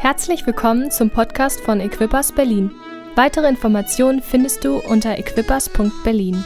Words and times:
Herzlich 0.00 0.46
willkommen 0.46 0.90
zum 0.90 1.10
Podcast 1.10 1.60
von 1.60 1.78
Equippers 1.78 2.32
Berlin. 2.32 2.74
Weitere 3.16 3.46
Informationen 3.46 4.22
findest 4.22 4.64
du 4.64 4.78
unter 4.78 5.18
equippers.berlin. 5.18 6.42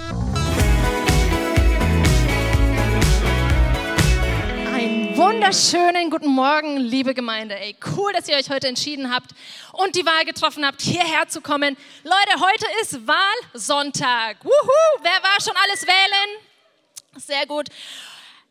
Einen 4.75 5.17
wunderschönen 5.17 6.11
guten 6.11 6.31
Morgen, 6.31 6.79
liebe 6.79 7.15
Gemeinde. 7.15 7.55
Ey, 7.55 7.77
cool, 7.97 8.13
dass 8.13 8.29
ihr 8.29 8.35
euch 8.35 8.51
heute 8.51 8.67
entschieden 8.67 9.15
habt 9.15 9.31
und 9.73 9.95
die 9.95 10.05
Wahl 10.05 10.25
getroffen 10.25 10.67
habt, 10.67 10.83
hierher 10.83 11.29
zu 11.29 11.41
kommen. 11.41 11.77
Leute, 12.03 12.41
heute 12.41 12.67
ist 12.83 13.07
Wahlsonntag. 13.07 14.45
Wuhu! 14.45 15.01
Wer 15.01 15.23
war 15.23 15.41
schon 15.41 15.55
alles 15.63 15.87
wählen? 15.87 16.43
Sehr 17.19 17.47
gut. 17.47 17.69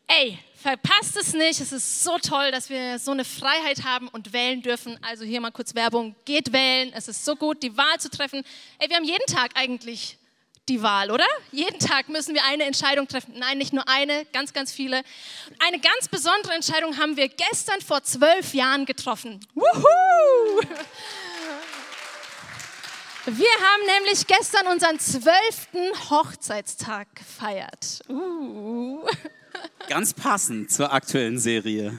Ey, 0.06 0.38
verpasst 0.64 1.14
es 1.18 1.34
nicht. 1.34 1.60
Es 1.60 1.72
ist 1.72 2.02
so 2.04 2.16
toll, 2.18 2.50
dass 2.50 2.70
wir 2.70 2.98
so 2.98 3.10
eine 3.10 3.26
Freiheit 3.26 3.84
haben 3.84 4.08
und 4.08 4.32
wählen 4.32 4.62
dürfen. 4.62 4.98
Also 5.02 5.22
hier 5.22 5.42
mal 5.42 5.50
kurz 5.50 5.74
Werbung. 5.74 6.16
Geht 6.24 6.54
wählen. 6.54 6.90
Es 6.94 7.06
ist 7.06 7.22
so 7.22 7.36
gut, 7.36 7.62
die 7.62 7.76
Wahl 7.76 8.00
zu 8.00 8.08
treffen. 8.08 8.42
Ey, 8.78 8.88
wir 8.88 8.96
haben 8.96 9.04
jeden 9.04 9.26
Tag 9.26 9.50
eigentlich 9.56 10.16
die 10.70 10.80
Wahl, 10.80 11.10
oder? 11.10 11.26
Jeden 11.52 11.78
Tag 11.78 12.08
müssen 12.08 12.34
wir 12.34 12.42
eine 12.46 12.64
Entscheidung 12.64 13.06
treffen. 13.06 13.34
Nein, 13.36 13.58
nicht 13.58 13.74
nur 13.74 13.86
eine, 13.86 14.24
ganz, 14.32 14.54
ganz 14.54 14.72
viele. 14.72 15.02
Eine 15.58 15.78
ganz 15.80 16.08
besondere 16.08 16.54
Entscheidung 16.54 16.96
haben 16.96 17.18
wir 17.18 17.28
gestern 17.28 17.82
vor 17.82 18.02
zwölf 18.02 18.54
Jahren 18.54 18.86
getroffen. 18.86 19.46
Wuhu! 19.54 20.62
Wir 23.26 23.50
haben 23.50 23.86
nämlich 23.98 24.26
gestern 24.26 24.66
unseren 24.68 24.98
zwölften 24.98 26.10
Hochzeitstag 26.10 27.14
gefeiert. 27.14 28.00
Uh. 28.08 29.06
Ganz 29.88 30.12
passend 30.14 30.70
zur 30.70 30.92
aktuellen 30.92 31.38
Serie. 31.38 31.98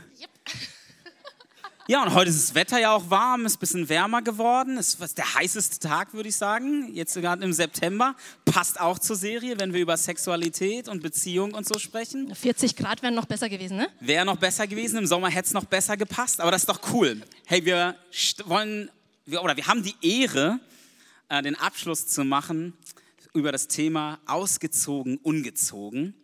Ja, 1.88 2.02
und 2.02 2.16
heute 2.16 2.32
ist 2.32 2.50
das 2.50 2.56
Wetter 2.56 2.80
ja 2.80 2.96
auch 2.96 3.12
warm, 3.12 3.46
ist 3.46 3.58
ein 3.58 3.60
bisschen 3.60 3.90
wärmer 3.90 4.24
geworden. 4.24 4.76
Es 4.80 4.96
ist 4.96 5.18
der 5.20 5.36
heißeste 5.36 5.88
Tag, 5.88 6.16
würde 6.16 6.30
ich 6.30 6.36
sagen. 6.36 6.92
Jetzt 6.96 7.14
gerade 7.14 7.44
im 7.44 7.54
September. 7.54 8.16
Passt 8.44 8.80
auch 8.80 8.98
zur 8.98 9.16
Serie, 9.16 9.60
wenn 9.60 9.72
wir 9.72 9.82
über 9.82 9.96
Sexualität 9.96 10.88
und 10.88 11.04
Beziehung 11.04 11.54
und 11.54 11.68
so 11.68 11.78
sprechen. 11.78 12.34
40 12.34 12.76
Grad 12.76 13.04
wären 13.04 13.14
noch 13.14 13.26
besser 13.26 13.50
gewesen, 13.50 13.78
ne? 13.78 13.88
Wäre 14.00 14.26
noch 14.26 14.38
besser 14.38 14.66
gewesen. 14.66 14.98
Im 14.98 15.06
Sommer 15.06 15.30
hätte 15.30 15.46
es 15.46 15.54
noch 15.54 15.66
besser 15.66 15.96
gepasst. 15.96 16.42
Aber 16.42 16.50
das 16.50 16.64
ist 16.64 16.70
doch 16.70 16.82
cool. 16.92 17.22
Hey, 17.46 17.64
wir 17.64 17.96
wollen, 18.46 18.90
oder 19.28 19.56
wir 19.56 19.68
haben 19.68 19.84
die 19.84 19.96
Ehre, 20.02 20.60
äh, 21.30 21.44
den 21.44 21.56
Abschluss 21.56 22.08
zu 22.08 22.24
machen 22.24 22.74
über 23.36 23.52
das 23.52 23.68
Thema 23.68 24.18
ausgezogen, 24.26 25.18
ungezogen. 25.18 26.16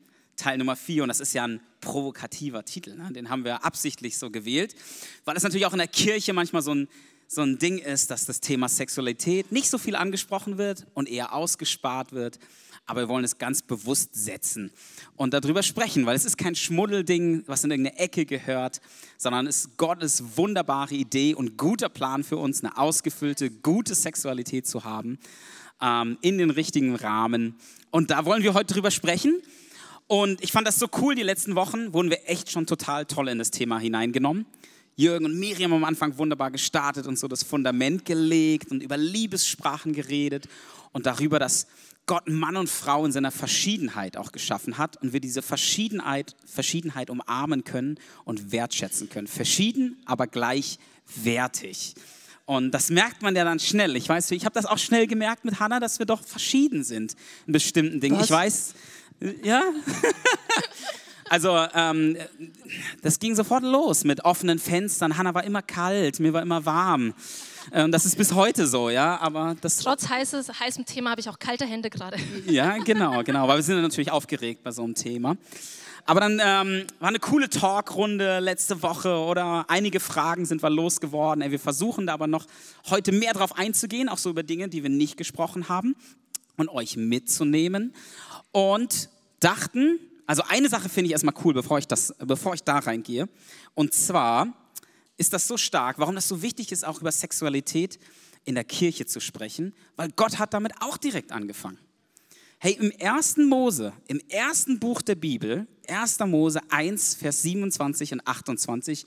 Teil 0.42 0.58
Nummer 0.58 0.76
4 0.76 1.04
und 1.04 1.10
das 1.10 1.20
ist 1.20 1.34
ja 1.34 1.44
ein 1.44 1.62
provokativer 1.82 2.66
Titel. 2.66 2.96
Ne? 2.96 3.12
Den 3.14 3.30
haben 3.30 3.46
wir 3.46 3.64
absichtlich 3.64 4.18
so 4.18 4.32
gewählt, 4.32 4.74
weil 5.24 5.38
es 5.38 5.44
natürlich 5.44 5.68
auch 5.68 5.74
in 5.74 5.78
der 5.78 5.88
Kirche 5.88 6.34
manchmal 6.34 6.64
so 6.64 6.74
ein, 6.74 6.88
so 7.28 7.42
ein 7.42 7.60
Ding 7.60 7.78
ist, 7.78 8.10
dass 8.10 8.26
das 8.26 8.42
Thema 8.42 8.68
Sexualität 8.68 9.52
nicht 9.52 9.70
so 9.70 9.78
viel 9.78 9.96
angesprochen 9.96 10.58
wird 10.58 10.88
und 10.96 11.08
eher 11.08 11.34
ausgespart 11.34 12.12
wird. 12.12 12.40
Aber 12.88 13.02
wir 13.02 13.08
wollen 13.08 13.24
es 13.24 13.38
ganz 13.38 13.62
bewusst 13.62 14.16
setzen 14.16 14.72
und 15.16 15.36
darüber 15.36 15.62
sprechen, 15.62 16.08
weil 16.08 16.16
es 16.16 16.26
ist 16.26 16.40
kein 16.40 16.56
Schmuddelding, 16.56 17.44
was 17.46 17.64
in 17.64 17.70
irgendeine 17.70 18.00
Ecke 18.00 18.26
gehört, 18.26 18.82
sondern 19.18 19.46
es 19.46 19.66
ist 19.66 19.78
Gottes 19.78 20.24
wunderbare 20.38 20.96
Idee 20.96 21.36
und 21.36 21.56
guter 21.56 21.90
Plan 21.90 22.24
für 22.24 22.38
uns, 22.38 22.64
eine 22.64 22.80
ausgefüllte, 22.80 23.52
gute 23.52 23.94
Sexualität 23.94 24.66
zu 24.66 24.84
haben, 24.84 25.20
ähm, 25.80 26.18
in 26.22 26.40
den 26.40 26.50
richtigen 26.50 26.96
Rahmen. 26.96 27.56
Und 27.92 28.10
da 28.10 28.26
wollen 28.26 28.42
wir 28.42 28.56
heute 28.56 28.74
drüber 28.74 28.90
sprechen. 28.90 29.40
Und 30.12 30.44
ich 30.44 30.52
fand 30.52 30.68
das 30.68 30.78
so 30.78 30.90
cool, 30.98 31.16
die 31.16 31.24
letzten 31.24 31.56
Wochen 31.56 31.94
wurden 31.94 32.10
wir 32.10 32.30
echt 32.30 32.52
schon 32.52 32.66
total 32.66 33.06
toll 33.06 33.30
in 33.30 33.38
das 33.38 33.50
Thema 33.50 33.80
hineingenommen. 33.80 34.46
Jürgen 34.98 35.24
und 35.24 35.40
Miriam 35.40 35.72
am 35.72 35.86
Anfang 35.86 36.18
wunderbar 36.18 36.52
gestartet 36.52 37.08
und 37.08 37.18
so 37.18 37.30
das 37.30 37.44
Fundament 37.44 38.04
gelegt 38.04 38.72
und 38.72 38.84
über 38.84 38.98
Liebessprachen 38.98 39.94
geredet 39.94 40.50
und 40.92 41.06
darüber, 41.06 41.40
dass 41.40 41.66
Gott 42.08 42.28
Mann 42.28 42.58
und 42.58 42.68
Frau 42.68 43.06
in 43.06 43.14
seiner 43.14 43.32
Verschiedenheit 43.32 44.18
auch 44.18 44.34
geschaffen 44.34 44.78
hat 44.78 45.02
und 45.02 45.14
wir 45.14 45.22
diese 45.22 45.42
Verschiedenheit, 45.42 46.36
Verschiedenheit 46.46 47.10
umarmen 47.10 47.64
können 47.64 47.98
und 48.26 48.52
wertschätzen 48.52 49.08
können. 49.08 49.28
Verschieden, 49.28 50.02
aber 50.06 50.28
gleichwertig. 50.28 51.96
Und 52.46 52.72
das 52.72 52.90
merkt 52.90 53.22
man 53.22 53.34
ja 53.34 53.46
dann 53.46 53.60
schnell. 53.60 53.96
Ich 53.96 54.10
weiß, 54.10 54.32
ich 54.32 54.44
habe 54.44 54.56
das 54.56 54.66
auch 54.66 54.78
schnell 54.78 55.08
gemerkt 55.08 55.46
mit 55.46 55.62
Hannah, 55.62 55.80
dass 55.80 56.00
wir 56.00 56.06
doch 56.06 56.22
verschieden 56.22 56.84
sind 56.84 57.16
in 57.48 57.54
bestimmten 57.54 58.02
Dingen. 58.02 58.18
Was? 58.18 58.26
Ich 58.26 58.32
weiß, 58.32 58.74
ja? 59.44 59.64
Also, 61.32 61.58
ähm, 61.76 62.18
das 63.04 63.18
ging 63.18 63.36
sofort 63.36 63.64
los 63.64 64.04
mit 64.04 64.26
offenen 64.26 64.60
Fenstern. 64.60 65.18
Hanna 65.18 65.34
war 65.34 65.46
immer 65.46 65.62
kalt, 65.62 66.20
mir 66.20 66.34
war 66.34 66.42
immer 66.42 66.66
warm. 66.66 67.14
Ähm, 67.72 67.90
das 67.90 68.06
ist 68.06 68.18
bis 68.18 68.34
heute 68.34 68.68
so, 68.68 68.90
ja. 68.90 69.18
Aber 69.22 69.56
das 69.62 69.78
Trotz 69.78 70.10
heißes, 70.10 70.60
heißem 70.60 70.86
Thema 70.86 71.12
habe 71.12 71.22
ich 71.22 71.30
auch 71.30 71.40
kalte 71.40 71.66
Hände 71.66 71.90
gerade. 71.90 72.18
Ja, 72.48 72.78
genau, 72.80 73.24
genau. 73.24 73.48
Weil 73.48 73.60
wir 73.60 73.64
sind 73.64 73.82
natürlich 73.82 74.12
aufgeregt 74.12 74.62
bei 74.62 74.72
so 74.72 74.84
einem 74.84 74.94
Thema. 74.94 75.38
Aber 76.06 76.20
dann 76.20 76.42
ähm, 76.44 76.86
war 77.00 77.08
eine 77.08 77.20
coole 77.20 77.50
Talkrunde 77.50 78.40
letzte 78.40 78.82
Woche 78.84 79.16
oder 79.16 79.64
einige 79.70 80.02
Fragen 80.02 80.46
sind 80.46 80.62
wir 80.62 80.70
losgeworden. 80.70 81.50
Wir 81.50 81.60
versuchen 81.60 82.08
da 82.08 82.14
aber 82.14 82.28
noch 82.28 82.46
heute 82.90 83.14
mehr 83.14 83.32
drauf 83.32 83.58
einzugehen, 83.58 84.10
auch 84.10 84.18
so 84.18 84.32
über 84.32 84.44
Dinge, 84.44 84.68
die 84.68 84.84
wir 84.84 84.90
nicht 84.90 85.16
gesprochen 85.16 85.70
haben 85.70 85.96
und 86.58 86.68
euch 86.68 86.98
mitzunehmen 86.98 87.94
und 88.52 89.10
dachten, 89.40 90.00
also 90.26 90.44
eine 90.48 90.70
Sache 90.70 90.90
finde 90.90 91.08
ich 91.08 91.12
erstmal 91.12 91.36
cool, 91.44 91.54
bevor 91.54 91.78
ich, 91.80 91.88
das, 91.88 92.14
bevor 92.20 92.54
ich 92.54 92.64
da 92.64 92.80
reingehe. 92.80 93.28
Und 93.74 93.94
zwar 93.94 94.48
ist 95.18 95.34
das 95.34 95.48
so 95.48 95.58
stark, 95.58 96.00
warum 96.00 96.16
das 96.16 96.28
so 96.28 96.42
wichtig 96.42 96.72
ist, 96.72 96.86
auch 96.86 97.02
über 97.02 97.12
Sexualität 97.12 98.00
in 98.44 98.56
der 98.56 98.64
Kirche 98.64 99.06
zu 99.06 99.20
sprechen, 99.20 99.74
weil 99.96 100.10
Gott 100.16 100.40
hat 100.40 100.54
damit 100.54 100.74
auch 100.80 100.98
direkt 100.98 101.32
angefangen. 101.32 101.78
Hey, 102.60 102.74
im 102.74 102.92
ersten 102.92 103.46
Mose, 103.46 103.94
im 104.08 104.22
ersten 104.30 104.80
Buch 104.80 105.02
der 105.02 105.16
Bibel, 105.16 105.68
1. 105.88 106.20
Mose 106.20 106.62
1, 106.70 107.16
Vers 107.16 107.42
27 107.42 108.14
und 108.14 108.28
28, 108.28 109.06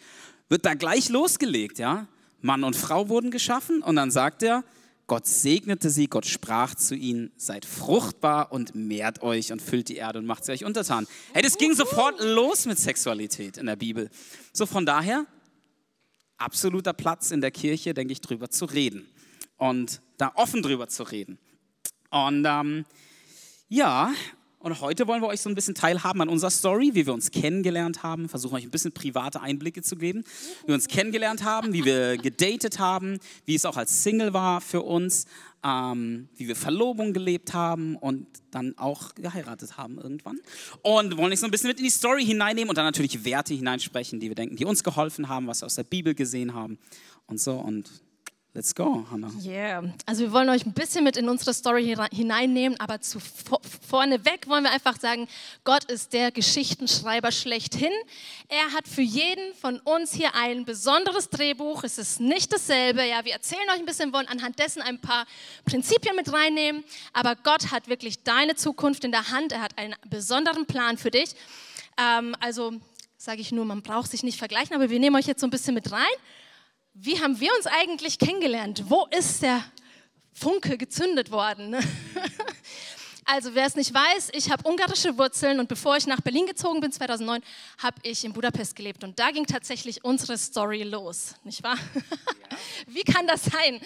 wird 0.48 0.66
da 0.66 0.74
gleich 0.74 1.08
losgelegt, 1.08 1.78
ja? 1.78 2.08
Mann 2.42 2.64
und 2.64 2.76
Frau 2.76 3.08
wurden 3.08 3.30
geschaffen 3.30 3.82
und 3.82 3.96
dann 3.96 4.10
sagt 4.10 4.42
er, 4.42 4.64
Gott 5.06 5.26
segnete 5.26 5.90
sie, 5.90 6.06
Gott 6.06 6.24
sprach 6.24 6.74
zu 6.74 6.94
ihnen, 6.94 7.30
seid 7.36 7.66
fruchtbar 7.66 8.52
und 8.52 8.74
mehrt 8.74 9.22
euch 9.22 9.52
und 9.52 9.60
füllt 9.60 9.88
die 9.88 9.96
Erde 9.96 10.18
und 10.18 10.26
macht 10.26 10.44
sie 10.44 10.52
euch 10.52 10.64
untertan. 10.64 11.06
Hey, 11.32 11.42
das 11.42 11.58
ging 11.58 11.74
sofort 11.74 12.20
los 12.20 12.64
mit 12.64 12.78
Sexualität 12.78 13.58
in 13.58 13.66
der 13.66 13.76
Bibel. 13.76 14.08
So 14.52 14.64
von 14.64 14.86
daher, 14.86 15.26
absoluter 16.38 16.94
Platz 16.94 17.30
in 17.30 17.42
der 17.42 17.50
Kirche, 17.50 17.92
denke 17.92 18.12
ich, 18.12 18.22
drüber 18.22 18.48
zu 18.48 18.64
reden 18.64 19.06
und 19.58 20.00
da 20.16 20.32
offen 20.36 20.62
drüber 20.62 20.88
zu 20.88 21.02
reden. 21.02 21.38
Und 22.10 22.46
ähm, 22.46 22.86
ja, 23.68 24.12
und 24.64 24.80
heute 24.80 25.06
wollen 25.06 25.20
wir 25.20 25.28
euch 25.28 25.42
so 25.42 25.50
ein 25.50 25.54
bisschen 25.54 25.74
teilhaben 25.74 26.22
an 26.22 26.30
unserer 26.30 26.50
Story, 26.50 26.92
wie 26.94 27.04
wir 27.04 27.12
uns 27.12 27.30
kennengelernt 27.30 28.02
haben, 28.02 28.30
versuchen 28.30 28.54
euch 28.54 28.64
ein 28.64 28.70
bisschen 28.70 28.92
private 28.92 29.42
Einblicke 29.42 29.82
zu 29.82 29.94
geben, 29.94 30.24
wie 30.62 30.68
wir 30.68 30.74
uns 30.74 30.88
kennengelernt 30.88 31.44
haben, 31.44 31.74
wie 31.74 31.84
wir 31.84 32.16
gedatet 32.22 32.78
haben, 32.78 33.18
wie 33.44 33.56
es 33.56 33.66
auch 33.66 33.76
als 33.76 34.02
Single 34.02 34.32
war 34.32 34.62
für 34.62 34.80
uns, 34.80 35.26
ähm, 35.62 36.28
wie 36.36 36.48
wir 36.48 36.56
Verlobung 36.56 37.12
gelebt 37.12 37.52
haben 37.52 37.96
und 37.96 38.26
dann 38.52 38.72
auch 38.78 39.14
geheiratet 39.14 39.76
haben 39.76 39.98
irgendwann. 39.98 40.40
Und 40.80 41.18
wollen 41.18 41.30
euch 41.30 41.40
so 41.40 41.46
ein 41.46 41.50
bisschen 41.50 41.68
mit 41.68 41.76
in 41.76 41.84
die 41.84 41.90
Story 41.90 42.24
hineinnehmen 42.24 42.70
und 42.70 42.78
dann 42.78 42.86
natürlich 42.86 43.22
Werte 43.26 43.52
hineinsprechen, 43.52 44.18
die 44.18 44.28
wir 44.28 44.34
denken, 44.34 44.56
die 44.56 44.64
uns 44.64 44.82
geholfen 44.82 45.28
haben, 45.28 45.46
was 45.46 45.60
wir 45.60 45.66
aus 45.66 45.74
der 45.74 45.84
Bibel 45.84 46.14
gesehen 46.14 46.54
haben 46.54 46.78
und 47.26 47.38
so. 47.38 47.52
Und 47.52 47.90
Let's 48.56 48.72
go, 48.72 49.04
Hannah. 49.10 49.32
Yeah. 49.42 49.82
Also 50.06 50.22
wir 50.22 50.32
wollen 50.32 50.48
euch 50.48 50.64
ein 50.64 50.74
bisschen 50.74 51.02
mit 51.02 51.16
in 51.16 51.28
unsere 51.28 51.52
Story 51.52 51.92
hineinnehmen, 52.12 52.78
aber 52.78 53.00
zu 53.00 53.18
vorneweg 53.18 54.46
wollen 54.46 54.62
wir 54.62 54.70
einfach 54.70 54.96
sagen, 55.00 55.26
Gott 55.64 55.82
ist 55.90 56.12
der 56.12 56.30
Geschichtenschreiber 56.30 57.32
schlechthin. 57.32 57.90
Er 58.46 58.72
hat 58.72 58.86
für 58.86 59.02
jeden 59.02 59.54
von 59.54 59.80
uns 59.80 60.12
hier 60.12 60.36
ein 60.36 60.64
besonderes 60.64 61.30
Drehbuch. 61.30 61.82
Es 61.82 61.98
ist 61.98 62.20
nicht 62.20 62.52
dasselbe. 62.52 63.04
Ja, 63.04 63.24
wir 63.24 63.32
erzählen 63.32 63.68
euch 63.70 63.80
ein 63.80 63.86
bisschen, 63.86 64.12
wollen 64.12 64.28
anhand 64.28 64.56
dessen 64.60 64.82
ein 64.82 65.00
paar 65.00 65.26
Prinzipien 65.64 66.14
mit 66.14 66.32
reinnehmen. 66.32 66.84
Aber 67.12 67.34
Gott 67.34 67.72
hat 67.72 67.88
wirklich 67.88 68.22
deine 68.22 68.54
Zukunft 68.54 69.02
in 69.02 69.10
der 69.10 69.32
Hand. 69.32 69.50
Er 69.50 69.62
hat 69.62 69.76
einen 69.78 69.96
besonderen 70.08 70.64
Plan 70.66 70.96
für 70.96 71.10
dich. 71.10 71.34
Ähm, 71.98 72.36
also 72.38 72.74
sage 73.16 73.40
ich 73.40 73.50
nur, 73.50 73.64
man 73.64 73.82
braucht 73.82 74.12
sich 74.12 74.22
nicht 74.22 74.38
vergleichen, 74.38 74.76
aber 74.76 74.90
wir 74.90 75.00
nehmen 75.00 75.16
euch 75.16 75.26
jetzt 75.26 75.40
so 75.40 75.46
ein 75.48 75.50
bisschen 75.50 75.74
mit 75.74 75.90
rein 75.90 76.06
wie 76.94 77.20
haben 77.20 77.38
wir 77.40 77.50
uns 77.56 77.66
eigentlich 77.66 78.18
kennengelernt? 78.18 78.84
Wo 78.86 79.06
ist 79.10 79.42
der 79.42 79.64
Funke 80.32 80.78
gezündet 80.78 81.30
worden? 81.30 81.76
Also 83.26 83.54
wer 83.54 83.64
es 83.64 83.74
nicht 83.74 83.94
weiß, 83.94 84.32
ich 84.34 84.50
habe 84.50 84.68
ungarische 84.68 85.16
Wurzeln 85.16 85.58
und 85.58 85.66
bevor 85.66 85.96
ich 85.96 86.06
nach 86.06 86.20
Berlin 86.20 86.44
gezogen 86.44 86.80
bin, 86.80 86.92
2009, 86.92 87.42
habe 87.78 87.96
ich 88.02 88.22
in 88.22 88.34
Budapest 88.34 88.76
gelebt 88.76 89.02
und 89.02 89.18
da 89.18 89.30
ging 89.30 89.46
tatsächlich 89.46 90.04
unsere 90.04 90.36
Story 90.36 90.82
los, 90.82 91.34
nicht 91.42 91.62
wahr? 91.62 91.78
Ja. 91.94 92.58
Wie 92.86 93.02
kann 93.02 93.26
das 93.26 93.44
sein? 93.44 93.80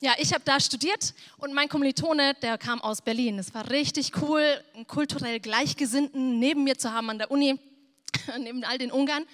Ja, 0.00 0.14
ich 0.16 0.32
habe 0.32 0.42
da 0.42 0.58
studiert 0.58 1.12
und 1.36 1.52
mein 1.52 1.68
Kommilitone, 1.68 2.32
der 2.40 2.56
kam 2.56 2.80
aus 2.80 3.02
Berlin. 3.02 3.38
Es 3.38 3.52
war 3.52 3.68
richtig 3.68 4.12
cool, 4.22 4.42
einen 4.74 4.86
kulturell 4.86 5.38
Gleichgesinnten 5.38 6.38
neben 6.38 6.64
mir 6.64 6.78
zu 6.78 6.90
haben 6.90 7.10
an 7.10 7.18
der 7.18 7.30
Uni, 7.30 7.60
neben 8.38 8.64
all 8.64 8.78
den 8.78 8.90
Ungarn. 8.90 9.26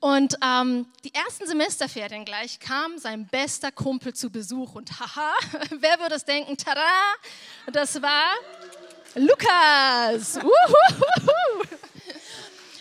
Und 0.00 0.36
ähm, 0.44 0.86
die 1.04 1.14
ersten 1.14 1.46
Semesterferien 1.46 2.24
gleich 2.24 2.60
kam 2.60 2.98
sein 2.98 3.26
bester 3.26 3.72
Kumpel 3.72 4.14
zu 4.14 4.30
Besuch 4.30 4.74
und 4.74 4.90
haha, 5.00 5.32
wer 5.70 5.98
würde 5.98 6.16
es 6.16 6.24
denken, 6.24 6.56
tada, 6.56 6.80
das 7.72 8.00
war 8.02 8.34
Lukas. 9.14 10.36
Uhuhuhu. 10.36 11.76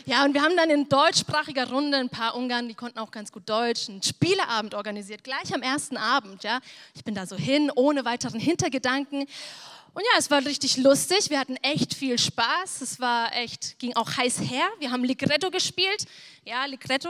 Ja, 0.08 0.24
und 0.24 0.36
wir 0.36 0.44
haben 0.44 0.56
dann 0.56 0.70
in 0.70 0.88
deutschsprachiger 0.88 1.68
Runde 1.68 1.98
ein 1.98 2.10
paar 2.10 2.36
Ungarn, 2.36 2.68
die 2.68 2.76
konnten 2.76 3.00
auch 3.00 3.10
ganz 3.10 3.32
gut 3.32 3.50
Deutsch, 3.50 3.90
einen 3.90 4.04
Spieleabend 4.04 4.76
organisiert, 4.76 5.24
gleich 5.24 5.52
am 5.52 5.64
ersten 5.64 5.98
Abend. 5.98 6.44
Ja. 6.44 6.60
Ich 6.94 7.04
bin 7.04 7.16
da 7.16 7.26
so 7.26 7.36
hin, 7.36 7.72
ohne 7.74 8.06
weiteren 8.06 8.40
Hintergedanken. 8.40 9.26
Und 9.96 10.04
ja, 10.12 10.20
es 10.20 10.30
war 10.30 10.46
richtig 10.46 10.76
lustig. 10.76 11.30
Wir 11.30 11.40
hatten 11.40 11.56
echt 11.62 11.94
viel 11.94 12.20
Spaß. 12.20 12.82
Es 12.82 13.00
war 13.00 13.34
echt, 13.34 13.80
ging 13.80 13.96
auch 13.96 14.18
heiß 14.18 14.42
her. 14.42 14.68
Wir 14.78 14.92
haben 14.92 15.06
Ligretto 15.06 15.50
gespielt. 15.50 16.06
Ja, 16.44 16.66
Ligretto 16.66 17.08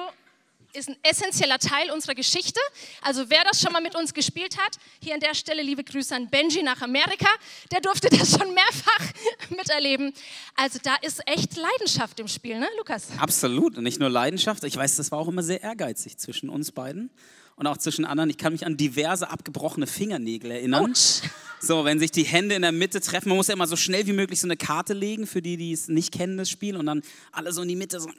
ist 0.74 0.90
ein 0.90 0.98
essentieller 1.02 1.58
Teil 1.58 1.90
unserer 1.90 2.14
Geschichte. 2.14 2.60
Also 3.02 3.28
wer 3.32 3.44
das 3.44 3.60
schon 3.60 3.74
mal 3.74 3.82
mit 3.82 3.96
uns 3.96 4.14
gespielt 4.14 4.58
hat, 4.60 4.78
hier 5.02 5.16
an 5.16 5.20
der 5.20 5.34
Stelle 5.34 5.64
liebe 5.64 5.84
Grüße 5.84 6.16
an 6.16 6.30
Benji 6.30 6.62
nach 6.62 6.80
Amerika, 6.84 7.30
der 7.72 7.82
durfte 7.82 8.08
das 8.12 8.38
schon 8.38 8.54
mehrfach 8.54 9.14
miterleben. 9.50 10.14
Also 10.56 10.78
da 10.84 10.94
ist 11.02 11.28
echt 11.28 11.58
Leidenschaft 11.58 12.20
im 12.20 12.28
Spiel, 12.28 12.60
ne, 12.60 12.68
Lukas? 12.78 13.08
Absolut. 13.18 13.78
Nicht 13.78 14.00
nur 14.00 14.12
Leidenschaft. 14.12 14.64
Ich 14.64 14.78
weiß, 14.78 14.98
das 14.98 15.12
war 15.12 15.18
auch 15.18 15.28
immer 15.28 15.42
sehr 15.42 15.64
ehrgeizig 15.64 16.20
zwischen 16.20 16.50
uns 16.50 16.72
beiden 16.72 17.10
und 17.56 17.68
auch 17.68 17.78
zwischen 17.78 18.06
anderen. 18.06 18.30
Ich 18.30 18.38
kann 18.38 18.54
mich 18.54 18.66
an 18.66 18.78
diverse 18.78 19.30
abgebrochene 19.30 19.88
Fingernägel 19.88 20.52
erinnern. 20.52 20.92
Autsch. 20.92 21.22
So, 21.62 21.86
wenn 21.86 22.00
sich 22.00 22.12
die 22.12 22.24
Hände 22.24 22.54
in 22.54 22.62
der 22.62 22.72
Mitte 22.72 23.00
treffen, 23.00 23.30
man 23.30 23.38
muss 23.38 23.48
ja 23.48 23.54
immer 23.54 23.66
so 23.66 23.76
schnell 23.76 24.06
wie 24.06 24.14
möglich 24.14 24.40
so 24.40 24.46
eine 24.46 24.58
Karte 24.58 24.94
legen, 24.94 25.26
für 25.26 25.42
die, 25.42 25.58
die 25.58 25.72
es 25.72 25.88
nicht 25.88 26.14
kennen, 26.14 26.38
das 26.38 26.50
Spiel, 26.50 26.76
und 26.76 26.86
dann 26.86 27.02
alle 27.32 27.52
so 27.52 27.62
in 27.62 27.70
die 27.70 27.76
Mitte 27.76 28.00
so, 28.00 28.10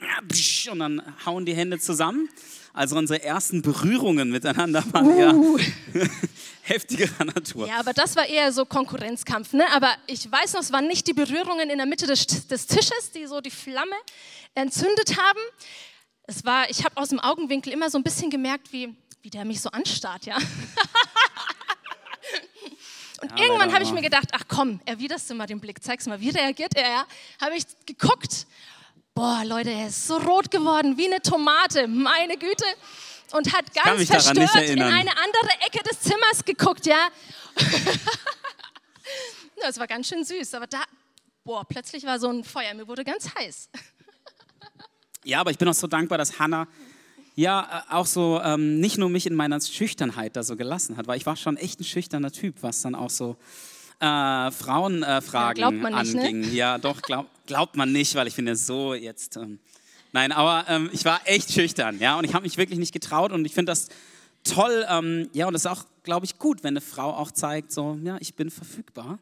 und 0.71 0.79
dann 0.79 1.01
hauen 1.25 1.45
die 1.45 1.55
Hände 1.55 1.79
zusammen. 1.79 2.27
Also 2.73 2.97
unsere 2.97 3.23
ersten 3.23 3.61
Berührungen 3.61 4.31
miteinander 4.31 4.83
waren 4.91 5.17
ja 5.17 5.33
Uh. 5.33 5.57
heftigerer 6.67 7.25
Natur. 7.25 7.67
Ja, 7.67 7.79
aber 7.79 7.93
das 7.93 8.15
war 8.15 8.25
eher 8.27 8.51
so 8.51 8.65
Konkurrenzkampf. 8.65 9.53
Ne? 9.53 9.63
Aber 9.73 9.89
ich 10.05 10.29
weiß 10.29 10.53
noch, 10.53 10.61
es 10.61 10.71
waren 10.71 10.87
nicht 10.87 11.07
die 11.07 11.13
Berührungen 11.13 11.69
in 11.69 11.77
der 11.77 11.87
Mitte 11.87 12.05
des, 12.05 12.25
des 12.47 12.67
Tisches, 12.67 13.11
die 13.15 13.25
so 13.25 13.41
die 13.41 13.51
Flamme 13.51 13.95
entzündet 14.53 15.17
haben. 15.17 15.39
Es 16.23 16.43
war, 16.43 16.69
ich 16.69 16.83
habe 16.83 16.97
aus 16.97 17.09
dem 17.09 17.19
Augenwinkel 17.19 17.71
immer 17.71 17.89
so 17.89 17.97
ein 17.97 18.03
bisschen 18.03 18.29
gemerkt, 18.29 18.73
wie, 18.73 18.93
wie 19.27 19.29
der 19.29 19.43
mich 19.43 19.59
so 19.59 19.69
anstarrt, 19.71 20.25
ja. 20.25 20.37
Und 23.21 23.31
Ja, 23.31 23.45
irgendwann 23.45 23.73
habe 23.73 23.83
ich 23.83 23.91
mir 23.91 24.01
gedacht, 24.01 24.29
ach 24.31 24.43
komm, 24.47 24.79
erwiderst 24.85 25.29
du 25.29 25.33
mal 25.33 25.45
den 25.45 25.59
Blick, 25.59 25.83
zeig's 25.83 26.05
mal, 26.05 26.21
wie 26.21 26.29
reagiert 26.29 26.73
er? 26.77 26.89
Ja? 26.89 27.05
Habe 27.41 27.57
ich 27.57 27.65
geguckt. 27.85 28.47
Boah, 29.13 29.43
Leute, 29.43 29.69
er 29.69 29.87
ist 29.87 30.07
so 30.07 30.15
rot 30.15 30.49
geworden, 30.49 30.97
wie 30.97 31.07
eine 31.07 31.21
Tomate, 31.21 31.89
meine 31.89 32.37
Güte. 32.37 32.63
Und 33.31 33.51
hat 33.51 33.73
ganz 33.73 34.05
verstört 34.05 34.55
in 34.69 34.81
eine 34.81 35.11
andere 35.11 35.49
Ecke 35.65 35.83
des 35.83 35.99
Zimmers 35.99 36.45
geguckt, 36.45 36.85
ja. 36.85 37.09
Das 39.61 39.77
war 39.77 39.87
ganz 39.87 40.07
schön 40.07 40.23
süß, 40.23 40.53
aber 40.53 40.67
da, 40.67 40.83
boah, 41.43 41.65
plötzlich 41.67 42.05
war 42.05 42.17
so 42.17 42.29
ein 42.29 42.45
Feuer, 42.45 42.73
mir 42.75 42.87
wurde 42.87 43.03
ganz 43.03 43.27
heiß. 43.35 43.69
Ja, 45.25 45.41
aber 45.41 45.51
ich 45.51 45.57
bin 45.57 45.67
auch 45.67 45.73
so 45.73 45.87
dankbar, 45.87 46.17
dass 46.17 46.39
Hannah 46.39 46.67
ja 47.37 47.85
äh, 47.89 47.93
auch 47.93 48.05
so 48.05 48.41
ähm, 48.43 48.79
nicht 48.81 48.97
nur 48.97 49.09
mich 49.09 49.25
in 49.25 49.35
meiner 49.35 49.61
Schüchternheit 49.61 50.35
da 50.35 50.43
so 50.43 50.57
gelassen 50.57 50.97
hat, 50.97 51.07
weil 51.07 51.17
ich 51.17 51.25
war 51.25 51.37
schon 51.37 51.55
echt 51.55 51.79
ein 51.79 51.85
schüchterner 51.85 52.31
Typ, 52.31 52.55
was 52.61 52.81
dann 52.81 52.95
auch 52.95 53.09
so 53.09 53.37
äh, 53.99 54.51
Frauenfragen 54.51 55.03
äh, 55.03 55.21
Ja, 55.31 55.53
glaubt 55.53 55.77
man 55.77 55.93
nicht, 55.93 56.15
ne? 56.15 56.21
anging. 56.21 56.53
Ja, 56.53 56.77
doch, 56.77 57.01
glaub, 57.01 57.27
glaubt 57.45 57.77
man 57.77 57.91
nicht, 57.91 58.15
weil 58.15 58.27
ich 58.27 58.33
finde 58.33 58.55
so 58.55 58.93
jetzt. 58.93 59.37
Ähm, 59.37 59.59
nein, 60.11 60.31
aber 60.31 60.65
ähm, 60.67 60.89
ich 60.91 61.05
war 61.05 61.21
echt 61.25 61.51
schüchtern, 61.51 61.99
ja, 61.99 62.17
und 62.17 62.23
ich 62.25 62.33
habe 62.33 62.43
mich 62.43 62.57
wirklich 62.57 62.79
nicht 62.79 62.91
getraut 62.93 63.31
und 63.31 63.45
ich 63.45 63.53
finde 63.53 63.71
das 63.71 63.87
toll, 64.43 64.85
ähm, 64.89 65.29
ja, 65.33 65.47
und 65.47 65.53
das 65.53 65.65
ist 65.65 65.71
auch, 65.71 65.85
glaube 66.03 66.25
ich, 66.25 66.39
gut, 66.39 66.63
wenn 66.63 66.73
eine 66.73 66.81
Frau 66.81 67.13
auch 67.13 67.31
zeigt, 67.31 67.71
so, 67.71 67.99
ja, 68.03 68.17
ich 68.19 68.35
bin 68.35 68.49
verfügbar 68.49 69.19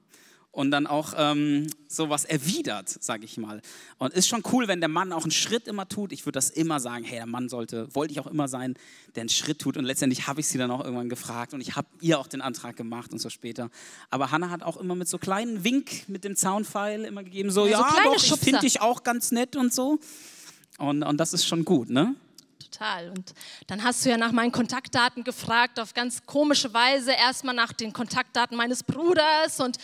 und 0.56 0.72
dann 0.72 0.88
auch 0.88 1.14
ähm, 1.18 1.68
sowas 1.90 2.24
erwidert, 2.24 2.88
sage 2.88 3.26
ich 3.26 3.38
mal. 3.38 3.62
Und 3.98 4.14
ist 4.14 4.30
schon 4.30 4.42
cool, 4.54 4.70
wenn 4.70 4.80
der 4.80 4.88
Mann 4.88 5.12
auch 5.12 5.24
einen 5.24 5.32
Schritt 5.32 5.68
immer 5.68 5.88
tut. 5.90 6.14
Ich 6.14 6.26
würde 6.26 6.38
das 6.38 6.50
immer 6.50 6.80
sagen, 6.80 7.04
hey, 7.04 7.18
der 7.18 7.26
Mann 7.26 7.50
sollte, 7.50 7.94
wollte 7.94 8.14
ich 8.14 8.22
auch 8.22 8.28
immer 8.28 8.48
sein, 8.48 8.76
der 9.16 9.22
einen 9.22 9.30
Schritt 9.30 9.60
tut. 9.60 9.76
Und 9.76 9.84
letztendlich 9.84 10.28
habe 10.28 10.40
ich 10.40 10.48
sie 10.48 10.58
dann 10.58 10.72
auch 10.72 10.82
irgendwann 10.82 11.10
gefragt 11.10 11.54
und 11.54 11.60
ich 11.60 11.76
habe 11.76 11.88
ihr 12.00 12.20
auch 12.20 12.28
den 12.28 12.40
Antrag 12.40 12.78
gemacht 12.78 13.12
und 13.12 13.20
so 13.20 13.30
später. 13.30 13.70
Aber 14.10 14.32
Hannah 14.32 14.50
hat 14.50 14.64
auch 14.64 14.78
immer 14.78 14.96
mit 14.96 15.10
so 15.10 15.18
kleinen 15.18 15.66
Wink 15.66 16.08
mit 16.08 16.24
dem 16.24 16.38
Zaunpfeil 16.38 17.04
immer 17.04 17.26
gegeben, 17.26 17.52
so, 17.52 17.68
Ja, 17.68 17.78
so 17.78 17.98
ja, 17.98 18.04
doch, 18.06 18.16
ich 18.16 18.34
finde 18.40 18.62
dich 18.62 18.80
auch 18.80 19.04
ganz 19.04 19.32
nett 19.32 19.58
und 19.58 19.74
so. 19.74 20.00
Und, 20.78 21.04
und 21.04 21.18
das 21.18 21.34
ist 21.34 21.46
schon 21.46 21.66
gut, 21.66 21.90
ne? 21.90 22.16
Total. 22.76 23.10
Und 23.10 23.34
dann 23.68 23.84
hast 23.84 24.04
du 24.04 24.10
ja 24.10 24.18
nach 24.18 24.34
meinen 24.34 24.52
Kontaktdaten 24.52 25.24
gefragt, 25.24 25.80
auf 25.80 25.94
ganz 25.94 26.26
komische 26.26 26.74
Weise. 26.74 27.12
Erstmal 27.14 27.56
nach 27.56 27.72
den 27.72 27.94
Kontaktdaten 27.94 28.58
meines 28.58 28.84
Bruders. 28.84 29.62
Und, 29.62 29.78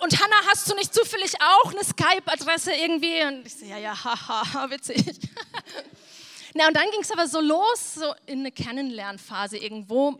und 0.00 0.20
Hanna, 0.20 0.34
hast 0.48 0.68
du 0.68 0.74
nicht 0.74 0.92
zufällig 0.92 1.34
auch 1.40 1.72
eine 1.72 1.84
Skype-Adresse 1.84 2.72
irgendwie? 2.72 3.22
Und 3.22 3.46
ich 3.46 3.54
so, 3.54 3.66
ja, 3.66 3.78
ja, 3.78 3.94
haha, 4.04 4.68
witzig. 4.70 5.04
Na, 6.54 6.66
und 6.66 6.76
dann 6.76 6.90
ging 6.90 7.02
es 7.02 7.10
aber 7.12 7.28
so 7.28 7.40
los, 7.40 7.94
so 7.94 8.12
in 8.26 8.40
eine 8.40 8.50
Kennenlernphase 8.50 9.58
irgendwo. 9.58 10.18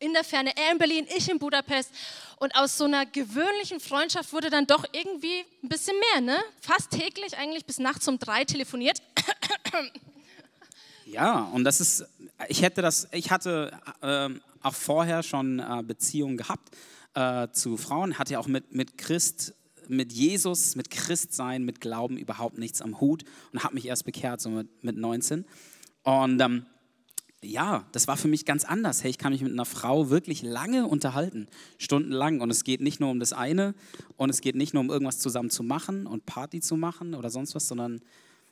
In 0.00 0.12
der 0.12 0.24
Ferne, 0.24 0.52
er 0.56 0.72
in 0.72 0.78
Berlin, 0.78 1.06
ich 1.16 1.28
in 1.28 1.38
Budapest. 1.38 1.92
Und 2.38 2.56
aus 2.56 2.76
so 2.76 2.84
einer 2.84 3.06
gewöhnlichen 3.06 3.78
Freundschaft 3.78 4.32
wurde 4.32 4.50
dann 4.50 4.66
doch 4.66 4.84
irgendwie 4.92 5.44
ein 5.62 5.68
bisschen 5.68 5.96
mehr, 6.12 6.22
ne? 6.22 6.42
Fast 6.60 6.90
täglich 6.90 7.36
eigentlich 7.36 7.66
bis 7.66 7.78
nachts 7.78 8.08
um 8.08 8.18
drei 8.18 8.44
telefoniert. 8.44 9.00
Ja, 11.10 11.42
und 11.52 11.64
das 11.64 11.80
ist, 11.80 12.04
ich 12.48 12.62
hätte 12.62 12.82
das, 12.82 13.08
ich 13.10 13.32
hatte 13.32 13.72
ähm, 14.00 14.40
auch 14.62 14.74
vorher 14.74 15.24
schon 15.24 15.58
äh, 15.58 15.82
Beziehungen 15.82 16.36
gehabt 16.36 16.76
äh, 17.14 17.48
zu 17.50 17.76
Frauen, 17.76 18.16
hatte 18.16 18.34
ja 18.34 18.38
auch 18.38 18.46
mit, 18.46 18.72
mit 18.72 18.96
Christ, 18.96 19.54
mit 19.88 20.12
Jesus, 20.12 20.76
mit 20.76 20.88
Christsein, 20.88 21.64
mit 21.64 21.80
Glauben 21.80 22.16
überhaupt 22.16 22.58
nichts 22.58 22.80
am 22.80 23.00
Hut 23.00 23.24
und 23.52 23.64
habe 23.64 23.74
mich 23.74 23.86
erst 23.86 24.04
bekehrt, 24.04 24.40
so 24.40 24.50
mit, 24.50 24.84
mit 24.84 24.96
19. 24.96 25.44
Und 26.04 26.40
ähm, 26.40 26.66
ja, 27.42 27.84
das 27.90 28.06
war 28.06 28.16
für 28.16 28.28
mich 28.28 28.44
ganz 28.44 28.64
anders. 28.64 29.02
Hey, 29.02 29.10
ich 29.10 29.18
kann 29.18 29.32
mich 29.32 29.42
mit 29.42 29.52
einer 29.52 29.64
Frau 29.64 30.10
wirklich 30.10 30.42
lange 30.42 30.86
unterhalten, 30.86 31.48
stundenlang. 31.78 32.40
Und 32.40 32.50
es 32.50 32.62
geht 32.62 32.82
nicht 32.82 33.00
nur 33.00 33.10
um 33.10 33.18
das 33.18 33.32
eine 33.32 33.74
und 34.16 34.30
es 34.30 34.42
geht 34.42 34.54
nicht 34.54 34.74
nur 34.74 34.82
um 34.82 34.90
irgendwas 34.90 35.18
zusammen 35.18 35.50
zu 35.50 35.64
machen 35.64 36.06
und 36.06 36.24
Party 36.24 36.60
zu 36.60 36.76
machen 36.76 37.16
oder 37.16 37.30
sonst 37.30 37.56
was, 37.56 37.66
sondern 37.66 38.00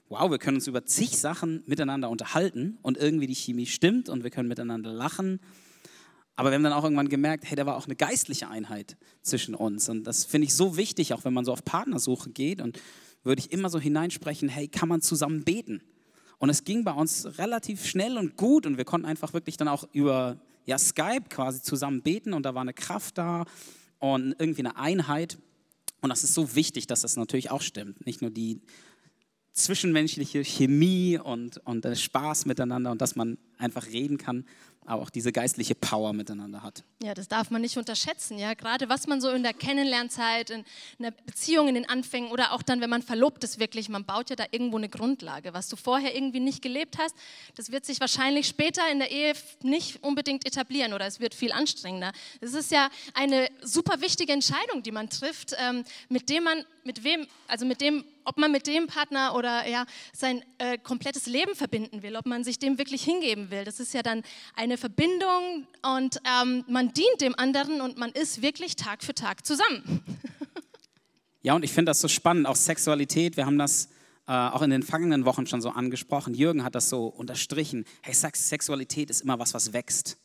wow, 0.08 0.30
wir 0.30 0.38
können 0.38 0.56
uns 0.56 0.66
über 0.66 0.84
zig 0.84 1.18
Sachen 1.18 1.62
miteinander 1.66 2.08
unterhalten 2.10 2.78
und 2.82 2.96
irgendwie 2.96 3.26
die 3.26 3.34
Chemie 3.34 3.66
stimmt 3.66 4.08
und 4.08 4.24
wir 4.24 4.30
können 4.30 4.48
miteinander 4.48 4.92
lachen. 4.92 5.40
Aber 6.36 6.50
wir 6.50 6.54
haben 6.54 6.62
dann 6.62 6.72
auch 6.72 6.84
irgendwann 6.84 7.08
gemerkt, 7.08 7.44
hey, 7.46 7.56
da 7.56 7.66
war 7.66 7.76
auch 7.76 7.86
eine 7.86 7.96
geistliche 7.96 8.48
Einheit 8.48 8.96
zwischen 9.22 9.54
uns. 9.54 9.88
Und 9.88 10.04
das 10.04 10.24
finde 10.24 10.46
ich 10.46 10.54
so 10.54 10.76
wichtig, 10.76 11.12
auch 11.12 11.24
wenn 11.24 11.34
man 11.34 11.44
so 11.44 11.52
auf 11.52 11.64
Partnersuche 11.64 12.30
geht. 12.30 12.60
Und 12.60 12.78
würde 13.24 13.40
ich 13.40 13.52
immer 13.52 13.68
so 13.70 13.80
hineinsprechen, 13.80 14.48
hey, 14.48 14.68
kann 14.68 14.88
man 14.88 15.00
zusammen 15.00 15.42
beten? 15.42 15.82
Und 16.38 16.50
es 16.50 16.64
ging 16.64 16.84
bei 16.84 16.92
uns 16.92 17.38
relativ 17.38 17.84
schnell 17.84 18.16
und 18.16 18.36
gut 18.36 18.66
und 18.66 18.76
wir 18.76 18.84
konnten 18.84 19.06
einfach 19.06 19.32
wirklich 19.32 19.56
dann 19.56 19.66
auch 19.66 19.88
über 19.92 20.40
ja, 20.64 20.78
Skype 20.78 21.24
quasi 21.28 21.60
zusammen 21.60 22.02
beten 22.02 22.32
und 22.32 22.44
da 22.44 22.54
war 22.54 22.62
eine 22.62 22.74
Kraft 22.74 23.18
da 23.18 23.44
und 23.98 24.36
irgendwie 24.38 24.60
eine 24.60 24.76
Einheit. 24.76 25.38
Und 26.00 26.10
das 26.10 26.22
ist 26.22 26.34
so 26.34 26.54
wichtig, 26.54 26.86
dass 26.86 27.00
das 27.00 27.16
natürlich 27.16 27.50
auch 27.50 27.62
stimmt. 27.62 28.06
Nicht 28.06 28.22
nur 28.22 28.30
die 28.30 28.60
zwischenmenschliche 29.52 30.44
Chemie 30.44 31.18
und, 31.18 31.58
und 31.66 31.86
Spaß 31.98 32.46
miteinander 32.46 32.90
und 32.90 33.00
dass 33.00 33.16
man 33.16 33.38
einfach 33.58 33.86
reden 33.86 34.18
kann, 34.18 34.44
aber 34.88 35.02
auch 35.02 35.10
diese 35.10 35.32
geistliche 35.32 35.74
Power 35.74 36.14
miteinander 36.14 36.62
hat. 36.62 36.82
Ja, 37.02 37.12
das 37.12 37.28
darf 37.28 37.50
man 37.50 37.60
nicht 37.60 37.76
unterschätzen. 37.76 38.38
Ja, 38.38 38.54
gerade 38.54 38.88
was 38.88 39.06
man 39.06 39.20
so 39.20 39.28
in 39.30 39.42
der 39.42 39.52
Kennenlernzeit, 39.52 40.48
in 40.48 40.64
einer 40.98 41.10
Beziehung, 41.10 41.68
in 41.68 41.74
den 41.74 41.88
Anfängen 41.88 42.30
oder 42.30 42.52
auch 42.52 42.62
dann, 42.62 42.80
wenn 42.80 42.88
man 42.88 43.02
verlobt 43.02 43.44
ist, 43.44 43.60
wirklich, 43.60 43.90
man 43.90 44.04
baut 44.04 44.30
ja 44.30 44.36
da 44.36 44.44
irgendwo 44.50 44.78
eine 44.78 44.88
Grundlage. 44.88 45.52
Was 45.52 45.68
du 45.68 45.76
vorher 45.76 46.14
irgendwie 46.16 46.40
nicht 46.40 46.62
gelebt 46.62 46.96
hast, 46.98 47.14
das 47.54 47.70
wird 47.70 47.84
sich 47.84 48.00
wahrscheinlich 48.00 48.48
später 48.48 48.82
in 48.90 48.98
der 48.98 49.10
Ehe 49.10 49.34
nicht 49.62 50.02
unbedingt 50.02 50.46
etablieren 50.46 50.94
oder 50.94 51.06
es 51.06 51.20
wird 51.20 51.34
viel 51.34 51.52
anstrengender. 51.52 52.12
Es 52.40 52.54
ist 52.54 52.72
ja 52.72 52.88
eine 53.12 53.48
super 53.60 54.00
wichtige 54.00 54.32
Entscheidung, 54.32 54.82
die 54.82 54.92
man 54.92 55.10
trifft, 55.10 55.54
ähm, 55.58 55.84
mit 56.08 56.30
dem 56.30 56.44
man, 56.44 56.64
mit 56.84 57.04
wem, 57.04 57.26
also 57.46 57.66
mit 57.66 57.82
dem, 57.82 58.04
ob 58.24 58.38
man 58.38 58.52
mit 58.52 58.66
dem 58.66 58.86
Partner 58.86 59.34
oder 59.34 59.66
ja 59.66 59.86
sein 60.12 60.44
äh, 60.58 60.78
komplettes 60.78 61.26
Leben 61.26 61.54
verbinden 61.54 62.02
will, 62.02 62.16
ob 62.16 62.26
man 62.26 62.44
sich 62.44 62.58
dem 62.58 62.78
wirklich 62.78 63.02
hingeben 63.02 63.50
will. 63.50 63.64
Das 63.64 63.80
ist 63.80 63.94
ja 63.94 64.02
dann 64.02 64.22
eine 64.54 64.77
Verbindung 64.78 65.66
und 65.82 66.20
ähm, 66.24 66.64
man 66.68 66.92
dient 66.92 67.20
dem 67.20 67.34
anderen 67.38 67.80
und 67.80 67.98
man 67.98 68.10
ist 68.12 68.40
wirklich 68.40 68.76
Tag 68.76 69.04
für 69.04 69.14
Tag 69.14 69.44
zusammen. 69.46 70.02
Ja, 71.40 71.54
und 71.54 71.64
ich 71.64 71.72
finde 71.72 71.90
das 71.90 72.00
so 72.00 72.08
spannend, 72.08 72.46
auch 72.48 72.56
Sexualität. 72.56 73.36
Wir 73.36 73.46
haben 73.46 73.58
das 73.58 73.88
äh, 74.26 74.32
auch 74.32 74.60
in 74.60 74.70
den 74.70 74.82
vergangenen 74.82 75.24
Wochen 75.24 75.46
schon 75.46 75.62
so 75.62 75.70
angesprochen. 75.70 76.34
Jürgen 76.34 76.64
hat 76.64 76.74
das 76.74 76.88
so 76.90 77.06
unterstrichen. 77.06 77.84
Hey, 78.02 78.12
Sex 78.12 78.48
Sexualität 78.48 79.08
ist 79.08 79.22
immer 79.22 79.38
was, 79.38 79.54
was 79.54 79.72
wächst 79.72 80.18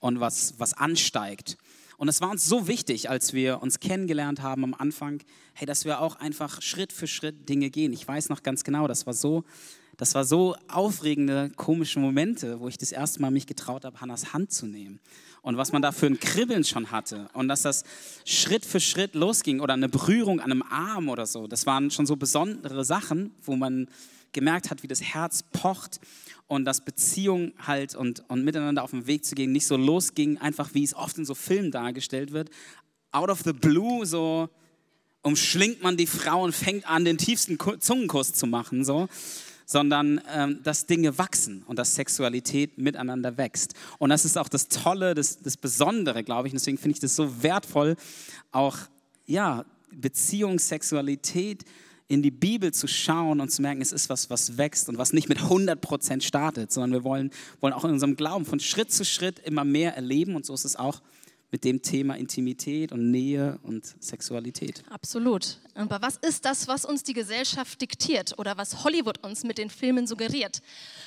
und 0.00 0.18
was, 0.18 0.58
was 0.58 0.74
ansteigt. 0.74 1.56
Und 1.96 2.08
es 2.08 2.20
war 2.20 2.30
uns 2.30 2.44
so 2.44 2.68
wichtig, 2.68 3.08
als 3.08 3.32
wir 3.32 3.62
uns 3.62 3.80
kennengelernt 3.80 4.42
haben 4.42 4.64
am 4.64 4.74
Anfang, 4.74 5.22
hey, 5.54 5.66
dass 5.66 5.84
wir 5.84 6.00
auch 6.00 6.16
einfach 6.16 6.60
Schritt 6.60 6.92
für 6.92 7.06
Schritt 7.06 7.48
Dinge 7.48 7.70
gehen. 7.70 7.92
Ich 7.92 8.06
weiß 8.06 8.28
noch 8.28 8.42
ganz 8.42 8.64
genau, 8.64 8.86
das 8.86 9.06
war 9.06 9.14
so, 9.14 9.44
das 9.96 10.14
war 10.14 10.24
so 10.24 10.56
aufregende, 10.68 11.50
komische 11.56 11.98
Momente, 11.98 12.60
wo 12.60 12.68
ich 12.68 12.76
das 12.76 12.92
erste 12.92 13.20
Mal 13.22 13.30
mich 13.30 13.46
getraut 13.46 13.84
habe, 13.84 14.00
Hannas 14.00 14.32
Hand 14.32 14.52
zu 14.52 14.66
nehmen. 14.66 15.00
Und 15.42 15.56
was 15.56 15.72
man 15.72 15.80
da 15.80 15.92
für 15.92 16.06
ein 16.06 16.20
Kribbeln 16.20 16.64
schon 16.64 16.90
hatte. 16.90 17.28
Und 17.32 17.48
dass 17.48 17.62
das 17.62 17.84
Schritt 18.24 18.66
für 18.66 18.80
Schritt 18.80 19.14
losging 19.14 19.60
oder 19.60 19.74
eine 19.74 19.88
Berührung 19.88 20.40
an 20.40 20.50
einem 20.50 20.62
Arm 20.62 21.08
oder 21.08 21.24
so. 21.24 21.46
Das 21.46 21.66
waren 21.66 21.90
schon 21.90 22.04
so 22.04 22.16
besondere 22.16 22.84
Sachen, 22.84 23.32
wo 23.42 23.56
man 23.56 23.88
gemerkt 24.32 24.70
hat, 24.70 24.82
wie 24.82 24.88
das 24.88 25.00
Herz 25.00 25.44
pocht 25.52 26.00
und 26.46 26.64
dass 26.64 26.84
Beziehung 26.84 27.52
halt 27.58 27.94
und, 27.94 28.28
und 28.28 28.44
miteinander 28.44 28.82
auf 28.82 28.90
den 28.90 29.06
Weg 29.06 29.24
zu 29.24 29.34
gehen 29.34 29.52
nicht 29.52 29.66
so 29.66 29.76
losging, 29.76 30.38
einfach 30.38 30.74
wie 30.74 30.84
es 30.84 30.94
oft 30.94 31.16
in 31.16 31.24
so 31.24 31.34
Filmen 31.34 31.70
dargestellt 31.70 32.32
wird. 32.32 32.50
Out 33.12 33.30
of 33.30 33.42
the 33.44 33.52
blue, 33.52 34.04
so 34.04 34.50
umschlingt 35.22 35.82
man 35.82 35.96
die 35.96 36.06
Frau 36.06 36.44
und 36.44 36.54
fängt 36.54 36.88
an, 36.88 37.04
den 37.04 37.18
tiefsten 37.18 37.58
Zungenkuss 37.80 38.32
zu 38.32 38.46
machen, 38.46 38.84
so 38.84 39.08
sondern 39.66 40.20
ähm, 40.32 40.60
dass 40.62 40.86
Dinge 40.86 41.18
wachsen 41.18 41.64
und 41.66 41.78
dass 41.78 41.96
Sexualität 41.96 42.78
miteinander 42.78 43.36
wächst. 43.36 43.74
Und 43.98 44.10
das 44.10 44.24
ist 44.24 44.38
auch 44.38 44.48
das 44.48 44.68
Tolle, 44.68 45.14
das, 45.14 45.42
das 45.42 45.56
Besondere, 45.56 46.22
glaube 46.24 46.48
ich. 46.48 46.54
Und 46.54 46.60
deswegen 46.60 46.78
finde 46.78 46.94
ich 46.94 47.00
das 47.00 47.16
so 47.16 47.42
wertvoll, 47.42 47.96
auch 48.52 48.78
ja, 49.26 49.64
Beziehung, 49.92 50.58
Sexualität 50.58 51.64
in 52.08 52.22
die 52.22 52.30
Bibel 52.30 52.72
zu 52.72 52.86
schauen 52.86 53.40
und 53.40 53.50
zu 53.50 53.62
merken, 53.62 53.82
es 53.82 53.90
ist 53.90 54.08
was, 54.08 54.30
was 54.30 54.56
wächst 54.56 54.88
und 54.88 54.96
was 54.96 55.12
nicht 55.12 55.28
mit 55.28 55.38
100% 55.38 56.22
startet, 56.22 56.70
sondern 56.70 56.92
wir 56.92 57.04
wollen, 57.04 57.30
wollen 57.60 57.72
auch 57.72 57.84
in 57.84 57.90
unserem 57.90 58.14
Glauben 58.14 58.44
von 58.44 58.60
Schritt 58.60 58.92
zu 58.92 59.04
Schritt 59.04 59.40
immer 59.40 59.64
mehr 59.64 59.96
erleben 59.96 60.36
und 60.36 60.46
so 60.46 60.54
ist 60.54 60.64
es 60.64 60.76
auch 60.76 61.02
mit 61.56 61.64
dem 61.64 61.80
Thema 61.80 62.16
Intimität 62.16 62.92
und 62.92 63.10
Nähe 63.10 63.58
und 63.62 63.94
Sexualität. 63.98 64.82
Absolut. 64.90 65.56
Aber 65.74 66.02
was 66.02 66.18
ist 66.18 66.44
das, 66.44 66.68
was 66.68 66.84
uns 66.84 67.02
die 67.02 67.14
Gesellschaft 67.14 67.80
diktiert 67.80 68.38
oder 68.38 68.58
was 68.58 68.84
Hollywood 68.84 69.24
uns 69.24 69.42
mit 69.42 69.56
den 69.56 69.70
Filmen 69.70 70.06
suggeriert? 70.06 70.60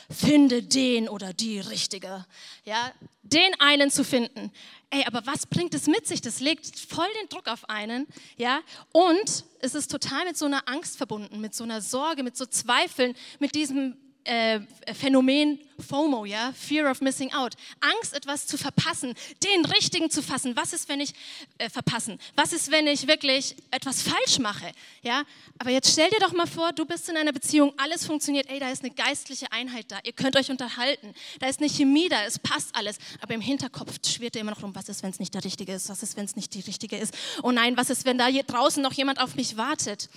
Finde 0.09 0.63
den 0.63 1.07
oder 1.07 1.33
die 1.33 1.59
Richtige. 1.59 2.25
Ja, 2.65 2.91
den 3.21 3.51
einen 3.59 3.91
zu 3.91 4.03
finden. 4.03 4.51
Ey, 4.89 5.03
aber 5.05 5.21
was 5.27 5.45
bringt 5.45 5.75
es 5.75 5.85
mit 5.85 6.07
sich? 6.07 6.19
Das 6.19 6.39
legt 6.39 6.79
voll 6.79 7.05
den 7.21 7.29
Druck 7.29 7.47
auf 7.47 7.69
einen, 7.69 8.07
ja? 8.35 8.61
Und 8.91 9.45
es 9.59 9.75
ist 9.75 9.91
total 9.91 10.25
mit 10.25 10.35
so 10.35 10.45
einer 10.45 10.67
Angst 10.67 10.97
verbunden, 10.97 11.41
mit 11.41 11.53
so 11.53 11.63
einer 11.63 11.81
Sorge, 11.81 12.23
mit 12.23 12.35
so 12.35 12.47
Zweifeln, 12.47 13.13
mit 13.37 13.53
diesem 13.53 13.97
äh, 14.29 14.62
Phänomen 14.93 15.59
FOMO, 15.79 16.25
ja, 16.25 16.53
Fear 16.53 16.91
of 16.91 17.01
Missing 17.01 17.33
Out, 17.33 17.55
Angst, 17.79 18.13
etwas 18.13 18.45
zu 18.45 18.57
verpassen, 18.57 19.15
den 19.43 19.65
Richtigen 19.65 20.12
zu 20.12 20.21
fassen. 20.21 20.55
Was 20.55 20.74
ist, 20.74 20.88
wenn 20.88 21.00
ich 21.00 21.13
äh, 21.57 21.69
verpassen? 21.69 22.19
Was 22.36 22.53
ist, 22.53 22.69
wenn 22.69 22.86
ich 22.86 23.07
wirklich 23.07 23.55
etwas 23.71 24.03
falsch 24.03 24.38
mache? 24.39 24.71
Ja, 25.01 25.24
aber 25.57 25.71
jetzt 25.71 25.91
stell 25.91 26.09
dir 26.09 26.19
doch 26.19 26.33
mal 26.33 26.45
vor, 26.45 26.74
du 26.74 26.86
bist 26.86 27.09
in 27.09 27.17
einer 27.17 27.31
Beziehung, 27.31 27.74
alles 27.77 28.05
funktioniert, 28.05 28.50
ey, 28.50 28.59
da 28.59 28.69
ist 28.69 28.83
eine 28.83 28.93
geistliche 28.93 29.51
Einheit 29.51 29.86
da, 29.89 29.98
ihr 30.03 30.13
könnt 30.13 30.36
euch 30.36 30.51
unterhalten, 30.51 31.13
da 31.39 31.48
ist 31.48 31.59
eine 31.59 31.69
Chemie 31.69 32.09
da, 32.09 32.24
es 32.25 32.38
passt 32.38 32.75
alles, 32.75 32.98
aber 33.21 33.33
im 33.33 33.41
Hinterkopf 33.41 33.95
schwirrt 34.07 34.36
dir 34.36 34.41
immer 34.41 34.51
noch 34.51 34.62
rum, 34.62 34.75
was 34.75 34.89
ist, 34.89 35.01
wenn 35.01 35.12
es 35.12 35.19
nicht 35.19 35.33
der 35.33 35.43
Richtige 35.43 35.74
ist? 35.74 35.89
Was 35.89 36.03
ist, 36.03 36.17
wenn 36.17 36.25
es 36.25 36.36
nicht 36.36 36.53
die 36.53 36.62
Richtige 36.62 36.98
ist? 36.98 37.15
Oh 37.41 37.51
nein, 37.51 37.77
was 37.77 37.89
ist, 37.89 38.05
wenn 38.05 38.17
da 38.17 38.27
hier 38.27 38.43
draußen 38.43 38.83
noch 38.83 38.93
jemand 38.93 39.19
auf 39.19 39.36
mich 39.36 39.57
wartet? 39.57 40.09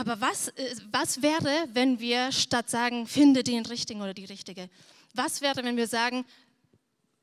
Aber 0.00 0.18
was, 0.18 0.48
äh, 0.48 0.76
was 0.92 1.20
wäre, 1.20 1.68
wenn 1.74 2.00
wir 2.00 2.32
statt 2.32 2.70
sagen, 2.70 3.06
finde 3.06 3.44
den 3.44 3.66
Richtigen 3.66 4.00
oder 4.00 4.14
die 4.14 4.24
Richtige, 4.24 4.70
was 5.12 5.42
wäre, 5.42 5.62
wenn 5.62 5.76
wir 5.76 5.86
sagen, 5.86 6.24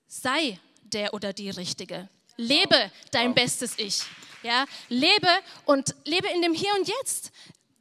sei 0.05 0.59
der 0.83 1.15
oder 1.15 1.33
die 1.33 1.49
Richtige? 1.49 2.07
Lebe 2.35 2.91
dein 3.09 3.33
bestes 3.33 3.79
Ich. 3.79 4.03
Ja, 4.43 4.65
lebe 4.89 5.27
und 5.65 5.95
lebe 6.05 6.27
in 6.27 6.43
dem 6.43 6.53
Hier 6.53 6.71
und 6.77 6.87
Jetzt. 6.87 7.31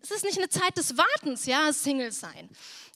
Es 0.00 0.10
ist 0.10 0.24
nicht 0.24 0.38
eine 0.38 0.48
Zeit 0.48 0.78
des 0.78 0.96
Wartens, 0.96 1.44
ja, 1.44 1.70
Single 1.74 2.10
sein. 2.10 2.48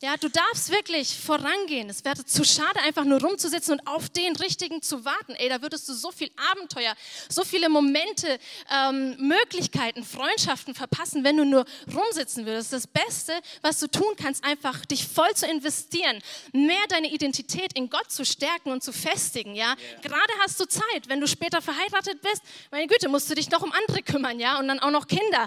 Ja, 0.02 0.16
du 0.16 0.30
darfst 0.30 0.70
wirklich 0.70 1.14
vorangehen. 1.14 1.90
Es 1.90 2.02
wäre 2.06 2.24
zu 2.24 2.42
schade, 2.42 2.80
einfach 2.80 3.04
nur 3.04 3.20
rumzusitzen 3.20 3.78
und 3.78 3.86
auf 3.86 4.08
den 4.08 4.34
Richtigen 4.36 4.80
zu 4.80 5.04
warten. 5.04 5.34
Ey, 5.34 5.50
da 5.50 5.60
würdest 5.60 5.86
du 5.90 5.92
so 5.92 6.10
viel 6.10 6.30
Abenteuer, 6.52 6.94
so 7.28 7.44
viele 7.44 7.68
Momente, 7.68 8.38
ähm, 8.74 9.14
Möglichkeiten, 9.18 10.02
Freundschaften 10.02 10.74
verpassen, 10.74 11.22
wenn 11.22 11.36
du 11.36 11.44
nur 11.44 11.66
rumsitzen 11.94 12.46
würdest. 12.46 12.72
Das 12.72 12.86
Beste, 12.86 13.34
was 13.60 13.78
du 13.78 13.88
tun 13.88 14.14
kannst, 14.16 14.42
einfach 14.42 14.86
dich 14.86 15.06
voll 15.06 15.34
zu 15.34 15.46
investieren, 15.46 16.22
mehr 16.54 16.86
deine 16.88 17.12
Identität 17.12 17.74
in 17.74 17.90
Gott 17.90 18.10
zu 18.10 18.24
stärken 18.24 18.70
und 18.70 18.82
zu 18.82 18.94
festigen. 18.94 19.54
Ja, 19.54 19.76
yeah. 19.78 20.00
gerade 20.00 20.32
hast 20.40 20.58
du 20.60 20.64
Zeit, 20.64 21.08
wenn 21.08 21.20
du 21.20 21.28
später 21.28 21.60
verheiratet 21.60 22.22
bist. 22.22 22.40
Meine 22.70 22.86
Güte, 22.86 23.10
musst 23.10 23.28
du 23.28 23.34
dich 23.34 23.50
noch 23.50 23.60
um 23.60 23.72
andere 23.72 24.02
kümmern, 24.02 24.40
ja, 24.40 24.58
und 24.60 24.66
dann 24.66 24.80
auch 24.80 24.90
noch 24.90 25.06
Kinder. 25.06 25.46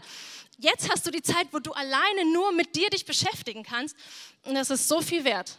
Jetzt 0.57 0.89
hast 0.89 1.05
du 1.05 1.12
die 1.12 1.22
Zeit, 1.22 1.48
wo 1.51 1.60
du 1.60 1.72
alleine 1.72 2.31
nur 2.31 2.51
mit 2.51 2.75
dir 2.75 2.89
dich 2.89 3.05
beschäftigen 3.05 3.63
kannst. 3.63 3.95
Und 4.43 4.55
das 4.55 4.69
ist 4.69 4.88
so 4.88 5.01
viel 5.01 5.24
wert. 5.24 5.57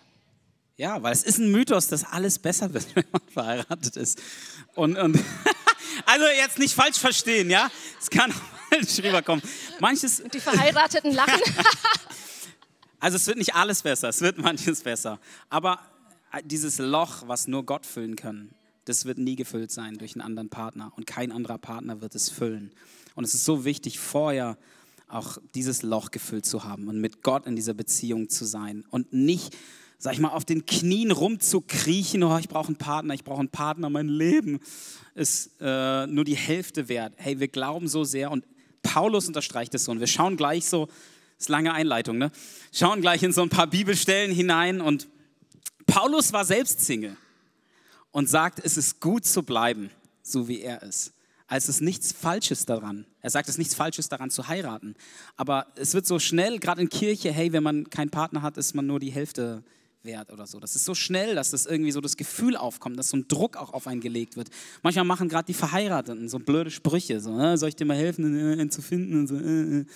Ja, 0.76 1.02
weil 1.02 1.12
es 1.12 1.22
ist 1.22 1.38
ein 1.38 1.50
Mythos, 1.52 1.88
dass 1.88 2.04
alles 2.04 2.38
besser 2.38 2.72
wird, 2.74 2.86
wenn 2.94 3.04
man 3.12 3.22
verheiratet 3.28 3.96
ist. 3.96 4.20
Und, 4.74 4.96
und 4.96 5.18
also 6.06 6.26
jetzt 6.26 6.58
nicht 6.58 6.74
falsch 6.74 6.98
verstehen, 6.98 7.50
ja? 7.50 7.70
Es 8.00 8.10
kann 8.10 8.32
falsch 8.70 8.98
rüberkommen. 8.98 9.42
Manches. 9.80 10.20
Und 10.20 10.34
die 10.34 10.40
Verheirateten 10.40 11.12
lachen. 11.12 11.40
also 13.00 13.16
es 13.16 13.26
wird 13.26 13.38
nicht 13.38 13.54
alles 13.54 13.82
besser, 13.82 14.08
es 14.08 14.20
wird 14.20 14.38
manches 14.38 14.82
besser. 14.82 15.20
Aber 15.48 15.80
dieses 16.44 16.78
Loch, 16.78 17.22
was 17.26 17.46
nur 17.46 17.64
Gott 17.64 17.86
füllen 17.86 18.16
kann, 18.16 18.50
das 18.86 19.04
wird 19.04 19.18
nie 19.18 19.36
gefüllt 19.36 19.70
sein 19.70 19.96
durch 19.98 20.14
einen 20.14 20.22
anderen 20.22 20.50
Partner. 20.50 20.92
Und 20.96 21.06
kein 21.06 21.32
anderer 21.32 21.58
Partner 21.58 22.00
wird 22.00 22.14
es 22.14 22.30
füllen. 22.30 22.72
Und 23.14 23.24
es 23.24 23.34
ist 23.34 23.44
so 23.44 23.64
wichtig, 23.64 23.98
vorher 23.98 24.58
auch 25.08 25.38
dieses 25.54 25.82
Loch 25.82 26.10
gefüllt 26.10 26.46
zu 26.46 26.64
haben 26.64 26.88
und 26.88 27.00
mit 27.00 27.22
Gott 27.22 27.46
in 27.46 27.56
dieser 27.56 27.74
Beziehung 27.74 28.28
zu 28.28 28.44
sein 28.44 28.84
und 28.90 29.12
nicht, 29.12 29.56
sag 29.98 30.14
ich 30.14 30.20
mal, 30.20 30.30
auf 30.30 30.44
den 30.44 30.66
Knien 30.66 31.10
rumzukriechen, 31.10 32.22
oh, 32.22 32.38
ich 32.38 32.48
brauche 32.48 32.68
einen 32.68 32.76
Partner, 32.76 33.14
ich 33.14 33.24
brauche 33.24 33.40
einen 33.40 33.48
Partner, 33.48 33.90
mein 33.90 34.08
Leben 34.08 34.60
ist 35.14 35.52
äh, 35.60 36.06
nur 36.06 36.24
die 36.24 36.36
Hälfte 36.36 36.88
wert. 36.88 37.14
Hey, 37.16 37.38
wir 37.38 37.48
glauben 37.48 37.88
so 37.88 38.04
sehr 38.04 38.30
und 38.30 38.44
Paulus 38.82 39.28
unterstreicht 39.28 39.74
es 39.74 39.84
so 39.84 39.92
und 39.92 40.00
wir 40.00 40.06
schauen 40.06 40.36
gleich 40.36 40.66
so, 40.66 40.88
ist 41.38 41.48
lange 41.48 41.72
Einleitung, 41.72 42.18
ne? 42.18 42.30
Schauen 42.72 43.00
gleich 43.00 43.22
in 43.22 43.32
so 43.32 43.42
ein 43.42 43.48
paar 43.48 43.66
Bibelstellen 43.66 44.32
hinein 44.32 44.80
und 44.80 45.08
Paulus 45.86 46.32
war 46.32 46.44
selbst 46.44 46.80
Single 46.80 47.16
und 48.10 48.28
sagt, 48.28 48.60
es 48.62 48.76
ist 48.76 49.00
gut 49.00 49.24
zu 49.24 49.42
bleiben, 49.42 49.90
so 50.22 50.48
wie 50.48 50.60
er 50.60 50.82
ist 50.82 51.12
als 51.46 51.68
es 51.68 51.80
nichts 51.80 52.12
Falsches 52.12 52.64
daran. 52.64 53.06
Er 53.20 53.30
sagt, 53.30 53.48
es 53.48 53.54
ist 53.54 53.58
nichts 53.58 53.74
Falsches 53.74 54.08
daran 54.08 54.30
zu 54.30 54.48
heiraten. 54.48 54.94
Aber 55.36 55.66
es 55.76 55.94
wird 55.94 56.06
so 56.06 56.18
schnell, 56.18 56.58
gerade 56.58 56.80
in 56.80 56.88
Kirche, 56.88 57.32
hey, 57.32 57.52
wenn 57.52 57.62
man 57.62 57.90
keinen 57.90 58.10
Partner 58.10 58.42
hat, 58.42 58.56
ist 58.56 58.74
man 58.74 58.86
nur 58.86 59.00
die 59.00 59.12
Hälfte 59.12 59.62
wert 60.04 60.32
oder 60.32 60.46
so. 60.46 60.60
Das 60.60 60.76
ist 60.76 60.84
so 60.84 60.94
schnell, 60.94 61.34
dass 61.34 61.50
das 61.50 61.66
irgendwie 61.66 61.92
so 61.92 62.00
das 62.00 62.16
Gefühl 62.16 62.56
aufkommt, 62.56 62.98
dass 62.98 63.08
so 63.08 63.16
ein 63.16 63.28
Druck 63.28 63.56
auch 63.56 63.72
auf 63.72 63.86
einen 63.86 64.00
gelegt 64.00 64.36
wird. 64.36 64.48
Manchmal 64.82 65.04
machen 65.04 65.28
gerade 65.28 65.46
die 65.46 65.54
Verheirateten 65.54 66.28
so 66.28 66.38
blöde 66.38 66.70
Sprüche, 66.70 67.20
so, 67.20 67.38
äh, 67.38 67.56
soll 67.56 67.70
ich 67.70 67.76
dir 67.76 67.86
mal 67.86 67.96
helfen, 67.96 68.36
äh, 68.36 68.60
ihn 68.60 68.70
zu 68.70 68.82
finden 68.82 69.20
und 69.20 69.26
so, 69.26 69.36
äh, 69.36 69.80
äh, 69.80 69.86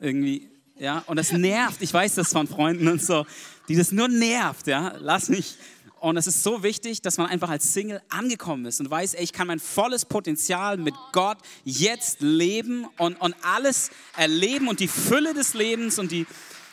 irgendwie, 0.00 0.48
ja. 0.78 1.02
Und 1.06 1.16
das 1.16 1.32
nervt. 1.32 1.82
Ich 1.82 1.92
weiß 1.92 2.14
das 2.14 2.32
von 2.32 2.46
Freunden 2.46 2.86
und 2.88 3.02
so, 3.02 3.26
die 3.68 3.76
das 3.76 3.92
nur 3.92 4.08
nervt, 4.08 4.66
ja. 4.66 4.94
Lass 4.98 5.28
mich, 5.28 5.56
und 6.00 6.16
es 6.16 6.26
ist 6.26 6.42
so 6.42 6.62
wichtig, 6.62 7.02
dass 7.02 7.18
man 7.18 7.26
einfach 7.26 7.50
als 7.50 7.72
Single 7.72 8.00
angekommen 8.08 8.66
ist 8.66 8.80
und 8.80 8.90
weiß, 8.90 9.14
ey, 9.14 9.24
ich 9.24 9.32
kann 9.32 9.46
mein 9.46 9.58
volles 9.58 10.04
Potenzial 10.04 10.76
mit 10.76 10.94
Gott 11.12 11.38
jetzt 11.64 12.20
leben 12.20 12.86
und, 12.98 13.20
und 13.20 13.34
alles 13.42 13.90
erleben 14.16 14.68
und 14.68 14.80
die 14.80 14.88
Fülle 14.88 15.34
des 15.34 15.54
Lebens 15.54 15.98
und 15.98 16.12
die, 16.12 16.26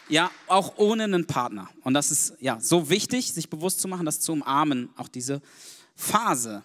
ja, 0.10 0.32
auch 0.48 0.78
ohne 0.78 1.04
einen 1.06 1.26
Partner. 1.26 1.70
Und 1.84 1.94
das 1.94 2.12
ist 2.12 2.34
ja 2.40 2.60
so 2.60 2.90
wichtig, 2.90 3.34
sich 3.34 3.50
bewusst 3.50 3.80
zu 3.80 3.88
machen, 3.88 4.06
das 4.06 4.20
zu 4.20 4.32
umarmen, 4.32 4.90
auch 4.98 5.08
diese 5.08 5.42
Phase. 5.96 6.64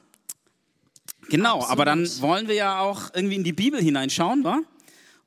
Genau, 1.28 1.56
Absolut. 1.56 1.70
aber 1.70 1.84
dann 1.84 2.20
wollen 2.20 2.48
wir 2.48 2.54
ja 2.54 2.80
auch 2.80 3.10
irgendwie 3.14 3.36
in 3.36 3.44
die 3.44 3.52
Bibel 3.52 3.80
hineinschauen, 3.80 4.44
wa? 4.44 4.60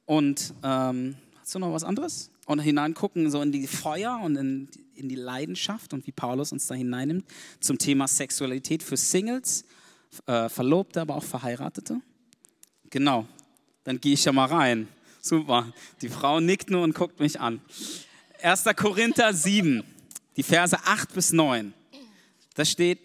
Und 0.06 0.54
ähm, 0.64 1.16
hast 1.40 1.56
du 1.56 1.60
noch 1.60 1.72
was 1.72 1.84
anderes? 1.84 2.30
Und 2.46 2.60
hineingucken 2.60 3.32
so 3.32 3.42
in 3.42 3.52
die 3.52 3.68
Feuer 3.68 4.20
und 4.22 4.36
in 4.36 4.68
in 4.96 5.10
die 5.10 5.16
Leidenschaft 5.16 5.94
und 5.94 6.06
wie 6.08 6.12
Paulus 6.12 6.52
uns 6.52 6.68
da 6.68 6.76
hineinnimmt 6.76 7.26
zum 7.60 7.78
Thema 7.78 8.08
Sexualität 8.08 8.84
für 8.84 8.98
Singles, 8.98 9.66
äh, 10.26 10.50
Verlobte, 10.50 11.02
aber 11.02 11.16
auch 11.16 11.24
Verheiratete. 11.24 12.00
Genau, 12.90 13.28
dann 13.84 14.00
gehe 14.00 14.14
ich 14.14 14.26
ja 14.26 14.32
mal 14.32 14.46
rein. 14.46 14.88
Super, 15.22 15.72
die 16.02 16.10
Frau 16.10 16.40
nickt 16.40 16.70
nur 16.70 16.84
und 16.84 16.94
guckt 16.94 17.20
mich 17.20 17.40
an. 17.40 17.62
1. 18.42 18.66
Korinther 18.76 19.34
7, 19.34 19.84
die 20.36 20.44
Verse 20.44 20.78
8 20.86 21.14
bis 21.14 21.32
9. 21.32 21.74
Da 22.56 22.66
steht, 22.66 23.00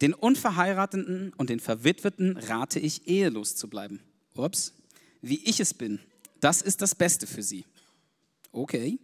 den 0.00 0.14
Unverheirateten 0.14 1.32
und 1.36 1.48
den 1.48 1.60
Verwitweten 1.60 2.36
rate 2.36 2.80
ich, 2.80 3.06
ehelos 3.06 3.54
zu 3.54 3.68
bleiben. 3.68 4.00
Ups, 4.34 4.72
wie 5.20 5.40
ich 5.44 5.60
es 5.60 5.72
bin, 5.72 6.00
das 6.40 6.60
ist 6.60 6.82
das 6.82 6.96
Beste 6.96 7.28
für 7.28 7.44
sie. 7.44 7.64
Okay. 8.52 8.98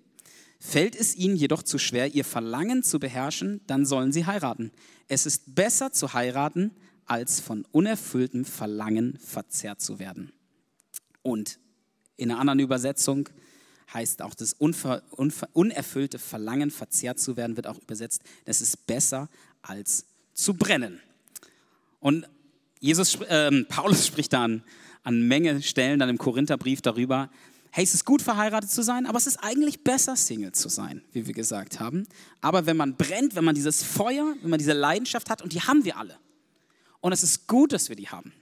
Fällt 0.61 0.97
es 0.97 1.15
ihnen 1.15 1.37
jedoch 1.37 1.63
zu 1.63 1.79
schwer, 1.79 2.15
ihr 2.15 2.25
Verlangen 2.25 2.83
zu 2.83 2.99
beherrschen, 2.99 3.61
dann 3.67 3.87
sollen 3.87 4.13
sie 4.13 4.27
heiraten. 4.27 4.73
Es 5.07 5.25
ist 5.25 5.55
besser 5.55 5.93
zu 5.93 6.13
heiraten, 6.15 6.73
als 7.07 7.41
von 7.41 7.65
unerfülltem 7.73 8.45
Verlangen 8.45 9.19
verzerrt 9.19 9.81
zu 9.81 9.99
werden. 9.99 10.33
Und 11.23 11.59
in 12.17 12.31
einer 12.31 12.41
anderen 12.41 12.59
Übersetzung, 12.61 13.29
heißt 13.93 14.21
auch 14.23 14.35
das 14.35 14.53
unver, 14.53 15.03
unver, 15.13 15.49
unerfüllte 15.53 16.19
Verlangen, 16.19 16.71
verzehrt 16.71 17.19
zu 17.19 17.37
werden, 17.37 17.57
wird 17.57 17.67
auch 17.67 17.79
übersetzt, 17.79 18.23
es 18.45 18.61
ist 18.61 18.87
besser 18.87 19.29
als 19.63 20.07
zu 20.35 20.55
brennen. 20.55 21.01
Und 22.01 22.29
Jesus, 22.81 23.15
äh, 23.23 23.65
Paulus 23.65 24.07
spricht 24.09 24.33
dann 24.33 24.63
an 25.03 25.27
Menge 25.27 25.63
Stellen 25.63 25.99
dann 25.99 26.11
im 26.11 26.19
Korintherbrief 26.19 26.83
darüber, 26.83 27.31
hey, 27.71 27.85
es 27.85 27.95
ist 27.95 28.05
gut 28.05 28.23
verheiratet 28.23 28.71
zu 28.71 28.83
sein, 28.83 29.07
aber 29.07 29.19
es 29.19 29.27
ist 29.27 29.39
eigentlich 29.39 29.85
besser 29.85 30.17
Single 30.17 30.53
zu 30.53 30.69
sein, 30.69 31.03
wie 31.13 31.27
wir 31.27 31.35
gesagt 31.35 31.81
haben. 31.81 32.07
Aber 32.41 32.67
wenn 32.67 32.77
man 32.77 32.97
brennt, 32.97 33.35
wenn 33.35 33.45
man 33.45 33.55
dieses 33.55 33.83
Feuer, 33.83 34.35
wenn 34.43 34.51
man 34.51 34.59
diese 34.59 34.73
Leidenschaft 34.73 35.31
hat, 35.31 35.43
und 35.43 35.53
die 35.53 35.61
haben 35.61 35.85
wir 35.85 35.97
alle. 35.97 36.17
Und 37.01 37.13
es 37.13 37.23
ist 37.23 37.47
gut, 37.47 37.73
dass 37.73 37.89
wir 37.89 37.97
die 37.97 38.09
haben. 38.09 38.33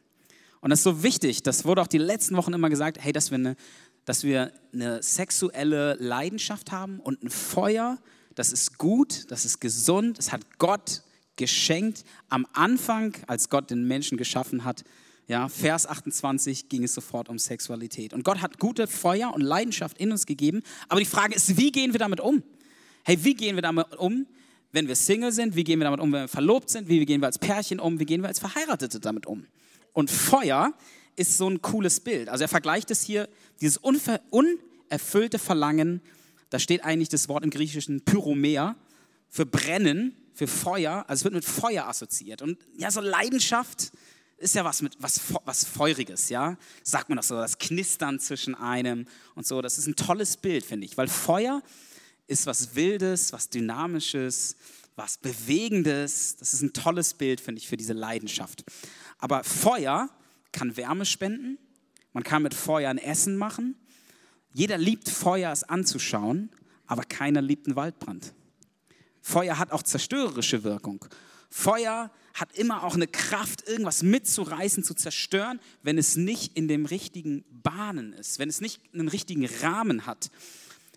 Und 0.61 0.71
das 0.71 0.81
ist 0.81 0.85
so 0.85 1.03
wichtig, 1.03 1.43
das 1.43 1.65
wurde 1.65 1.83
auch 1.83 1.87
die 1.87 1.99
letzten 1.99 2.37
Wochen 2.37 2.53
immer 2.53 2.71
gesagt, 2.71 2.99
hey, 3.01 3.13
dass 3.13 3.31
wir 3.31 3.37
eine, 3.37 3.57
dass 4.05 4.25
wir 4.25 4.53
eine 4.73 5.03
sexuelle 5.03 5.95
Leidenschaft 5.95 6.73
haben 6.73 7.01
und 7.01 7.23
ein 7.23 7.31
Feuer, 7.31 7.99
das 8.35 8.53
ist 8.53 8.79
gut, 8.79 9.31
das 9.31 9.45
ist 9.45 9.61
gesund, 9.61 10.19
das 10.19 10.33
hat 10.33 10.59
Gott 10.59 11.03
geschenkt. 11.37 12.05
Am 12.29 12.47
Anfang, 12.53 13.15
als 13.27 13.49
Gott 13.49 13.71
den 13.71 13.87
Menschen 13.87 14.19
geschaffen 14.19 14.65
hat, 14.65 14.85
ja, 15.29 15.49
Vers 15.49 15.87
28 15.87 16.69
ging 16.69 16.85
es 16.85 16.95
sofort 16.95 17.29
um 17.29 17.39
Sexualität. 17.39 18.15
Und 18.15 18.25
Gott 18.25 18.41
hat 18.41 18.59
gute 18.59 18.87
Feuer 18.87 19.35
und 19.35 19.41
Leidenschaft 19.41 19.99
in 19.99 20.13
uns 20.13 20.25
gegeben. 20.25 20.63
Aber 20.89 21.01
die 21.01 21.07
Frage 21.07 21.35
ist, 21.35 21.57
wie 21.57 21.73
gehen 21.73 21.93
wir 21.93 21.99
damit 21.99 22.21
um? 22.21 22.43
Hey, 23.05 23.23
wie 23.25 23.35
gehen 23.35 23.57
wir 23.57 23.63
damit 23.63 23.97
um, 23.97 24.27
wenn 24.73 24.87
wir 24.87 24.95
Single 24.95 25.33
sind? 25.33 25.57
Wie 25.57 25.65
gehen 25.65 25.81
wir 25.81 25.85
damit 25.85 26.01
um, 26.01 26.13
wenn 26.13 26.23
wir 26.23 26.29
verlobt 26.29 26.71
sind? 26.71 26.89
Wie 26.89 27.05
gehen 27.05 27.21
wir 27.21 27.27
als 27.27 27.39
Pärchen 27.39 27.81
um? 27.81 27.99
Wie 27.99 28.05
gehen 28.05 28.23
wir 28.23 28.29
als 28.29 28.39
Verheiratete 28.39 29.01
damit 29.01 29.27
um? 29.27 29.47
Und 29.93 30.11
Feuer 30.11 30.75
ist 31.17 31.39
so 31.39 31.49
ein 31.49 31.61
cooles 31.61 32.01
Bild. 32.01 32.29
Also 32.29 32.45
er 32.45 32.49
vergleicht 32.49 32.91
es 32.91 33.03
hier, 33.03 33.29
dieses 33.61 33.79
unerfüllte 33.79 35.39
Verlangen, 35.39 36.03
da 36.51 36.59
steht 36.61 36.85
eigentlich 36.85 37.09
das 37.09 37.29
Wort 37.29 37.43
im 37.43 37.51
Griechischen 37.51 38.03
Pyromea, 38.03 38.77
für 39.29 39.47
Brennen, 39.47 40.15
für 40.35 40.47
Feuer, 40.47 41.05
also 41.09 41.21
es 41.21 41.25
wird 41.25 41.35
mit 41.35 41.45
Feuer 41.45 41.89
assoziiert. 41.89 42.43
Und 42.43 42.59
ja, 42.77 42.91
so 42.91 43.01
Leidenschaft, 43.01 43.91
ist 44.39 44.55
ja 44.55 44.65
was 44.65 44.83
mit 44.83 44.97
was, 45.01 45.21
was 45.45 45.65
Feuriges, 45.65 46.29
ja? 46.29 46.57
Sagt 46.83 47.09
man 47.09 47.17
das 47.17 47.29
so, 47.29 47.37
das 47.37 47.59
Knistern 47.59 48.21
zwischen 48.21 48.55
einem 48.55 49.07
und 49.35 49.47
so. 49.47 49.63
Das 49.63 49.79
ist 49.79 49.87
ein 49.87 49.97
tolles 49.97 50.37
Bild, 50.37 50.65
finde 50.65 50.87
ich, 50.87 50.97
weil 50.97 51.09
Feuer 51.09 51.63
ist 52.27 52.47
was 52.47 52.75
Wildes, 52.75 53.33
was 53.33 53.49
Dynamisches, 53.49 54.57
was 54.95 55.19
Bewegendes. 55.19 56.37
Das 56.37 56.53
ist 56.53 56.63
ein 56.63 56.73
tolles 56.73 57.15
Bild, 57.15 57.41
finde 57.41 57.61
ich, 57.61 57.69
für 57.69 57.77
diese 57.77 57.93
Leidenschaft. 57.93 58.65
Aber 59.19 59.45
Feuer 59.45 60.11
kann 60.53 60.77
Wärme 60.77 61.07
spenden. 61.07 61.59
Man 62.13 62.23
kann 62.23 62.43
mit 62.43 62.55
Feuer 62.55 62.91
ein 62.91 62.99
Essen 62.99 63.37
machen. 63.37 63.77
Jeder 64.53 64.79
liebt 64.79 65.09
Feuer, 65.09 65.53
es 65.53 65.65
anzuschauen, 65.65 66.51
aber 66.87 67.03
keiner 67.05 67.43
liebt 67.43 67.67
einen 67.67 67.77
Waldbrand. 67.77 68.33
Feuer 69.21 69.59
hat 69.59 69.71
auch 69.71 69.83
zerstörerische 69.83 70.65
Wirkung. 70.65 71.05
Feuer 71.51 72.11
hat 72.37 72.57
immer 72.57 72.85
auch 72.85 72.95
eine 72.95 73.07
Kraft, 73.07 73.67
irgendwas 73.67 74.03
mitzureißen, 74.03 74.85
zu 74.85 74.95
zerstören, 74.95 75.59
wenn 75.83 75.97
es 75.97 76.17
nicht 76.17 76.57
in 76.57 76.69
dem 76.69 76.85
richtigen 76.85 77.45
Bahnen 77.51 78.13
ist, 78.13 78.39
wenn 78.39 78.49
es 78.49 78.61
nicht 78.61 78.81
einen 78.93 79.09
richtigen 79.09 79.47
Rahmen 79.63 80.07
hat. 80.07 80.31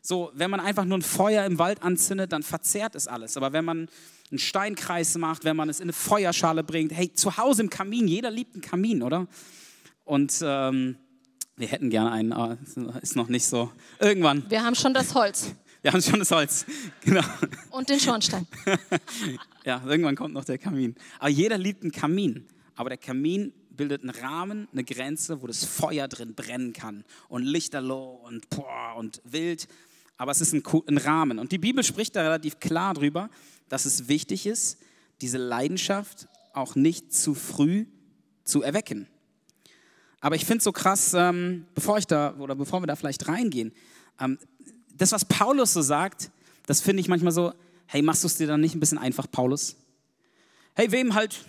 So, 0.02 0.32
wenn 0.34 0.52
man 0.52 0.60
einfach 0.60 0.86
nur 0.86 0.98
ein 0.98 1.02
Feuer 1.02 1.46
im 1.46 1.58
Wald 1.58 1.82
anzündet, 1.82 2.34
dann 2.34 2.44
verzehrt 2.44 2.96
es 2.96 3.08
alles. 3.08 3.38
Aber 3.38 3.54
wenn 3.54 3.64
man 3.64 3.90
einen 4.32 4.40
Steinkreis 4.40 5.18
macht, 5.18 5.46
wenn 5.46 5.56
man 5.56 5.70
es 5.70 5.80
in 5.80 5.86
eine 5.86 5.94
Feuerschale 5.94 6.64
bringt, 6.64 6.92
hey, 6.92 7.12
zu 7.14 7.38
Hause 7.38 7.64
im 7.64 7.70
Kamin, 7.70 8.08
jeder 8.08 8.32
liebt 8.32 8.54
einen 8.54 8.62
Kamin, 8.62 9.02
oder? 9.02 9.28
Und 10.04 10.40
ähm, 10.44 10.98
wir 11.56 11.68
hätten 11.68 11.90
gerne 11.90 12.12
einen, 12.12 12.34
aber 12.34 12.58
ist 13.02 13.16
noch 13.16 13.28
nicht 13.30 13.46
so. 13.46 13.72
Irgendwann. 14.00 14.50
Wir 14.50 14.64
haben 14.64 14.76
schon 14.76 14.94
das 14.94 15.14
Holz. 15.14 15.54
Wir 15.82 15.94
haben 15.94 16.02
schon 16.02 16.20
das 16.20 16.32
Holz, 16.32 16.66
genau. 17.02 17.24
Und 17.72 17.88
den 17.88 18.00
Schornstein. 18.00 18.46
ja, 19.66 19.82
irgendwann 19.86 20.16
kommt 20.16 20.34
noch 20.34 20.44
der 20.44 20.58
Kamin. 20.58 20.94
Aber 21.20 21.30
jeder 21.30 21.58
liebt 21.58 21.84
einen 21.84 21.94
Kamin. 21.94 22.46
Aber 22.76 22.90
der 22.90 22.98
Kamin 22.98 23.54
bildet 23.70 24.02
einen 24.02 24.10
Rahmen, 24.10 24.68
eine 24.74 24.84
Grenze, 24.84 25.42
wo 25.42 25.48
das 25.48 25.64
Feuer 25.64 26.10
drin 26.10 26.36
brennen 26.36 26.74
kann. 26.74 27.06
Und 27.30 27.44
Lichterloh 27.44 28.20
und, 28.26 28.50
boah, 28.50 28.96
und 28.98 29.22
wild. 29.24 29.70
Aber 30.18 30.34
es 30.34 30.42
ist 30.42 30.54
ein, 30.54 30.64
ein 30.88 30.98
Rahmen. 30.98 31.40
Und 31.40 31.54
die 31.54 31.58
Bibel 31.58 31.82
spricht 31.86 32.14
da 32.18 32.24
relativ 32.24 32.60
klar 32.60 32.94
drüber, 32.94 33.30
dass 33.70 33.86
es 33.86 34.10
wichtig 34.10 34.48
ist, 34.48 34.80
diese 35.22 35.38
Leidenschaft 35.38 36.28
auch 36.54 36.76
nicht 36.76 37.14
zu 37.14 37.34
früh 37.34 37.86
zu 38.44 38.64
erwecken. 38.64 39.08
Aber 40.20 40.36
ich 40.36 40.44
finde 40.44 40.58
es 40.58 40.66
so 40.66 40.74
krass, 40.74 41.14
ähm, 41.14 41.68
bevor 41.74 41.98
ich 41.98 42.06
da 42.06 42.36
oder 42.38 42.56
bevor 42.56 42.82
wir 42.82 42.88
da 42.88 42.98
vielleicht 42.98 43.30
reingehen, 43.30 43.72
ähm, 44.20 44.38
das, 45.00 45.12
was 45.12 45.26
Paulus 45.26 45.74
so 45.74 45.82
sagt, 45.82 46.30
das 46.68 46.82
finde 46.82 47.02
ich 47.02 47.08
manchmal 47.08 47.32
so, 47.32 47.54
hey, 47.88 48.04
machst 48.04 48.24
du 48.24 48.28
es 48.28 48.36
dir 48.36 48.46
dann 48.46 48.62
nicht 48.62 48.76
ein 48.76 48.80
bisschen 48.80 49.00
einfach, 49.00 49.26
Paulus? 49.32 49.76
Hey, 50.76 50.92
wem 50.92 51.16
halt, 51.16 51.40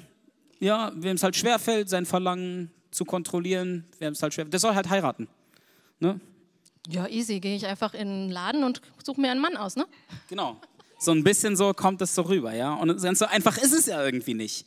ja, 0.59 0.93
wem 0.95 1.17
es 1.17 1.23
halt 1.23 1.37
schwerfällt, 1.37 1.91
sein 1.91 2.07
Verlangen 2.07 2.71
zu 2.91 3.05
kontrollieren, 3.05 3.85
wem 3.99 4.15
es 4.15 4.23
halt 4.23 4.33
schwer, 4.33 4.47
der 4.47 4.59
soll 4.59 4.75
halt 4.75 4.89
heiraten. 4.89 5.29
Ne? 5.99 6.19
Ja, 6.89 7.07
easy, 7.09 7.41
gehe 7.41 7.57
ich 7.57 7.67
einfach 7.67 7.93
in 7.93 8.09
den 8.09 8.31
Laden 8.31 8.65
und 8.65 8.81
suche 9.05 9.21
mir 9.21 9.31
einen 9.31 9.41
Mann 9.41 9.57
aus, 9.57 9.77
ne? 9.77 9.87
Genau. 10.29 10.59
So 10.99 11.13
ein 11.13 11.23
bisschen 11.23 11.57
so 11.57 11.75
kommt 11.75 12.01
es 12.03 12.15
so 12.15 12.23
rüber, 12.23 12.55
ja. 12.55 12.73
Und 12.75 13.03
ganz 13.03 13.19
so 13.19 13.27
einfach 13.27 13.59
ist 13.59 13.73
es 13.73 13.87
ja 13.87 14.03
irgendwie 14.05 14.35
nicht. 14.35 14.67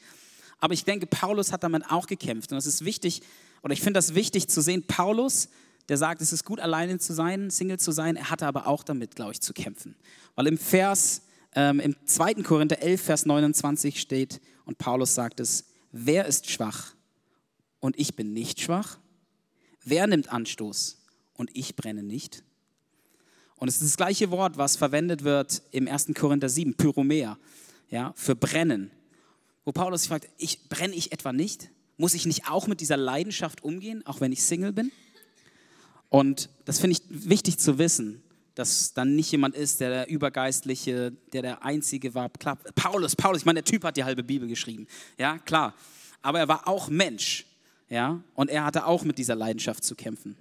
Aber 0.60 0.74
ich 0.74 0.86
denke, 0.86 1.08
Paulus 1.08 1.52
hat 1.52 1.64
damit 1.64 1.90
auch 1.90 2.06
gekämpft. 2.08 2.52
Und 2.52 2.58
es 2.58 2.66
ist 2.66 2.86
wichtig, 2.86 3.22
oder 3.64 3.74
ich 3.74 3.82
finde 3.82 3.98
das 3.98 4.14
wichtig 4.14 4.48
zu 4.48 4.62
sehen, 4.62 4.84
Paulus 4.84 5.50
der 5.90 5.98
sagt, 5.98 6.22
es 6.22 6.32
ist 6.32 6.46
gut, 6.46 6.60
alleine 6.60 6.98
zu 7.00 7.14
sein, 7.14 7.50
Single 7.50 7.80
zu 7.80 7.92
sein. 7.92 8.16
Er 8.16 8.30
hatte 8.30 8.48
aber 8.48 8.68
auch 8.68 8.84
damit, 8.84 9.16
glaube 9.16 9.34
ich, 9.34 9.42
zu 9.42 9.54
kämpfen. 9.54 9.96
Weil 10.36 10.48
im 10.48 10.58
Vers, 10.58 11.24
ähm, 11.56 11.80
im 11.80 11.96
2. 12.06 12.36
Korinther 12.36 12.82
11, 12.82 13.02
Vers 13.02 13.26
29 13.26 14.00
steht, 14.00 14.42
und 14.66 14.78
Paulus 14.78 15.14
sagt 15.14 15.40
es, 15.40 15.66
wer 15.92 16.26
ist 16.26 16.50
schwach 16.50 16.94
und 17.80 18.00
ich 18.00 18.16
bin 18.16 18.34
nicht 18.34 18.62
schwach? 18.62 18.98
Wer 19.84 20.08
nimmt 20.08 20.30
Anstoß 20.32 21.04
und 21.34 21.50
ich 21.54 21.76
brenne 21.76 22.04
nicht? 22.04 22.44
Und 23.58 23.68
es 23.68 23.76
ist 23.76 23.84
das 23.84 23.98
gleiche 23.98 24.32
Wort, 24.32 24.58
was 24.58 24.78
verwendet 24.78 25.24
wird 25.24 25.62
im 25.72 25.88
1. 25.88 26.08
Korinther 26.16 26.50
7, 26.50 26.76
Pyromea, 26.76 27.38
ja, 27.90 28.14
für 28.16 28.36
brennen. 28.36 28.92
Wo 29.66 29.72
Paulus 29.72 30.08
fragt, 30.08 30.30
ich, 30.38 30.68
brenne 30.70 30.96
ich 30.96 31.12
etwa 31.12 31.32
nicht? 31.32 31.70
Muss 31.98 32.14
ich 32.14 32.26
nicht 32.26 32.50
auch 32.50 32.68
mit 32.68 32.82
dieser 32.82 32.98
Leidenschaft 32.98 33.64
umgehen, 33.64 34.06
auch 34.06 34.20
wenn 34.20 34.32
ich 34.32 34.44
Single 34.44 34.74
bin? 34.74 34.92
Und 36.14 36.52
das 36.66 36.80
finde 36.80 36.96
ich 36.96 37.02
wichtig 37.10 37.58
zu 37.58 37.80
wissen, 37.80 38.22
dass 38.54 38.94
dann 38.94 39.16
nicht 39.16 39.32
jemand 39.32 39.56
ist, 39.56 39.80
der 39.80 39.90
der 39.90 40.10
Übergeistliche, 40.10 41.12
der 41.34 41.42
der 41.42 41.66
Einzige 41.66 42.14
war. 42.14 42.30
Klar, 42.30 42.60
Paulus, 42.76 43.16
Paulus, 43.16 43.40
ich 43.40 43.46
meine, 43.46 43.64
der 43.64 43.66
Typ 43.66 43.84
hat 43.84 43.98
die 43.98 44.04
halbe 44.04 44.22
Bibel 44.22 44.48
geschrieben. 44.48 44.86
Ja, 45.18 45.40
klar. 45.40 45.74
Aber 46.22 46.38
er 46.38 46.48
war 46.48 46.68
auch 46.68 46.88
Mensch. 46.88 47.48
Ja, 47.90 48.22
und 48.36 48.52
er 48.52 48.64
hatte 48.64 48.86
auch 48.86 49.04
mit 49.04 49.18
dieser 49.18 49.34
Leidenschaft 49.34 49.84
zu 49.84 49.96
kämpfen. 49.96 50.38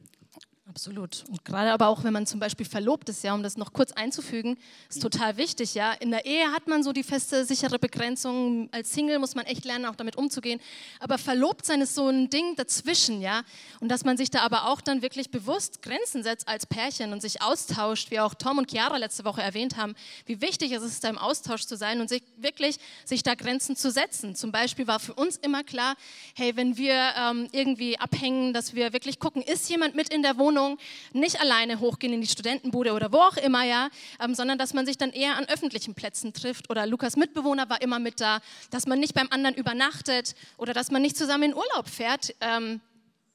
Absolut. 0.68 1.24
Und 1.28 1.44
gerade 1.44 1.72
aber 1.72 1.88
auch, 1.88 2.04
wenn 2.04 2.12
man 2.12 2.24
zum 2.24 2.38
Beispiel 2.38 2.64
verlobt 2.64 3.08
ist, 3.08 3.24
ja, 3.24 3.34
um 3.34 3.42
das 3.42 3.56
noch 3.56 3.72
kurz 3.72 3.90
einzufügen, 3.92 4.56
ist 4.88 4.98
mhm. 4.98 5.10
total 5.10 5.36
wichtig, 5.36 5.74
ja. 5.74 5.92
In 5.94 6.12
der 6.12 6.24
Ehe 6.24 6.52
hat 6.52 6.68
man 6.68 6.84
so 6.84 6.92
die 6.92 7.02
feste, 7.02 7.44
sichere 7.44 7.80
Begrenzung. 7.80 8.68
Als 8.70 8.92
Single 8.92 9.18
muss 9.18 9.34
man 9.34 9.44
echt 9.46 9.64
lernen, 9.64 9.86
auch 9.86 9.96
damit 9.96 10.14
umzugehen. 10.16 10.60
Aber 11.00 11.18
verlobt 11.18 11.66
sein 11.66 11.80
ist 11.80 11.96
so 11.96 12.08
ein 12.08 12.30
Ding 12.30 12.54
dazwischen, 12.54 13.20
ja. 13.20 13.42
Und 13.80 13.88
dass 13.88 14.04
man 14.04 14.16
sich 14.16 14.30
da 14.30 14.42
aber 14.42 14.68
auch 14.68 14.80
dann 14.80 15.02
wirklich 15.02 15.32
bewusst 15.32 15.82
Grenzen 15.82 16.22
setzt 16.22 16.46
als 16.46 16.64
Pärchen 16.64 17.12
und 17.12 17.20
sich 17.20 17.42
austauscht, 17.42 18.12
wie 18.12 18.20
auch 18.20 18.34
Tom 18.34 18.58
und 18.58 18.70
Chiara 18.70 18.98
letzte 18.98 19.24
Woche 19.24 19.42
erwähnt 19.42 19.76
haben, 19.76 19.96
wie 20.26 20.40
wichtig 20.40 20.70
es 20.70 20.84
ist, 20.84 21.02
da 21.02 21.08
im 21.08 21.18
Austausch 21.18 21.66
zu 21.66 21.76
sein 21.76 22.00
und 22.00 22.08
sich 22.08 22.22
wirklich 22.36 22.78
sich 23.04 23.24
da 23.24 23.34
Grenzen 23.34 23.74
zu 23.74 23.90
setzen. 23.90 24.36
Zum 24.36 24.52
Beispiel 24.52 24.86
war 24.86 25.00
für 25.00 25.14
uns 25.14 25.38
immer 25.38 25.64
klar, 25.64 25.96
hey, 26.36 26.54
wenn 26.54 26.76
wir 26.76 27.14
ähm, 27.18 27.48
irgendwie 27.50 27.98
abhängen, 27.98 28.52
dass 28.52 28.74
wir 28.74 28.92
wirklich 28.92 29.18
gucken, 29.18 29.42
ist 29.42 29.68
jemand 29.68 29.96
mit 29.96 30.14
in 30.14 30.22
der 30.22 30.38
Wohnung? 30.38 30.51
Wohnung, 30.52 30.78
nicht 31.12 31.40
alleine 31.40 31.80
hochgehen 31.80 32.12
in 32.12 32.20
die 32.20 32.26
Studentenbude 32.26 32.92
oder 32.92 33.12
wo 33.12 33.18
auch 33.18 33.36
immer, 33.36 33.64
ja, 33.64 33.88
ähm, 34.20 34.34
sondern 34.34 34.58
dass 34.58 34.74
man 34.74 34.86
sich 34.86 34.98
dann 34.98 35.10
eher 35.10 35.36
an 35.36 35.46
öffentlichen 35.46 35.94
Plätzen 35.94 36.32
trifft. 36.32 36.70
Oder 36.70 36.86
Lukas 36.86 37.16
Mitbewohner 37.16 37.68
war 37.70 37.80
immer 37.80 37.98
mit 37.98 38.20
da, 38.20 38.40
dass 38.70 38.86
man 38.86 39.00
nicht 39.00 39.14
beim 39.14 39.28
anderen 39.30 39.54
übernachtet 39.54 40.34
oder 40.58 40.74
dass 40.74 40.90
man 40.90 41.02
nicht 41.02 41.16
zusammen 41.16 41.44
in 41.44 41.54
Urlaub 41.54 41.88
fährt. 41.88 42.34
Ähm, 42.40 42.80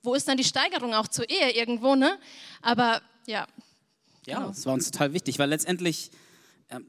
wo 0.03 0.13
ist 0.13 0.27
dann 0.27 0.37
die 0.37 0.43
Steigerung 0.43 0.93
auch 0.93 1.07
zur 1.07 1.29
Ehe 1.29 1.51
irgendwo, 1.51 1.95
ne? 1.95 2.17
Aber 2.61 3.01
ja. 3.25 3.47
Ja, 4.25 4.37
genau. 4.37 4.49
das 4.49 4.65
war 4.65 4.73
uns 4.73 4.91
total 4.91 5.13
wichtig, 5.13 5.39
weil 5.39 5.49
letztendlich 5.49 6.11
ähm, 6.69 6.85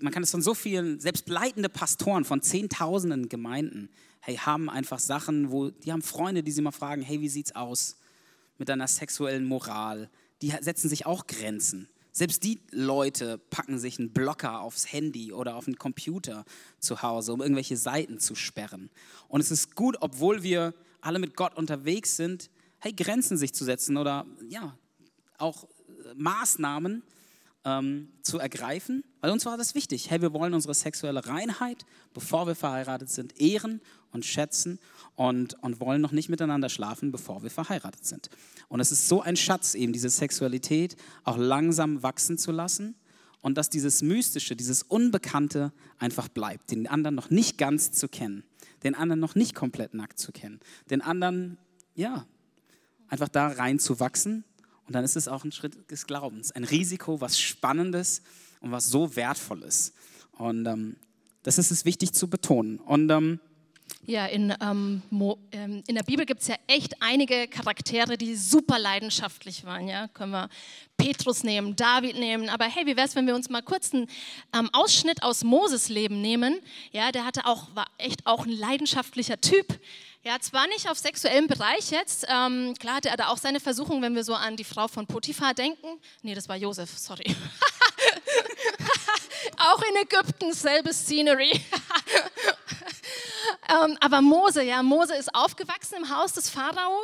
man 0.00 0.12
kann 0.12 0.22
es 0.22 0.30
von 0.30 0.42
so 0.42 0.54
vielen, 0.54 1.00
selbst 1.00 1.28
leitende 1.28 1.68
Pastoren 1.68 2.24
von 2.24 2.40
Zehntausenden 2.40 3.28
Gemeinden, 3.28 3.90
hey, 4.20 4.36
haben 4.36 4.70
einfach 4.70 4.98
Sachen, 4.98 5.50
wo 5.50 5.70
die 5.70 5.92
haben 5.92 6.02
Freunde, 6.02 6.42
die 6.42 6.52
sie 6.52 6.62
mal 6.62 6.70
fragen, 6.70 7.02
hey, 7.02 7.20
wie 7.20 7.28
sieht's 7.28 7.54
aus? 7.54 7.96
Mit 8.58 8.68
deiner 8.68 8.88
sexuellen 8.88 9.44
Moral, 9.44 10.10
die 10.42 10.52
setzen 10.60 10.88
sich 10.88 11.06
auch 11.06 11.26
Grenzen. 11.26 11.88
Selbst 12.12 12.44
die 12.44 12.60
Leute 12.70 13.36
packen 13.36 13.78
sich 13.78 13.98
einen 13.98 14.10
Blocker 14.10 14.60
aufs 14.60 14.90
Handy 14.90 15.32
oder 15.32 15.54
auf 15.56 15.66
den 15.66 15.76
Computer 15.76 16.44
zu 16.78 17.02
Hause, 17.02 17.32
um 17.32 17.42
irgendwelche 17.42 17.76
Seiten 17.76 18.18
zu 18.18 18.34
sperren. 18.34 18.88
Und 19.28 19.40
es 19.40 19.50
ist 19.50 19.74
gut, 19.74 19.98
obwohl 20.00 20.42
wir 20.42 20.74
alle 21.02 21.18
mit 21.18 21.36
Gott 21.36 21.54
unterwegs 21.56 22.16
sind, 22.16 22.50
hey, 22.78 22.92
Grenzen 22.92 23.36
sich 23.36 23.52
zu 23.52 23.64
setzen 23.64 23.98
oder 23.98 24.24
ja, 24.48 24.78
auch 25.36 25.68
Maßnahmen 26.16 27.02
ähm, 27.66 28.08
zu 28.22 28.38
ergreifen, 28.38 29.02
weil 29.20 29.32
uns 29.32 29.44
war 29.44 29.58
das 29.58 29.74
wichtig. 29.74 30.08
Hey, 30.08 30.22
wir 30.22 30.32
wollen 30.32 30.54
unsere 30.54 30.72
sexuelle 30.72 31.26
Reinheit, 31.26 31.84
bevor 32.14 32.46
wir 32.46 32.54
verheiratet 32.54 33.10
sind, 33.10 33.38
ehren 33.40 33.82
und 34.12 34.24
schätzen 34.24 34.78
und, 35.16 35.60
und 35.62 35.80
wollen 35.80 36.00
noch 36.00 36.12
nicht 36.12 36.28
miteinander 36.28 36.68
schlafen, 36.68 37.10
bevor 37.10 37.42
wir 37.42 37.50
verheiratet 37.50 38.06
sind. 38.06 38.30
Und 38.68 38.78
es 38.78 38.92
ist 38.92 39.08
so 39.08 39.20
ein 39.20 39.36
Schatz, 39.36 39.74
eben 39.74 39.92
diese 39.92 40.08
Sexualität 40.08 40.96
auch 41.24 41.36
langsam 41.36 42.04
wachsen 42.04 42.38
zu 42.38 42.52
lassen 42.52 42.94
und 43.42 43.58
dass 43.58 43.68
dieses 43.68 44.00
Mystische, 44.00 44.54
dieses 44.54 44.84
Unbekannte 44.84 45.72
einfach 45.98 46.28
bleibt, 46.28 46.70
den 46.70 46.86
anderen 46.86 47.16
noch 47.16 47.30
nicht 47.30 47.58
ganz 47.58 47.90
zu 47.90 48.08
kennen, 48.08 48.44
den 48.84 48.94
anderen 48.94 49.20
noch 49.20 49.34
nicht 49.34 49.56
komplett 49.56 49.92
nackt 49.92 50.20
zu 50.20 50.30
kennen, 50.30 50.60
den 50.88 51.02
anderen, 51.02 51.58
ja, 51.96 52.26
einfach 53.08 53.28
da 53.28 53.48
rein 53.48 53.80
zu 53.80 53.98
wachsen 53.98 54.44
und 54.86 54.94
dann 54.94 55.04
ist 55.04 55.16
es 55.16 55.28
auch 55.28 55.44
ein 55.44 55.52
Schritt 55.52 55.90
des 55.90 56.06
Glaubens, 56.06 56.52
ein 56.52 56.64
Risiko, 56.64 57.20
was 57.20 57.40
Spannendes 57.40 58.22
und 58.60 58.70
was 58.70 58.88
so 58.88 59.16
Wertvolles. 59.16 59.92
Und 60.32 60.66
ähm, 60.66 60.96
das 61.42 61.58
ist 61.58 61.70
es 61.70 61.84
wichtig 61.84 62.12
zu 62.12 62.28
betonen. 62.28 62.78
Und 62.78 63.10
ähm, 63.10 63.40
ja, 64.04 64.26
in, 64.26 64.54
ähm, 64.60 65.02
ähm, 65.50 65.82
in 65.86 65.94
der 65.94 66.02
Bibel 66.04 66.26
gibt 66.26 66.42
es 66.42 66.48
ja 66.48 66.54
echt 66.68 67.02
einige 67.02 67.48
Charaktere, 67.48 68.16
die 68.16 68.36
super 68.36 68.78
leidenschaftlich 68.78 69.64
waren. 69.64 69.88
Ja? 69.88 70.06
Können 70.08 70.32
wir 70.32 70.48
Petrus 70.96 71.42
nehmen, 71.42 71.74
David 71.74 72.16
nehmen. 72.16 72.48
Aber 72.48 72.66
hey, 72.66 72.86
wie 72.86 72.96
wäre 72.96 73.06
es, 73.06 73.16
wenn 73.16 73.26
wir 73.26 73.34
uns 73.34 73.48
mal 73.48 73.62
kurz 73.62 73.92
einen 73.92 74.06
ähm, 74.56 74.70
Ausschnitt 74.72 75.22
aus 75.22 75.42
Moses 75.42 75.88
Leben 75.88 76.20
nehmen? 76.20 76.60
Ja, 76.92 77.10
der 77.10 77.24
hatte 77.24 77.46
auch, 77.46 77.74
war 77.74 77.86
echt 77.98 78.26
auch 78.26 78.46
ein 78.46 78.52
leidenschaftlicher 78.52 79.40
Typ. 79.40 79.78
Ja, 80.26 80.40
zwar 80.40 80.66
nicht 80.66 80.90
auf 80.90 80.98
sexuellem 80.98 81.46
Bereich 81.46 81.92
jetzt. 81.92 82.26
Ähm, 82.28 82.74
klar 82.80 82.96
hatte 82.96 83.10
er 83.10 83.16
da 83.16 83.28
auch 83.28 83.38
seine 83.38 83.60
Versuchung, 83.60 84.02
wenn 84.02 84.16
wir 84.16 84.24
so 84.24 84.34
an 84.34 84.56
die 84.56 84.64
Frau 84.64 84.88
von 84.88 85.06
Potiphar 85.06 85.54
denken. 85.54 85.86
Nee, 86.22 86.34
das 86.34 86.48
war 86.48 86.56
Josef, 86.56 86.90
sorry. 86.98 87.24
auch 89.56 89.80
in 89.82 89.94
Ägypten, 90.02 90.52
selbe 90.52 90.92
Scenery. 90.92 91.52
ähm, 93.68 93.96
aber 94.00 94.20
Mose, 94.20 94.64
ja, 94.64 94.82
Mose 94.82 95.14
ist 95.14 95.32
aufgewachsen 95.32 95.98
im 95.98 96.10
Haus 96.10 96.32
des 96.32 96.50
Pharao. 96.50 97.02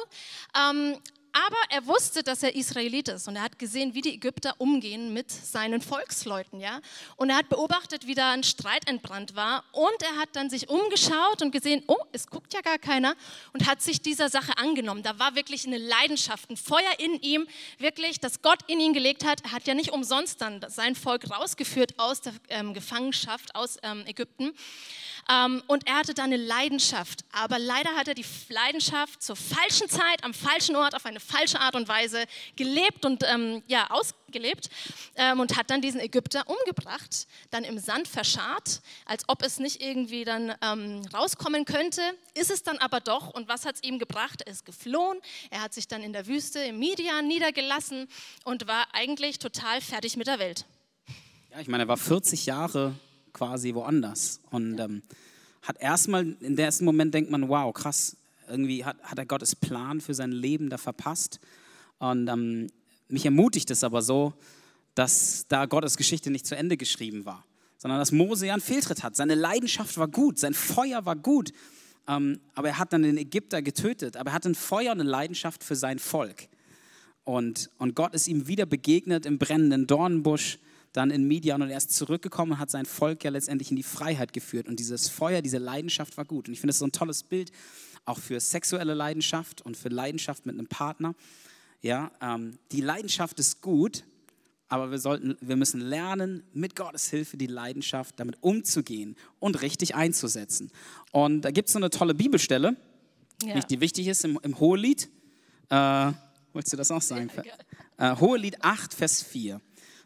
Ähm, 0.58 0.98
aber 1.32 1.56
er 1.70 1.86
wusste, 1.86 2.22
dass 2.22 2.42
er 2.42 2.54
Israelit 2.54 3.08
ist 3.08 3.28
und 3.28 3.36
er 3.36 3.42
hat 3.42 3.58
gesehen, 3.58 3.94
wie 3.94 4.00
die 4.00 4.14
Ägypter 4.14 4.54
umgehen 4.58 5.12
mit 5.12 5.30
seinen 5.30 5.80
Volksleuten, 5.80 6.60
ja. 6.60 6.80
Und 7.16 7.30
er 7.30 7.36
hat 7.36 7.48
beobachtet, 7.48 8.06
wie 8.06 8.14
da 8.14 8.32
ein 8.32 8.44
Streit 8.44 8.88
entbrannt 8.88 9.34
war 9.34 9.64
und 9.72 10.02
er 10.02 10.16
hat 10.16 10.30
dann 10.32 10.50
sich 10.50 10.68
umgeschaut 10.68 11.40
und 11.40 11.50
gesehen, 11.50 11.82
oh, 11.86 11.96
es 12.12 12.26
guckt 12.26 12.52
ja 12.52 12.60
gar 12.60 12.78
keiner 12.78 13.14
und 13.52 13.66
hat 13.66 13.80
sich 13.82 14.02
dieser 14.02 14.28
Sache 14.28 14.56
angenommen. 14.58 15.02
Da 15.02 15.18
war 15.18 15.34
wirklich 15.34 15.66
eine 15.66 15.78
Leidenschaft, 15.78 16.50
ein 16.50 16.56
Feuer 16.56 16.98
in 16.98 17.20
ihm, 17.20 17.46
wirklich, 17.78 18.20
das 18.20 18.42
Gott 18.42 18.60
in 18.66 18.80
ihn 18.80 18.92
gelegt 18.92 19.24
hat. 19.24 19.44
Er 19.44 19.52
hat 19.52 19.66
ja 19.66 19.74
nicht 19.74 19.92
umsonst 19.92 20.40
dann 20.40 20.64
sein 20.68 20.94
Volk 20.94 21.30
rausgeführt 21.30 21.98
aus 21.98 22.20
der 22.20 22.34
ähm, 22.48 22.74
Gefangenschaft 22.74 23.54
aus 23.54 23.78
ähm, 23.82 24.04
Ägypten. 24.06 24.52
Ähm, 25.30 25.62
und 25.66 25.86
er 25.86 25.96
hatte 25.96 26.14
da 26.14 26.24
eine 26.24 26.36
Leidenschaft. 26.36 27.24
Aber 27.32 27.58
leider 27.58 27.94
hat 27.94 28.08
er 28.08 28.14
die 28.14 28.24
Leidenschaft 28.48 29.22
zur 29.22 29.36
falschen 29.36 29.88
Zeit, 29.88 30.24
am 30.24 30.34
falschen 30.34 30.76
Ort, 30.76 30.94
auf 30.94 31.06
eine 31.06 31.20
falsche 31.22 31.60
Art 31.60 31.74
und 31.76 31.88
Weise 31.88 32.24
gelebt 32.56 33.04
und 33.04 33.24
ähm, 33.24 33.62
ja, 33.66 33.90
ausgelebt 33.90 34.68
ähm, 35.16 35.40
und 35.40 35.56
hat 35.56 35.70
dann 35.70 35.80
diesen 35.80 36.00
Ägypter 36.00 36.44
umgebracht, 36.46 37.26
dann 37.50 37.64
im 37.64 37.78
Sand 37.78 38.08
verscharrt, 38.08 38.82
als 39.06 39.24
ob 39.28 39.42
es 39.42 39.58
nicht 39.58 39.82
irgendwie 39.82 40.24
dann 40.24 40.52
ähm, 40.62 41.02
rauskommen 41.14 41.64
könnte. 41.64 42.02
Ist 42.34 42.50
es 42.50 42.62
dann 42.62 42.78
aber 42.78 43.00
doch. 43.00 43.32
Und 43.34 43.48
was 43.48 43.64
hat 43.64 43.76
es 43.76 43.82
ihm 43.82 43.98
gebracht? 43.98 44.42
Er 44.44 44.52
ist 44.52 44.64
geflohen. 44.64 45.18
Er 45.50 45.62
hat 45.62 45.74
sich 45.74 45.88
dann 45.88 46.02
in 46.02 46.12
der 46.12 46.26
Wüste 46.26 46.60
im 46.60 46.78
Midian 46.78 47.26
niedergelassen 47.28 48.08
und 48.44 48.66
war 48.66 48.86
eigentlich 48.92 49.38
total 49.38 49.80
fertig 49.80 50.16
mit 50.16 50.26
der 50.26 50.38
Welt. 50.38 50.66
Ja, 51.50 51.60
ich 51.60 51.68
meine, 51.68 51.84
er 51.84 51.88
war 51.88 51.96
40 51.96 52.46
Jahre 52.46 52.94
quasi 53.32 53.74
woanders. 53.74 54.40
Und 54.50 54.78
ähm, 54.78 55.02
hat 55.62 55.80
erstmal, 55.80 56.36
in 56.40 56.56
der 56.56 56.66
ersten 56.66 56.84
Moment 56.84 57.14
denkt 57.14 57.30
man, 57.30 57.48
wow, 57.48 57.72
krass, 57.72 58.16
irgendwie 58.48 58.84
hat, 58.84 59.00
hat 59.02 59.18
er 59.18 59.26
Gottes 59.26 59.56
Plan 59.56 60.00
für 60.00 60.14
sein 60.14 60.32
Leben 60.32 60.70
da 60.70 60.78
verpasst. 60.78 61.40
Und 61.98 62.28
ähm, 62.28 62.68
mich 63.08 63.24
ermutigt 63.24 63.70
es 63.70 63.84
aber 63.84 64.02
so, 64.02 64.34
dass 64.94 65.46
da 65.48 65.66
Gottes 65.66 65.96
Geschichte 65.96 66.30
nicht 66.30 66.46
zu 66.46 66.56
Ende 66.56 66.76
geschrieben 66.76 67.24
war, 67.24 67.44
sondern 67.78 67.98
dass 67.98 68.12
Mose 68.12 68.46
ja 68.46 68.52
einen 68.52 68.62
Fehltritt 68.62 69.02
hat. 69.02 69.16
Seine 69.16 69.34
Leidenschaft 69.34 69.96
war 69.98 70.08
gut, 70.08 70.38
sein 70.38 70.54
Feuer 70.54 71.04
war 71.04 71.16
gut, 71.16 71.52
ähm, 72.08 72.40
aber 72.54 72.68
er 72.68 72.78
hat 72.78 72.92
dann 72.92 73.02
den 73.02 73.16
Ägypter 73.16 73.62
getötet. 73.62 74.16
Aber 74.16 74.30
er 74.30 74.34
hatte 74.34 74.50
ein 74.50 74.54
Feuer 74.54 74.92
und 74.92 75.00
eine 75.00 75.10
Leidenschaft 75.10 75.62
für 75.62 75.76
sein 75.76 75.98
Volk. 75.98 76.48
Und, 77.24 77.70
und 77.78 77.94
Gott 77.94 78.14
ist 78.14 78.26
ihm 78.26 78.48
wieder 78.48 78.66
begegnet 78.66 79.26
im 79.26 79.38
brennenden 79.38 79.86
Dornenbusch 79.86 80.58
dann 80.92 81.10
in 81.10 81.26
Midian 81.26 81.62
und 81.62 81.70
er 81.70 81.78
ist 81.78 81.90
zurückgekommen 81.92 82.52
und 82.52 82.58
hat 82.58 82.70
sein 82.70 82.84
Volk 82.84 83.24
ja 83.24 83.30
letztendlich 83.30 83.70
in 83.70 83.76
die 83.76 83.82
Freiheit 83.82 84.32
geführt. 84.32 84.68
Und 84.68 84.78
dieses 84.78 85.08
Feuer, 85.08 85.40
diese 85.40 85.58
Leidenschaft 85.58 86.16
war 86.16 86.24
gut. 86.24 86.48
Und 86.48 86.52
ich 86.52 86.60
finde, 86.60 86.70
das 86.72 86.78
so 86.78 86.86
ein 86.86 86.92
tolles 86.92 87.22
Bild, 87.22 87.50
auch 88.04 88.18
für 88.18 88.40
sexuelle 88.40 88.94
Leidenschaft 88.94 89.62
und 89.62 89.76
für 89.76 89.88
Leidenschaft 89.88 90.46
mit 90.46 90.58
einem 90.58 90.66
Partner. 90.66 91.14
Ja, 91.80 92.10
ähm, 92.20 92.58
die 92.70 92.80
Leidenschaft 92.80 93.38
ist 93.40 93.60
gut, 93.60 94.04
aber 94.68 94.90
wir, 94.90 94.98
sollten, 94.98 95.36
wir 95.40 95.56
müssen 95.56 95.80
lernen, 95.80 96.44
mit 96.54 96.76
Gottes 96.76 97.10
Hilfe 97.10 97.36
die 97.36 97.46
Leidenschaft 97.46 98.18
damit 98.18 98.38
umzugehen 98.40 99.16
und 99.38 99.60
richtig 99.62 99.94
einzusetzen. 99.94 100.70
Und 101.10 101.42
da 101.42 101.50
gibt 101.50 101.68
es 101.68 101.74
so 101.74 101.78
eine 101.78 101.90
tolle 101.90 102.14
Bibelstelle, 102.14 102.76
ja. 103.42 103.60
die 103.60 103.80
wichtig 103.80 104.06
ist 104.06 104.24
im, 104.24 104.38
im 104.42 104.58
Hohelied. 104.58 105.10
Äh, 105.68 106.12
wolltest 106.52 106.72
du 106.72 106.76
das 106.76 106.90
auch 106.90 107.02
sagen? 107.02 107.30
Ja, 107.98 108.12
äh, 108.12 108.16
Hohelied 108.18 108.62
8, 108.64 108.94
Vers 108.94 109.22
4. 109.22 109.60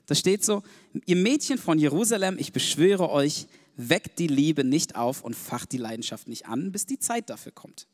Da 0.07 0.15
steht 0.15 0.45
so, 0.45 0.63
ihr 1.05 1.17
Mädchen 1.17 1.59
von 1.59 1.79
Jerusalem, 1.79 2.37
ich 2.39 2.53
beschwöre 2.53 3.11
euch, 3.11 3.47
weckt 3.77 4.19
die 4.19 4.27
Liebe 4.27 4.65
nicht 4.65 4.97
auf 4.97 5.23
und 5.23 5.35
facht 5.35 5.73
die 5.73 5.79
Leidenschaft 5.79 6.29
nicht 6.29 6.47
an, 6.47 6.73
bis 6.73 6.87
die 6.87 6.99
Zeit 6.99 7.31
dafür 7.31 7.53
kommt. 7.53 7.87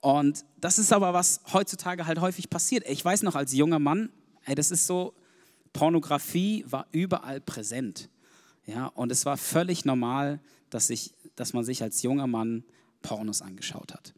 Und 0.00 0.44
das 0.58 0.78
ist 0.78 0.92
aber, 0.92 1.12
was 1.12 1.40
heutzutage 1.52 2.06
halt 2.06 2.20
häufig 2.20 2.48
passiert. 2.48 2.88
Ich 2.88 3.04
weiß 3.04 3.22
noch 3.22 3.34
als 3.34 3.52
junger 3.52 3.78
Mann, 3.78 4.10
ey, 4.44 4.54
das 4.54 4.70
ist 4.70 4.86
so, 4.86 5.14
Pornografie 5.72 6.64
war 6.68 6.86
überall 6.92 7.40
präsent. 7.40 8.08
Ja, 8.66 8.86
und 8.86 9.12
es 9.12 9.26
war 9.26 9.36
völlig 9.36 9.84
normal, 9.84 10.40
dass, 10.70 10.90
ich, 10.90 11.14
dass 11.36 11.52
man 11.52 11.64
sich 11.64 11.82
als 11.82 12.02
junger 12.02 12.26
Mann 12.26 12.64
Pornos 13.02 13.42
angeschaut 13.42 13.92
hat. 13.92 14.14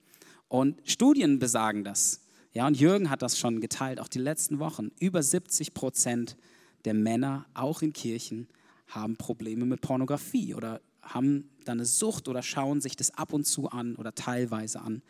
Und 0.48 0.81
Studien 0.85 1.38
besagen 1.38 1.85
das. 1.85 2.20
Ja, 2.52 2.66
und 2.66 2.78
Jürgen 2.78 3.09
hat 3.09 3.22
das 3.22 3.38
schon 3.38 3.61
geteilt, 3.61 4.00
auch 4.00 4.09
die 4.09 4.18
letzten 4.18 4.59
Wochen. 4.59 4.90
Über 4.98 5.22
70 5.22 5.72
Prozent 5.72 6.37
der 6.85 6.94
Männer, 6.94 7.46
auch 7.55 7.81
in 7.83 7.92
Kirchen, 7.92 8.48
haben 8.94 9.16
Probleme 9.16 9.64
mit 9.64 9.81
Pornografie 9.81 10.55
oder 10.55 10.81
haben 11.02 11.50
dann 11.64 11.78
eine 11.78 11.87
Sucht 11.87 12.28
oder 12.28 12.42
schauen 12.42 12.81
sich 12.81 12.96
das 12.96 13.11
ab 13.12 13.33
und 13.33 13.44
zu 13.44 13.68
an 13.68 13.96
oder 13.96 14.14
teilweise 14.14 14.81
an. 14.81 15.02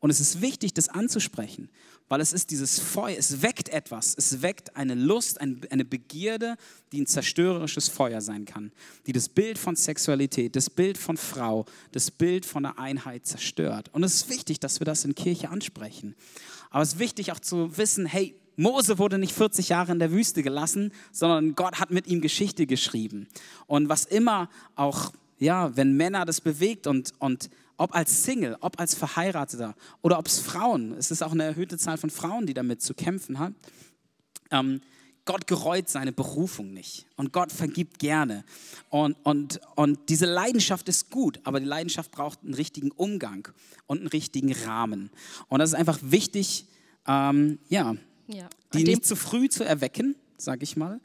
Und 0.00 0.08
es 0.08 0.18
ist 0.18 0.40
wichtig, 0.40 0.72
das 0.72 0.88
anzusprechen, 0.88 1.68
weil 2.08 2.22
es 2.22 2.32
ist 2.32 2.50
dieses 2.50 2.80
Feuer, 2.80 3.16
es 3.18 3.42
weckt 3.42 3.68
etwas, 3.68 4.14
es 4.16 4.40
weckt 4.40 4.74
eine 4.74 4.94
Lust, 4.94 5.40
eine 5.42 5.84
Begierde, 5.84 6.56
die 6.90 7.02
ein 7.02 7.06
zerstörerisches 7.06 7.88
Feuer 7.88 8.22
sein 8.22 8.46
kann, 8.46 8.72
die 9.06 9.12
das 9.12 9.28
Bild 9.28 9.58
von 9.58 9.76
Sexualität, 9.76 10.56
das 10.56 10.70
Bild 10.70 10.96
von 10.96 11.18
Frau, 11.18 11.66
das 11.92 12.10
Bild 12.10 12.46
von 12.46 12.62
der 12.62 12.78
Einheit 12.78 13.26
zerstört. 13.26 13.90
Und 13.92 14.02
es 14.02 14.14
ist 14.14 14.30
wichtig, 14.30 14.58
dass 14.58 14.80
wir 14.80 14.86
das 14.86 15.04
in 15.04 15.14
Kirche 15.14 15.50
ansprechen. 15.50 16.14
Aber 16.70 16.82
es 16.82 16.94
ist 16.94 16.98
wichtig 16.98 17.30
auch 17.32 17.40
zu 17.40 17.76
wissen, 17.76 18.06
hey, 18.06 18.34
Mose 18.60 18.98
wurde 18.98 19.18
nicht 19.18 19.34
40 19.34 19.70
Jahre 19.70 19.92
in 19.92 19.98
der 19.98 20.12
Wüste 20.12 20.42
gelassen, 20.42 20.92
sondern 21.12 21.54
Gott 21.54 21.80
hat 21.80 21.90
mit 21.90 22.06
ihm 22.06 22.20
Geschichte 22.20 22.66
geschrieben. 22.66 23.26
Und 23.66 23.88
was 23.88 24.04
immer 24.04 24.50
auch, 24.76 25.12
ja, 25.38 25.76
wenn 25.76 25.96
Männer 25.96 26.24
das 26.26 26.40
bewegt 26.40 26.86
und, 26.86 27.12
und 27.18 27.50
ob 27.78 27.94
als 27.94 28.24
Single, 28.24 28.58
ob 28.60 28.78
als 28.78 28.94
Verheirateter 28.94 29.74
oder 30.02 30.18
ob 30.18 30.26
es 30.26 30.38
Frauen, 30.38 30.92
es 30.92 31.10
ist 31.10 31.22
auch 31.22 31.32
eine 31.32 31.44
erhöhte 31.44 31.78
Zahl 31.78 31.96
von 31.96 32.10
Frauen, 32.10 32.46
die 32.46 32.52
damit 32.52 32.82
zu 32.82 32.92
kämpfen 32.92 33.38
haben, 33.38 33.56
ähm, 34.50 34.82
Gott 35.24 35.46
gereut 35.46 35.88
seine 35.88 36.12
Berufung 36.12 36.72
nicht 36.72 37.06
und 37.16 37.32
Gott 37.32 37.52
vergibt 37.52 37.98
gerne. 37.98 38.44
Und, 38.88 39.16
und, 39.22 39.60
und 39.76 39.98
diese 40.08 40.26
Leidenschaft 40.26 40.88
ist 40.88 41.08
gut, 41.10 41.40
aber 41.44 41.60
die 41.60 41.66
Leidenschaft 41.66 42.10
braucht 42.10 42.40
einen 42.42 42.54
richtigen 42.54 42.90
Umgang 42.90 43.48
und 43.86 44.00
einen 44.00 44.08
richtigen 44.08 44.52
Rahmen. 44.52 45.10
Und 45.48 45.60
das 45.60 45.70
ist 45.70 45.76
einfach 45.76 45.98
wichtig, 46.02 46.66
ähm, 47.06 47.58
ja, 47.68 47.94
ja. 48.32 48.48
Die 48.74 48.84
nicht 48.84 49.04
zu 49.04 49.16
früh 49.16 49.48
zu 49.48 49.64
erwecken, 49.64 50.16
sage 50.36 50.64
ich 50.64 50.76
mal. 50.76 51.00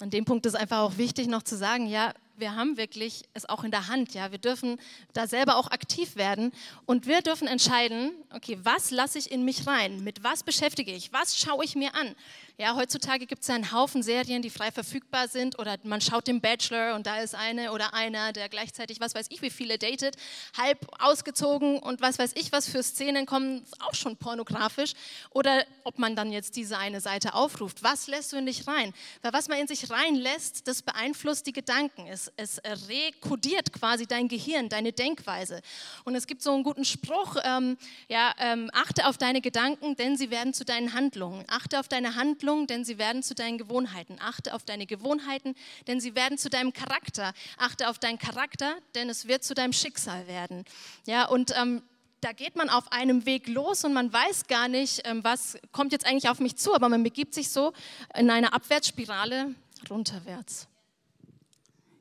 An 0.00 0.10
dem 0.10 0.24
Punkt 0.24 0.46
ist 0.46 0.54
einfach 0.54 0.80
auch 0.80 0.98
wichtig 0.98 1.28
noch 1.28 1.42
zu 1.42 1.56
sagen, 1.56 1.86
ja, 1.86 2.12
wir 2.36 2.56
haben 2.56 2.76
wirklich 2.76 3.22
es 3.34 3.48
auch 3.48 3.62
in 3.62 3.70
der 3.70 3.88
Hand, 3.88 4.14
ja, 4.14 4.32
wir 4.32 4.38
dürfen 4.38 4.78
da 5.12 5.26
selber 5.26 5.56
auch 5.56 5.70
aktiv 5.70 6.16
werden 6.16 6.52
und 6.86 7.06
wir 7.06 7.20
dürfen 7.20 7.46
entscheiden, 7.46 8.10
okay, 8.34 8.58
was 8.62 8.90
lasse 8.90 9.18
ich 9.18 9.30
in 9.30 9.44
mich 9.44 9.66
rein, 9.66 10.02
mit 10.02 10.24
was 10.24 10.42
beschäftige 10.42 10.92
ich, 10.92 11.12
was 11.12 11.38
schaue 11.38 11.64
ich 11.64 11.76
mir 11.76 11.94
an, 11.94 12.14
Ja, 12.62 12.76
heutzutage 12.76 13.26
gibt 13.26 13.42
es 13.42 13.50
einen 13.50 13.72
Haufen 13.72 14.04
Serien, 14.04 14.40
die 14.40 14.48
frei 14.48 14.70
verfügbar 14.70 15.26
sind 15.26 15.58
oder 15.58 15.78
man 15.82 16.00
schaut 16.00 16.28
den 16.28 16.40
Bachelor 16.40 16.94
und 16.94 17.08
da 17.08 17.18
ist 17.18 17.34
eine 17.34 17.72
oder 17.72 17.92
einer, 17.92 18.32
der 18.32 18.48
gleichzeitig, 18.48 19.00
was 19.00 19.16
weiß 19.16 19.26
ich, 19.30 19.42
wie 19.42 19.50
viele 19.50 19.78
datet, 19.78 20.14
halb 20.56 20.78
ausgezogen 21.00 21.80
und 21.80 22.00
was 22.00 22.20
weiß 22.20 22.34
ich, 22.36 22.52
was 22.52 22.68
für 22.68 22.84
Szenen 22.84 23.26
kommen, 23.26 23.66
auch 23.80 23.94
schon 23.94 24.16
pornografisch. 24.16 24.92
Oder 25.30 25.66
ob 25.82 25.98
man 25.98 26.14
dann 26.14 26.30
jetzt 26.30 26.54
diese 26.54 26.78
eine 26.78 27.00
Seite 27.00 27.34
aufruft. 27.34 27.82
Was 27.82 28.06
lässt 28.06 28.32
du 28.32 28.36
in 28.36 28.46
dich 28.46 28.68
rein? 28.68 28.94
Weil 29.22 29.32
was 29.32 29.48
man 29.48 29.58
in 29.58 29.66
sich 29.66 29.90
reinlässt, 29.90 30.68
das 30.68 30.82
beeinflusst 30.82 31.48
die 31.48 31.52
Gedanken. 31.52 32.06
Es, 32.06 32.30
es 32.36 32.60
rekodiert 32.88 33.72
quasi 33.72 34.06
dein 34.06 34.28
Gehirn, 34.28 34.68
deine 34.68 34.92
Denkweise. 34.92 35.62
Und 36.04 36.14
es 36.14 36.28
gibt 36.28 36.42
so 36.42 36.54
einen 36.54 36.62
guten 36.62 36.84
Spruch, 36.84 37.38
ähm, 37.42 37.76
ja, 38.08 38.32
ähm, 38.38 38.70
achte 38.72 39.08
auf 39.08 39.18
deine 39.18 39.40
Gedanken, 39.40 39.96
denn 39.96 40.16
sie 40.16 40.30
werden 40.30 40.54
zu 40.54 40.64
deinen 40.64 40.92
Handlungen. 40.92 41.44
Achte 41.48 41.80
auf 41.80 41.88
deine 41.88 42.14
Handlungen, 42.14 42.51
denn 42.66 42.84
sie 42.84 42.98
werden 42.98 43.22
zu 43.22 43.34
deinen 43.34 43.58
Gewohnheiten. 43.58 44.16
Achte 44.20 44.54
auf 44.54 44.64
deine 44.64 44.86
Gewohnheiten, 44.86 45.54
denn 45.86 46.00
sie 46.00 46.14
werden 46.14 46.38
zu 46.38 46.50
deinem 46.50 46.72
Charakter. 46.72 47.32
Achte 47.58 47.88
auf 47.88 47.98
deinen 47.98 48.18
Charakter, 48.18 48.76
denn 48.94 49.08
es 49.08 49.26
wird 49.26 49.44
zu 49.44 49.54
deinem 49.54 49.72
Schicksal 49.72 50.26
werden. 50.26 50.64
Ja, 51.06 51.26
und 51.26 51.52
ähm, 51.60 51.82
da 52.20 52.32
geht 52.32 52.54
man 52.54 52.68
auf 52.68 52.92
einem 52.92 53.26
Weg 53.26 53.48
los 53.48 53.84
und 53.84 53.92
man 53.92 54.12
weiß 54.12 54.46
gar 54.46 54.68
nicht, 54.68 55.02
ähm, 55.04 55.24
was 55.24 55.58
kommt 55.72 55.92
jetzt 55.92 56.06
eigentlich 56.06 56.28
auf 56.28 56.38
mich 56.38 56.56
zu, 56.56 56.74
aber 56.74 56.88
man 56.88 57.02
begibt 57.02 57.34
sich 57.34 57.50
so 57.50 57.72
in 58.16 58.30
eine 58.30 58.52
Abwärtsspirale 58.52 59.54
runterwärts. 59.90 60.68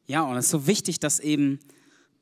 Ja, 0.05 0.23
und 0.23 0.37
es 0.37 0.45
ist 0.45 0.51
so 0.51 0.67
wichtig, 0.67 0.99
dass 0.99 1.19
eben 1.19 1.59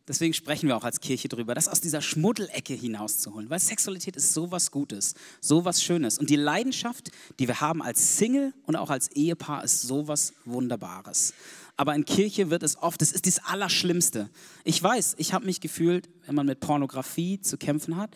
Deswegen 0.10 0.34
sprechen 0.34 0.68
wir 0.68 0.76
auch 0.76 0.84
als 0.84 1.02
Kirche 1.02 1.28
drüber, 1.28 1.54
das 1.54 1.68
aus 1.68 1.82
dieser 1.82 2.02
Schmuddelecke 2.02 2.74
hinauszuholen, 2.74 3.48
weil 3.52 3.60
Sexualität 3.60 4.16
ist 4.16 4.34
sowas 4.34 4.72
Gutes, 4.72 5.14
sowas 5.40 5.84
Schönes. 5.84 6.18
Und 6.18 6.32
die 6.32 6.36
Leidenschaft, 6.36 7.12
die 7.38 7.48
wir 7.48 7.62
haben 7.62 7.84
als 7.84 8.18
Single 8.18 8.56
und 8.66 8.76
auch 8.76 8.90
als 8.90 9.12
Ehepaar, 9.12 9.64
ist 9.64 9.84
sowas 9.84 10.34
Wunderbares. 10.46 11.36
Aber 11.78 11.94
in 11.94 12.06
Kirche 12.06 12.50
wird 12.50 12.64
es 12.64 12.76
oft, 12.82 13.00
das 13.02 13.12
ist 13.12 13.28
das 13.28 13.38
Allerschlimmste. 13.46 14.32
Ich 14.64 14.82
weiß, 14.82 15.14
ich 15.20 15.32
habe 15.32 15.46
mich 15.46 15.62
gefühlt, 15.62 16.10
wenn 16.26 16.34
man 16.34 16.48
mit 16.48 16.60
Pornografie 16.60 17.40
zu 17.40 17.58
kämpfen 17.58 17.96
hat, 17.96 18.10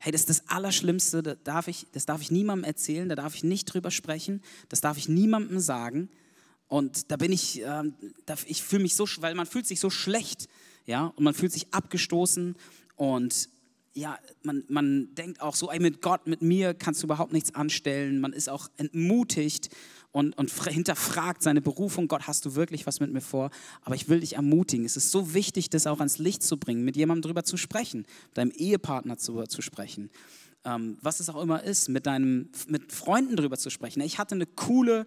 hey, 0.00 0.10
das 0.10 0.22
ist 0.22 0.30
das 0.30 0.48
Allerschlimmste, 0.48 1.22
das 1.22 1.36
darf 1.44 1.68
ich, 1.68 1.86
das 1.92 2.06
darf 2.06 2.20
ich 2.22 2.32
niemandem 2.32 2.64
erzählen, 2.64 3.08
da 3.08 3.14
darf 3.14 3.36
ich 3.36 3.44
nicht 3.44 3.66
drüber 3.66 3.92
sprechen, 3.92 4.42
das 4.68 4.80
darf 4.80 4.98
ich 4.98 5.08
niemandem 5.08 5.60
sagen. 5.60 6.10
Und 6.66 7.12
da 7.12 7.16
bin 7.16 7.30
ich, 7.30 7.62
äh, 7.62 7.84
ich 8.46 8.64
fühle 8.64 8.82
mich 8.82 8.96
so, 8.96 9.06
weil 9.18 9.36
man 9.36 9.46
fühlt 9.46 9.68
sich 9.68 9.78
so 9.78 9.90
schlecht, 9.90 10.48
ja, 10.86 11.06
und 11.16 11.24
man 11.24 11.34
fühlt 11.34 11.52
sich 11.52 11.72
abgestoßen 11.74 12.56
und 12.96 13.48
ja, 13.96 14.18
man, 14.42 14.62
man 14.68 15.14
denkt 15.14 15.40
auch 15.40 15.54
so, 15.54 15.70
ey, 15.70 15.80
mit 15.80 16.02
Gott, 16.02 16.26
mit 16.26 16.42
mir 16.42 16.74
kannst 16.74 17.02
du 17.02 17.06
überhaupt 17.06 17.32
nichts 17.32 17.54
anstellen. 17.54 18.20
Man 18.20 18.34
ist 18.34 18.50
auch 18.50 18.68
entmutigt 18.76 19.70
und, 20.12 20.36
und 20.36 20.52
hinterfragt 20.52 21.42
seine 21.42 21.62
Berufung. 21.62 22.06
Gott, 22.06 22.26
hast 22.26 22.44
du 22.44 22.54
wirklich 22.54 22.86
was 22.86 23.00
mit 23.00 23.10
mir 23.10 23.22
vor? 23.22 23.50
Aber 23.82 23.94
ich 23.94 24.10
will 24.10 24.20
dich 24.20 24.34
ermutigen. 24.34 24.84
Es 24.84 24.98
ist 24.98 25.10
so 25.10 25.32
wichtig, 25.32 25.70
das 25.70 25.86
auch 25.86 25.98
ans 25.98 26.18
Licht 26.18 26.42
zu 26.42 26.58
bringen, 26.58 26.84
mit 26.84 26.94
jemandem 26.94 27.22
darüber 27.22 27.44
zu 27.44 27.56
sprechen, 27.56 28.00
mit 28.00 28.36
deinem 28.36 28.50
Ehepartner 28.50 29.16
zu, 29.16 29.42
zu 29.44 29.62
sprechen. 29.62 30.10
Ähm, 30.66 30.98
was 31.00 31.20
es 31.20 31.30
auch 31.30 31.40
immer 31.40 31.62
ist, 31.62 31.88
mit, 31.88 32.04
deinem, 32.04 32.50
mit 32.68 32.92
Freunden 32.92 33.36
darüber 33.36 33.56
zu 33.56 33.70
sprechen. 33.70 34.02
Ich 34.02 34.18
hatte 34.18 34.34
eine 34.34 34.46
coole 34.46 35.06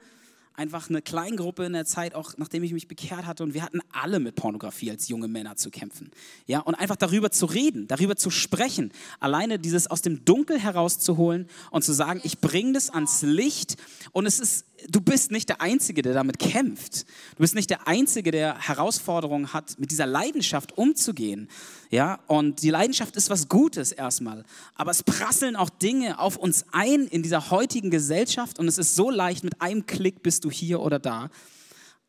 einfach 0.60 0.90
eine 0.90 1.02
Kleingruppe 1.02 1.66
in 1.66 1.74
der 1.74 1.86
Zeit, 1.86 2.14
auch 2.14 2.34
nachdem 2.38 2.64
ich 2.64 2.74
mich 2.74 2.88
bekehrt 2.88 3.26
hatte. 3.26 3.44
Und 3.44 3.54
wir 3.54 3.64
hatten 3.64 3.80
alle 3.94 4.20
mit 4.20 4.36
Pornografie 4.36 4.92
als 4.92 5.08
junge 5.08 5.30
Männer 5.30 5.56
zu 5.56 5.72
kämpfen. 5.72 6.12
Ja, 6.48 6.60
und 6.60 6.76
einfach 6.76 6.98
darüber 6.98 7.32
zu 7.32 7.46
reden, 7.46 7.88
darüber 7.88 8.18
zu 8.18 8.30
sprechen. 8.30 8.92
Alleine 9.22 9.58
dieses 9.58 9.88
aus 9.88 10.02
dem 10.02 10.26
Dunkel 10.26 10.60
herauszuholen 10.60 11.48
und 11.72 11.84
zu 11.84 11.94
sagen, 11.94 12.20
ich 12.24 12.40
bringe 12.40 12.74
das 12.74 12.90
ans 12.90 13.22
Licht. 13.22 13.78
Und 14.12 14.26
es 14.26 14.40
ist, 14.40 14.66
du 14.88 15.02
bist 15.02 15.32
nicht 15.32 15.50
der 15.50 15.62
Einzige, 15.62 16.02
der 16.02 16.14
damit 16.14 16.40
kämpft. 16.40 17.06
Du 17.36 17.38
bist 17.40 17.56
nicht 17.56 17.70
der 17.70 17.88
Einzige, 17.88 18.32
der 18.32 18.58
Herausforderungen 18.60 19.54
hat, 19.54 19.78
mit 19.80 19.92
dieser 19.92 20.06
Leidenschaft 20.06 20.78
umzugehen. 20.78 21.50
Ja, 21.90 22.20
und 22.28 22.62
die 22.62 22.70
Leidenschaft 22.70 23.16
ist 23.16 23.30
was 23.30 23.50
Gutes 23.50 23.92
erstmal. 23.92 24.44
Aber 24.76 24.92
es 24.92 25.04
prasseln 25.04 25.56
auch 25.56 25.70
Dinge 25.70 26.20
auf 26.20 26.38
uns 26.38 26.66
ein 26.72 27.08
in 27.08 27.24
dieser 27.24 27.50
heutigen 27.52 27.90
Gesellschaft 27.90 28.60
und 28.60 28.68
es 28.68 28.78
ist 28.78 28.96
so 28.96 29.10
leicht, 29.10 29.44
mit 29.44 29.62
einem 29.62 29.86
Klick 29.86 30.24
bist 30.24 30.46
du 30.46 30.52
hier 30.52 30.80
oder 30.82 31.00
da. 31.00 31.30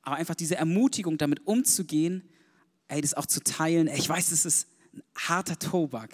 Aber 0.02 0.16
einfach 0.16 0.35
diese 0.35 0.56
Ermutigung, 0.56 1.18
damit 1.18 1.46
umzugehen, 1.46 2.28
ey, 2.88 3.00
das 3.00 3.14
auch 3.14 3.26
zu 3.26 3.42
teilen. 3.42 3.88
Ey, 3.88 3.98
ich 3.98 4.09
weiß, 4.09 4.33
es 4.33 4.44
ist 4.44 4.68
ein 4.94 5.02
harter 5.14 5.59
Tobak. 5.59 6.11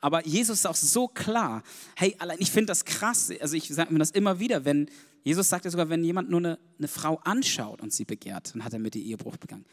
Aber 0.00 0.26
Jesus 0.26 0.58
ist 0.58 0.66
auch 0.66 0.76
so 0.76 1.08
klar. 1.08 1.62
Hey, 1.96 2.14
allein 2.18 2.36
ich 2.38 2.50
finde 2.50 2.66
das 2.66 2.84
krass. 2.84 3.32
Also 3.40 3.56
ich 3.56 3.68
sage 3.68 3.90
mir 3.92 3.98
das 3.98 4.10
immer 4.10 4.38
wieder, 4.38 4.66
wenn 4.66 4.90
Jesus 5.24 5.48
sagt 5.48 5.64
ja 5.64 5.70
sogar, 5.70 5.88
wenn 5.88 6.04
jemand 6.04 6.30
nur 6.30 6.40
eine, 6.40 6.58
eine 6.78 6.86
Frau 6.86 7.16
anschaut 7.24 7.80
und 7.80 7.92
sie 7.92 8.04
begehrt, 8.04 8.54
dann 8.54 8.62
hat 8.62 8.74
er 8.74 8.78
mit 8.78 8.94
ihr 8.94 9.02
Ehebruch 9.02 9.38
begangen. 9.38 9.64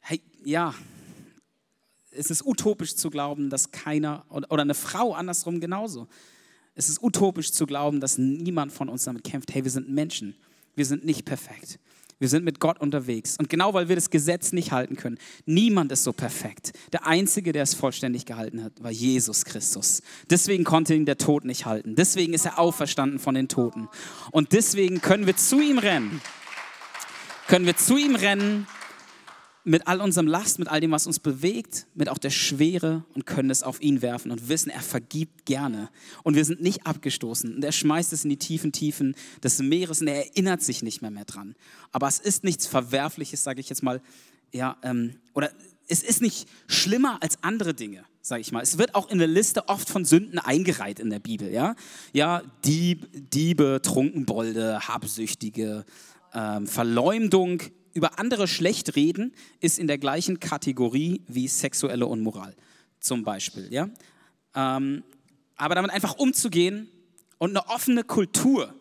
Hey, 0.00 0.20
ja, 0.44 0.74
es 2.10 2.28
ist 2.30 2.44
utopisch 2.44 2.96
zu 2.96 3.08
glauben, 3.08 3.50
dass 3.50 3.70
keiner, 3.70 4.26
oder 4.28 4.62
eine 4.62 4.74
Frau 4.74 5.14
andersrum 5.14 5.60
genauso. 5.60 6.08
Es 6.74 6.88
ist 6.88 7.02
utopisch 7.02 7.52
zu 7.52 7.66
glauben, 7.66 8.00
dass 8.00 8.18
niemand 8.18 8.72
von 8.72 8.88
uns 8.88 9.04
damit 9.04 9.22
kämpft. 9.22 9.54
Hey, 9.54 9.62
wir 9.62 9.70
sind 9.70 9.88
Menschen. 9.88 10.34
Wir 10.74 10.86
sind 10.86 11.04
nicht 11.04 11.24
perfekt. 11.24 11.78
Wir 12.18 12.28
sind 12.28 12.44
mit 12.44 12.58
Gott 12.58 12.80
unterwegs. 12.80 13.36
Und 13.38 13.48
genau 13.48 13.74
weil 13.74 13.88
wir 13.88 13.94
das 13.94 14.10
Gesetz 14.10 14.52
nicht 14.52 14.72
halten 14.72 14.96
können, 14.96 15.18
niemand 15.46 15.92
ist 15.92 16.04
so 16.04 16.12
perfekt. 16.12 16.72
Der 16.92 17.06
Einzige, 17.06 17.52
der 17.52 17.62
es 17.62 17.74
vollständig 17.74 18.26
gehalten 18.26 18.64
hat, 18.64 18.72
war 18.82 18.90
Jesus 18.90 19.44
Christus. 19.44 20.02
Deswegen 20.28 20.64
konnte 20.64 20.94
ihn 20.94 21.06
der 21.06 21.18
Tod 21.18 21.44
nicht 21.44 21.66
halten. 21.66 21.94
Deswegen 21.94 22.34
ist 22.34 22.44
er 22.44 22.58
auferstanden 22.58 23.18
von 23.18 23.34
den 23.34 23.48
Toten. 23.48 23.88
Und 24.32 24.52
deswegen 24.52 25.00
können 25.00 25.26
wir 25.26 25.36
zu 25.36 25.60
ihm 25.60 25.78
rennen. 25.78 26.20
Können 27.46 27.66
wir 27.66 27.76
zu 27.76 27.96
ihm 27.96 28.14
rennen 28.14 28.66
mit 29.68 29.86
all 29.86 30.00
unserem 30.00 30.26
Last, 30.26 30.58
mit 30.58 30.68
all 30.68 30.80
dem, 30.80 30.90
was 30.90 31.06
uns 31.06 31.18
bewegt, 31.18 31.86
mit 31.94 32.08
auch 32.08 32.18
der 32.18 32.30
Schwere 32.30 33.04
und 33.14 33.26
können 33.26 33.50
es 33.50 33.62
auf 33.62 33.80
ihn 33.82 34.00
werfen 34.02 34.30
und 34.30 34.48
wissen, 34.48 34.70
er 34.70 34.80
vergibt 34.80 35.44
gerne. 35.44 35.90
Und 36.22 36.36
wir 36.36 36.44
sind 36.44 36.62
nicht 36.62 36.86
abgestoßen 36.86 37.54
und 37.54 37.64
er 37.64 37.72
schmeißt 37.72 38.12
es 38.12 38.24
in 38.24 38.30
die 38.30 38.38
tiefen 38.38 38.72
Tiefen 38.72 39.14
des 39.42 39.58
Meeres 39.60 40.00
und 40.00 40.08
er 40.08 40.26
erinnert 40.26 40.62
sich 40.62 40.82
nicht 40.82 41.02
mehr, 41.02 41.10
mehr 41.10 41.26
dran. 41.26 41.54
Aber 41.92 42.08
es 42.08 42.18
ist 42.18 42.44
nichts 42.44 42.66
Verwerfliches, 42.66 43.44
sage 43.44 43.60
ich 43.60 43.68
jetzt 43.68 43.82
mal, 43.82 44.00
ja, 44.52 44.78
ähm, 44.82 45.16
oder 45.34 45.50
es 45.86 46.02
ist 46.02 46.22
nicht 46.22 46.48
schlimmer 46.66 47.22
als 47.22 47.42
andere 47.42 47.74
Dinge, 47.74 48.04
sage 48.22 48.40
ich 48.40 48.52
mal. 48.52 48.62
Es 48.62 48.78
wird 48.78 48.94
auch 48.94 49.10
in 49.10 49.18
der 49.18 49.28
Liste 49.28 49.68
oft 49.68 49.88
von 49.90 50.06
Sünden 50.06 50.38
eingereiht 50.38 50.98
in 50.98 51.10
der 51.10 51.18
Bibel, 51.18 51.52
ja. 51.52 51.76
Ja, 52.14 52.42
Dieb, 52.64 53.06
Diebe, 53.30 53.80
Trunkenbolde, 53.82 54.88
Habsüchtige, 54.88 55.84
ähm, 56.32 56.66
Verleumdung, 56.66 57.62
über 57.98 58.18
andere 58.18 58.48
schlecht 58.48 58.96
reden 58.96 59.34
ist 59.60 59.78
in 59.78 59.88
der 59.88 59.98
gleichen 59.98 60.40
Kategorie 60.40 61.22
wie 61.26 61.48
sexuelle 61.48 62.06
Unmoral, 62.06 62.54
zum 63.00 63.24
Beispiel. 63.24 63.68
Ja? 63.72 63.90
Ähm, 64.54 65.02
aber 65.56 65.74
damit 65.74 65.90
einfach 65.90 66.16
umzugehen 66.16 66.88
und 67.38 67.50
eine 67.50 67.68
offene 67.68 68.04
Kultur 68.04 68.72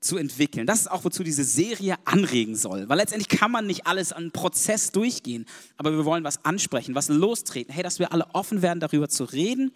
zu 0.00 0.16
entwickeln. 0.18 0.66
Das 0.66 0.80
ist 0.80 0.90
auch, 0.90 1.04
wozu 1.04 1.24
diese 1.24 1.44
Serie 1.44 1.96
anregen 2.04 2.54
soll. 2.54 2.88
Weil 2.88 2.98
letztendlich 2.98 3.28
kann 3.28 3.50
man 3.50 3.66
nicht 3.66 3.86
alles 3.86 4.12
an 4.12 4.30
Prozess 4.30 4.92
durchgehen, 4.92 5.46
aber 5.76 5.92
wir 5.92 6.04
wollen 6.04 6.24
was 6.24 6.44
ansprechen, 6.44 6.94
was 6.94 7.08
lostreten. 7.08 7.72
Hey, 7.72 7.82
dass 7.82 7.98
wir 7.98 8.12
alle 8.12 8.26
offen 8.34 8.62
werden, 8.62 8.80
darüber 8.80 9.08
zu 9.08 9.24
reden 9.24 9.72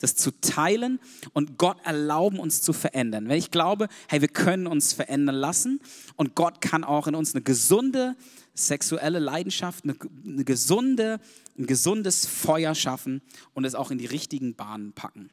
das 0.00 0.16
zu 0.16 0.32
teilen 0.40 0.98
und 1.32 1.58
Gott 1.58 1.78
erlauben, 1.84 2.40
uns 2.40 2.62
zu 2.62 2.72
verändern. 2.72 3.28
Wenn 3.28 3.38
ich 3.38 3.50
glaube, 3.50 3.88
hey, 4.08 4.20
wir 4.20 4.28
können 4.28 4.66
uns 4.66 4.92
verändern 4.92 5.36
lassen 5.36 5.80
und 6.16 6.34
Gott 6.34 6.60
kann 6.60 6.82
auch 6.82 7.06
in 7.06 7.14
uns 7.14 7.34
eine 7.34 7.42
gesunde 7.42 8.16
sexuelle 8.54 9.20
Leidenschaft, 9.20 9.84
eine, 9.84 9.94
eine 10.24 10.44
gesunde, 10.44 11.20
ein 11.56 11.66
gesundes 11.66 12.26
Feuer 12.26 12.74
schaffen 12.74 13.22
und 13.54 13.64
es 13.64 13.74
auch 13.74 13.90
in 13.90 13.98
die 13.98 14.06
richtigen 14.06 14.54
Bahnen 14.54 14.92
packen. 14.92 15.30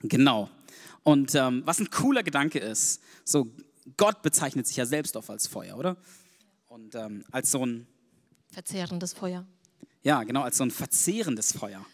Genau. 0.00 0.50
Und 1.02 1.34
ähm, 1.34 1.62
was 1.64 1.80
ein 1.80 1.90
cooler 1.90 2.22
Gedanke 2.22 2.58
ist, 2.58 3.02
so 3.24 3.48
Gott 3.96 4.22
bezeichnet 4.22 4.66
sich 4.66 4.76
ja 4.76 4.86
selbst 4.86 5.16
auch 5.16 5.28
als 5.28 5.46
Feuer, 5.46 5.76
oder? 5.76 5.96
Und 6.68 6.94
ähm, 6.94 7.24
als 7.30 7.50
so 7.50 7.64
ein 7.64 7.86
verzehrendes 8.50 9.12
Feuer. 9.12 9.46
Ja, 10.02 10.22
genau, 10.22 10.42
als 10.42 10.58
so 10.58 10.64
ein 10.64 10.70
verzehrendes 10.70 11.52
Feuer 11.52 11.84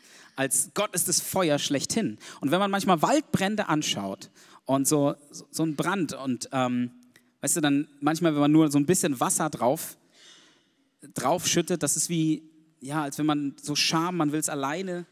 als 0.40 0.70
Gott 0.72 0.94
ist 0.94 1.06
das 1.06 1.20
Feuer 1.20 1.58
schlechthin. 1.58 2.16
Und 2.40 2.50
wenn 2.50 2.60
man 2.60 2.70
manchmal 2.70 3.02
Waldbrände 3.02 3.68
anschaut 3.68 4.30
und 4.64 4.88
so, 4.88 5.14
so 5.50 5.62
ein 5.62 5.76
Brand 5.76 6.14
und 6.14 6.48
ähm, 6.52 6.92
weißt 7.42 7.56
du, 7.56 7.60
dann 7.60 7.88
manchmal, 8.00 8.32
wenn 8.32 8.40
man 8.40 8.50
nur 8.50 8.70
so 8.70 8.78
ein 8.78 8.86
bisschen 8.86 9.20
Wasser 9.20 9.50
drauf, 9.50 9.98
drauf 11.12 11.46
schüttet, 11.46 11.82
das 11.82 11.94
ist 11.94 12.08
wie, 12.08 12.42
ja, 12.80 13.02
als 13.02 13.18
wenn 13.18 13.26
man 13.26 13.54
so 13.60 13.76
Scham, 13.76 14.16
man 14.16 14.32
will 14.32 14.40
es 14.40 14.48
alleine 14.48 15.04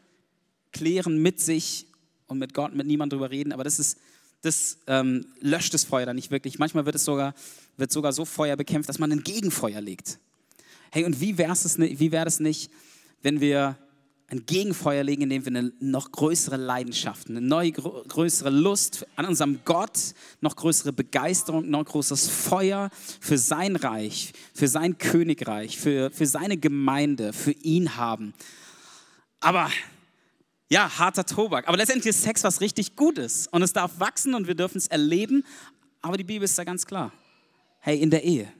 klären 0.71 1.21
mit 1.21 1.39
sich 1.39 1.85
und 2.25 2.39
mit 2.39 2.55
Gott, 2.55 2.73
mit 2.73 2.87
niemandem 2.87 3.19
drüber 3.19 3.29
reden, 3.29 3.51
aber 3.51 3.63
das 3.63 3.77
ist, 3.77 3.99
das 4.41 4.79
ähm, 4.87 5.27
löscht 5.41 5.75
das 5.75 5.83
Feuer 5.83 6.07
dann 6.07 6.15
nicht 6.15 6.31
wirklich. 6.31 6.57
Manchmal 6.57 6.87
wird 6.87 6.95
es 6.95 7.05
sogar, 7.05 7.35
wird 7.77 7.91
sogar 7.91 8.13
so 8.13 8.25
Feuer 8.25 8.55
bekämpft, 8.55 8.89
dass 8.89 8.97
man 8.97 9.11
ein 9.11 9.21
Gegenfeuer 9.21 9.79
legt. 9.79 10.17
Hey, 10.89 11.05
und 11.05 11.21
wie 11.21 11.37
wäre 11.37 11.51
es, 11.51 11.77
wie 11.77 12.11
wär 12.11 12.25
es 12.25 12.39
nicht, 12.39 12.71
wenn 13.21 13.41
wir 13.41 13.77
ein 14.29 14.45
Gegenfeuer 14.45 15.03
legen, 15.03 15.23
indem 15.23 15.45
wir 15.45 15.49
eine 15.49 15.73
noch 15.79 16.11
größere 16.11 16.55
Leidenschaft, 16.55 17.29
eine 17.29 17.41
neue 17.41 17.71
größere 17.71 18.51
Lust 18.51 19.05
an 19.15 19.25
unserem 19.25 19.61
Gott, 19.65 20.13
noch 20.41 20.55
größere 20.55 20.93
Begeisterung, 20.93 21.69
noch 21.69 21.83
größeres 21.85 22.29
Feuer 22.29 22.91
für 23.19 23.39
sein 23.39 23.75
Reich, 23.75 24.33
für 24.53 24.67
sein 24.67 24.99
Königreich, 24.99 25.79
für, 25.79 26.11
für 26.11 26.27
seine 26.27 26.57
Gemeinde, 26.57 27.33
für 27.33 27.51
ihn 27.51 27.95
haben. 27.95 28.33
Aber 29.39 29.71
ja, 30.69 30.99
harter 30.99 31.25
Tobak. 31.25 31.67
Aber 31.67 31.77
letztendlich 31.77 32.09
ist 32.11 32.21
Sex 32.21 32.43
was 32.43 32.61
richtig 32.61 32.95
Gutes 32.95 33.47
und 33.47 33.63
es 33.63 33.73
darf 33.73 33.99
wachsen 33.99 34.35
und 34.35 34.45
wir 34.47 34.55
dürfen 34.55 34.77
es 34.77 34.87
erleben. 34.87 35.43
Aber 36.01 36.17
die 36.17 36.23
Bibel 36.23 36.43
ist 36.43 36.57
da 36.57 36.63
ganz 36.63 36.85
klar. 36.85 37.11
Hey, 37.79 37.99
in 37.99 38.11
der 38.11 38.23
Ehe, 38.23 38.51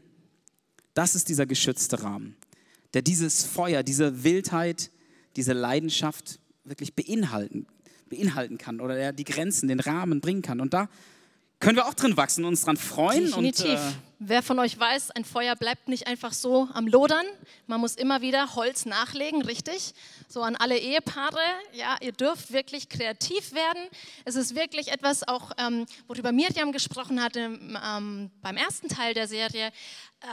das 0.96 1.14
ist 1.14 1.30
dieser 1.30 1.46
geschützte 1.46 2.02
Rahmen, 2.02 2.36
der 2.96 3.04
dieses 3.04 3.44
Feuer, 3.44 3.84
diese 3.84 4.24
Wildheit, 4.24 4.90
diese 5.40 5.54
Leidenschaft 5.54 6.40
wirklich 6.66 6.96
beinhalten, 6.96 7.66
beinhalten 8.10 8.58
kann 8.58 8.82
oder 8.82 8.96
der 8.96 9.14
die 9.14 9.24
Grenzen, 9.24 9.70
den 9.70 9.80
Rahmen 9.80 10.20
bringen 10.20 10.42
kann. 10.42 10.60
Und 10.60 10.74
da 10.74 10.90
können 11.60 11.78
wir 11.78 11.88
auch 11.88 11.94
drin 11.94 12.18
wachsen 12.18 12.44
und 12.44 12.52
uns 12.52 12.66
dran 12.66 12.76
freuen. 12.76 13.28
Definitiv. 13.28 13.70
Und, 13.70 13.76
äh, 13.76 13.92
Wer 14.22 14.44
von 14.44 14.60
euch 14.60 14.78
weiß, 14.78 15.12
ein 15.12 15.24
Feuer 15.24 15.56
bleibt 15.56 15.88
nicht 15.88 16.08
einfach 16.08 16.34
so 16.34 16.68
am 16.74 16.88
Lodern. 16.88 17.26
Man 17.68 17.80
muss 17.80 17.96
immer 17.96 18.22
wieder 18.22 18.54
Holz 18.54 18.86
nachlegen, 18.86 19.44
richtig? 19.44 19.94
So 20.28 20.42
an 20.42 20.58
alle 20.58 20.78
Ehepaare, 20.78 21.40
ja, 21.72 21.96
ihr 22.02 22.12
dürft 22.12 22.52
wirklich 22.52 22.90
kreativ 22.90 23.54
werden. 23.54 23.82
Es 24.26 24.36
ist 24.36 24.56
wirklich 24.56 24.90
etwas, 24.90 25.26
auch 25.26 25.52
ähm, 25.58 25.86
worüber 26.10 26.34
Miriam 26.34 26.74
gesprochen 26.74 27.24
hatte 27.24 27.40
ähm, 27.40 28.30
beim 28.42 28.58
ersten 28.58 28.90
Teil 28.90 29.14
der 29.14 29.30
Serie, 29.30 29.72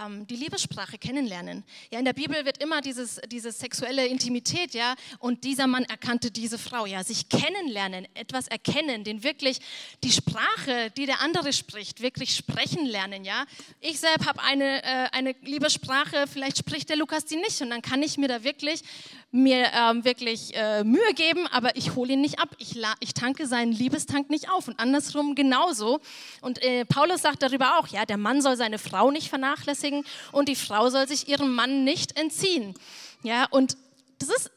ähm, 0.03 0.27
die 0.27 0.35
Liebessprache 0.35 0.99
kennenlernen. 0.99 1.63
Ja, 1.93 2.01
in 2.01 2.05
der 2.05 2.13
Bibel 2.13 2.45
wird 2.45 2.59
immer 2.59 2.81
dieses, 2.81 3.21
diese 3.29 3.53
sexuelle 3.53 4.07
Intimität, 4.07 4.75
ja, 4.75 4.97
und 5.21 5.45
dieser 5.45 5.69
Mann 5.69 5.85
erkannte 5.85 6.33
diese 6.33 6.59
Frau, 6.59 6.87
ja, 6.87 7.05
sich 7.05 7.29
kennenlernen, 7.29 8.09
etwas 8.15 8.49
erkennen, 8.49 9.05
den 9.05 9.23
wirklich 9.23 9.61
die 10.03 10.11
Sprache, 10.11 10.91
die 10.97 11.07
der 11.07 11.21
andere 11.21 11.53
spricht, 11.53 12.01
wirklich 12.01 12.35
sprechen 12.35 12.85
lernen, 12.85 13.25
ja. 13.25 13.45
Ich 13.81 14.01
selbst 14.01 14.27
habe 14.27 14.43
eine, 14.43 14.83
äh, 14.83 15.09
eine 15.13 15.35
Liebessprache, 15.43 16.27
vielleicht 16.27 16.59
spricht 16.59 16.89
der 16.89 16.97
Lukas 16.97 17.25
die 17.27 17.37
nicht, 17.37 17.61
und 17.61 17.71
dann 17.71 17.83
kann 17.83 18.03
ich 18.03 18.17
mir 18.17 18.29
da 18.29 18.43
wirklich 18.43 18.83
mir 19.31 19.71
ähm, 19.75 20.05
wirklich 20.05 20.57
äh, 20.57 20.83
Mühe 20.83 21.13
geben, 21.15 21.47
aber 21.49 21.77
ich 21.77 21.95
hole 21.95 22.15
ihn 22.15 22.21
nicht 22.21 22.39
ab. 22.39 22.49
Ich, 22.59 22.81
ich, 23.01 23.13
tanke 23.13 23.47
seinen 23.47 23.73
Liebestank 23.73 24.31
nicht 24.31 24.51
auf 24.51 24.69
und 24.69 24.81
andersrum 24.81 25.35
genauso. 25.35 26.01
Und 26.41 26.63
äh, 26.63 26.85
Paulus 26.87 27.23
sagt 27.23 27.43
darüber 27.43 27.79
auch, 27.79 27.89
ja, 27.89 28.07
der 28.07 28.17
Mann 28.17 28.41
soll 28.41 28.57
seine 28.57 28.79
Frau 28.79 29.11
nicht 29.11 29.29
vernachlässigen 29.29 30.05
und 30.33 30.49
die 30.49 30.57
Frau 30.57 30.89
soll 30.89 31.07
sich 31.07 31.29
ihrem 31.29 31.55
Mann 31.55 31.85
nicht 31.85 32.19
entziehen. 32.19 32.75
Ja, 33.23 33.47
und 33.51 33.77
das 34.19 34.31
ist 34.31 34.51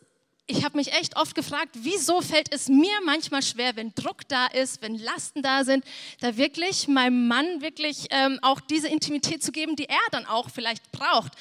ich 0.50 0.66
habe 0.66 0.78
mich 0.78 0.92
echt 0.94 1.16
oft 1.16 1.36
gefragt, 1.36 1.70
wieso 1.74 2.22
fällt 2.22 2.52
es 2.52 2.68
mir 2.68 2.92
manchmal 3.06 3.44
schwer, 3.44 3.76
wenn 3.76 3.94
Druck 3.94 4.28
da 4.28 4.48
ist, 4.48 4.82
wenn 4.82 4.98
Lasten 4.98 5.44
da 5.44 5.64
sind, 5.64 5.86
da 6.22 6.38
wirklich 6.38 6.88
meinem 6.88 7.28
Mann 7.28 7.62
wirklich 7.62 8.08
ähm, 8.10 8.40
auch 8.42 8.60
diese 8.60 8.88
Intimität 8.88 9.44
zu 9.44 9.52
geben, 9.52 9.76
die 9.76 9.88
er 9.88 9.98
dann 10.12 10.26
auch 10.26 10.50
vielleicht 10.50 10.92
braucht 10.92 11.34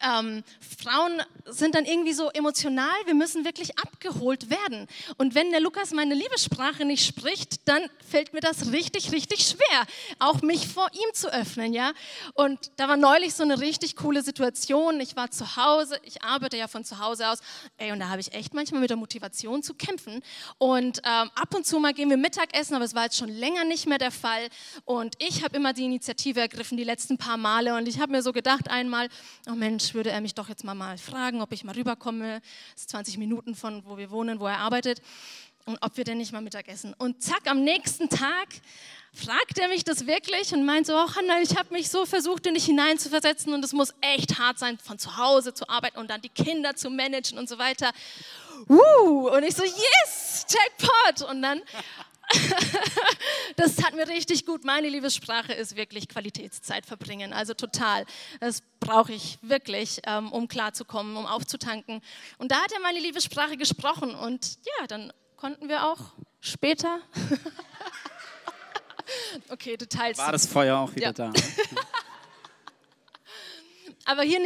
ähm, 0.00 0.44
Frauen 0.82 1.22
sind 1.46 1.74
dann 1.74 1.84
irgendwie 1.84 2.12
so 2.12 2.30
emotional, 2.30 2.94
wir 3.06 3.14
müssen 3.14 3.44
wirklich 3.44 3.78
abgeholt 3.78 4.50
werden. 4.50 4.86
Und 5.16 5.34
wenn 5.34 5.50
der 5.50 5.60
Lukas 5.60 5.92
meine 5.92 6.14
Liebessprache 6.14 6.84
nicht 6.84 7.06
spricht, 7.06 7.68
dann 7.68 7.82
fällt 8.08 8.32
mir 8.32 8.40
das 8.40 8.72
richtig, 8.72 9.12
richtig 9.12 9.46
schwer, 9.46 9.86
auch 10.18 10.42
mich 10.42 10.68
vor 10.68 10.88
ihm 10.92 11.14
zu 11.14 11.32
öffnen, 11.32 11.72
ja. 11.72 11.92
Und 12.34 12.58
da 12.76 12.88
war 12.88 12.96
neulich 12.96 13.34
so 13.34 13.42
eine 13.42 13.60
richtig 13.60 13.96
coole 13.96 14.22
Situation. 14.22 15.00
Ich 15.00 15.16
war 15.16 15.30
zu 15.30 15.56
Hause, 15.56 15.98
ich 16.02 16.22
arbeite 16.22 16.56
ja 16.56 16.68
von 16.68 16.84
zu 16.84 16.98
Hause 16.98 17.28
aus, 17.28 17.38
ey, 17.78 17.92
und 17.92 18.00
da 18.00 18.08
habe 18.08 18.20
ich 18.20 18.32
echt 18.32 18.54
manchmal 18.54 18.80
mit 18.80 18.90
der 18.90 18.96
Motivation 18.96 19.62
zu 19.62 19.74
kämpfen. 19.74 20.22
Und 20.58 20.98
ähm, 20.98 21.30
ab 21.34 21.54
und 21.54 21.66
zu 21.66 21.78
mal 21.78 21.94
gehen 21.94 22.10
wir 22.10 22.16
Mittagessen, 22.16 22.74
aber 22.74 22.84
es 22.84 22.94
war 22.94 23.04
jetzt 23.04 23.16
schon 23.16 23.28
länger 23.28 23.64
nicht 23.64 23.86
mehr 23.86 23.98
der 23.98 24.10
Fall. 24.10 24.48
Und 24.84 25.14
ich 25.18 25.44
habe 25.44 25.56
immer 25.56 25.72
die 25.72 25.84
Initiative 25.84 26.40
ergriffen, 26.40 26.76
die 26.76 26.84
letzten 26.84 27.18
paar 27.18 27.36
Male. 27.36 27.74
Und 27.74 27.88
ich 27.88 28.00
habe 28.00 28.12
mir 28.12 28.22
so 28.22 28.32
gedacht 28.32 28.68
einmal, 28.68 29.08
oh 29.48 29.54
Mensch, 29.54 29.87
würde 29.94 30.10
er 30.10 30.20
mich 30.20 30.34
doch 30.34 30.48
jetzt 30.48 30.64
mal, 30.64 30.74
mal 30.74 30.98
fragen, 30.98 31.40
ob 31.42 31.52
ich 31.52 31.64
mal 31.64 31.74
rüberkomme. 31.74 32.40
Das 32.72 32.82
ist 32.82 32.90
20 32.90 33.18
Minuten 33.18 33.54
von 33.54 33.84
wo 33.84 33.96
wir 33.96 34.10
wohnen, 34.10 34.40
wo 34.40 34.46
er 34.46 34.58
arbeitet. 34.58 35.00
Und 35.66 35.78
ob 35.82 35.96
wir 35.98 36.04
denn 36.04 36.18
nicht 36.18 36.32
mal 36.32 36.40
Mittagessen. 36.40 36.94
Und 36.96 37.22
zack, 37.22 37.42
am 37.46 37.62
nächsten 37.62 38.08
Tag 38.08 38.48
fragt 39.12 39.58
er 39.58 39.68
mich 39.68 39.84
das 39.84 40.06
wirklich 40.06 40.54
und 40.54 40.64
meint 40.64 40.86
so, 40.86 40.94
oh 40.94 41.14
Hanna, 41.14 41.42
ich 41.42 41.56
habe 41.56 41.74
mich 41.74 41.90
so 41.90 42.06
versucht, 42.06 42.46
in 42.46 42.54
dich 42.54 42.64
hineinzuversetzen 42.64 43.52
und 43.52 43.64
es 43.64 43.72
muss 43.72 43.92
echt 44.00 44.38
hart 44.38 44.58
sein, 44.58 44.78
von 44.78 44.98
zu 44.98 45.16
Hause 45.18 45.52
zu 45.52 45.68
arbeiten 45.68 45.98
und 45.98 46.08
dann 46.08 46.22
die 46.22 46.30
Kinder 46.30 46.74
zu 46.74 46.88
managen 46.88 47.38
und 47.38 47.48
so 47.48 47.58
weiter. 47.58 47.92
Uh, 48.68 49.28
und 49.28 49.42
ich 49.42 49.54
so, 49.54 49.62
yes, 49.62 50.46
Jackpot. 50.48 51.28
Und 51.28 51.42
dann 51.42 51.60
das 53.56 53.76
tat 53.76 53.94
mir 53.94 54.08
richtig 54.08 54.46
gut. 54.46 54.64
Meine 54.64 54.88
Liebessprache 54.88 55.52
ist 55.52 55.76
wirklich 55.76 56.08
Qualitätszeit 56.08 56.86
verbringen. 56.86 57.32
Also 57.32 57.54
total. 57.54 58.04
Das 58.40 58.62
brauche 58.80 59.12
ich 59.12 59.38
wirklich, 59.42 60.00
ähm, 60.06 60.32
um 60.32 60.48
klarzukommen, 60.48 61.16
um 61.16 61.26
aufzutanken. 61.26 62.00
Und 62.38 62.52
da 62.52 62.62
hat 62.62 62.72
er 62.72 62.80
meine 62.80 63.00
Liebessprache 63.00 63.56
gesprochen. 63.56 64.14
Und 64.14 64.58
ja, 64.78 64.86
dann 64.86 65.12
konnten 65.36 65.68
wir 65.68 65.86
auch 65.86 65.98
später. 66.40 67.00
okay, 69.48 69.76
Details. 69.76 70.18
War 70.18 70.32
das 70.32 70.46
Feuer 70.46 70.78
auch 70.78 70.94
wieder 70.94 71.06
ja. 71.06 71.12
da? 71.12 71.32
Aber 74.04 74.22
hier 74.22 74.40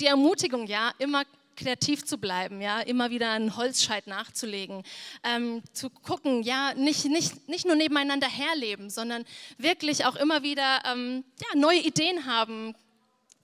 die 0.00 0.06
Ermutigung, 0.06 0.66
ja, 0.66 0.92
immer 0.98 1.24
kreativ 1.58 2.04
zu 2.04 2.18
bleiben, 2.18 2.60
ja, 2.60 2.80
immer 2.80 3.10
wieder 3.10 3.32
einen 3.32 3.56
Holzscheit 3.56 4.06
nachzulegen, 4.06 4.84
ähm, 5.24 5.62
zu 5.72 5.90
gucken, 5.90 6.42
ja, 6.42 6.72
nicht, 6.74 7.04
nicht, 7.06 7.48
nicht 7.48 7.66
nur 7.66 7.74
nebeneinander 7.74 8.28
herleben, 8.28 8.88
sondern 8.88 9.24
wirklich 9.58 10.06
auch 10.06 10.16
immer 10.16 10.42
wieder 10.42 10.80
ähm, 10.86 11.24
ja, 11.40 11.58
neue 11.58 11.80
Ideen 11.80 12.24
haben, 12.26 12.74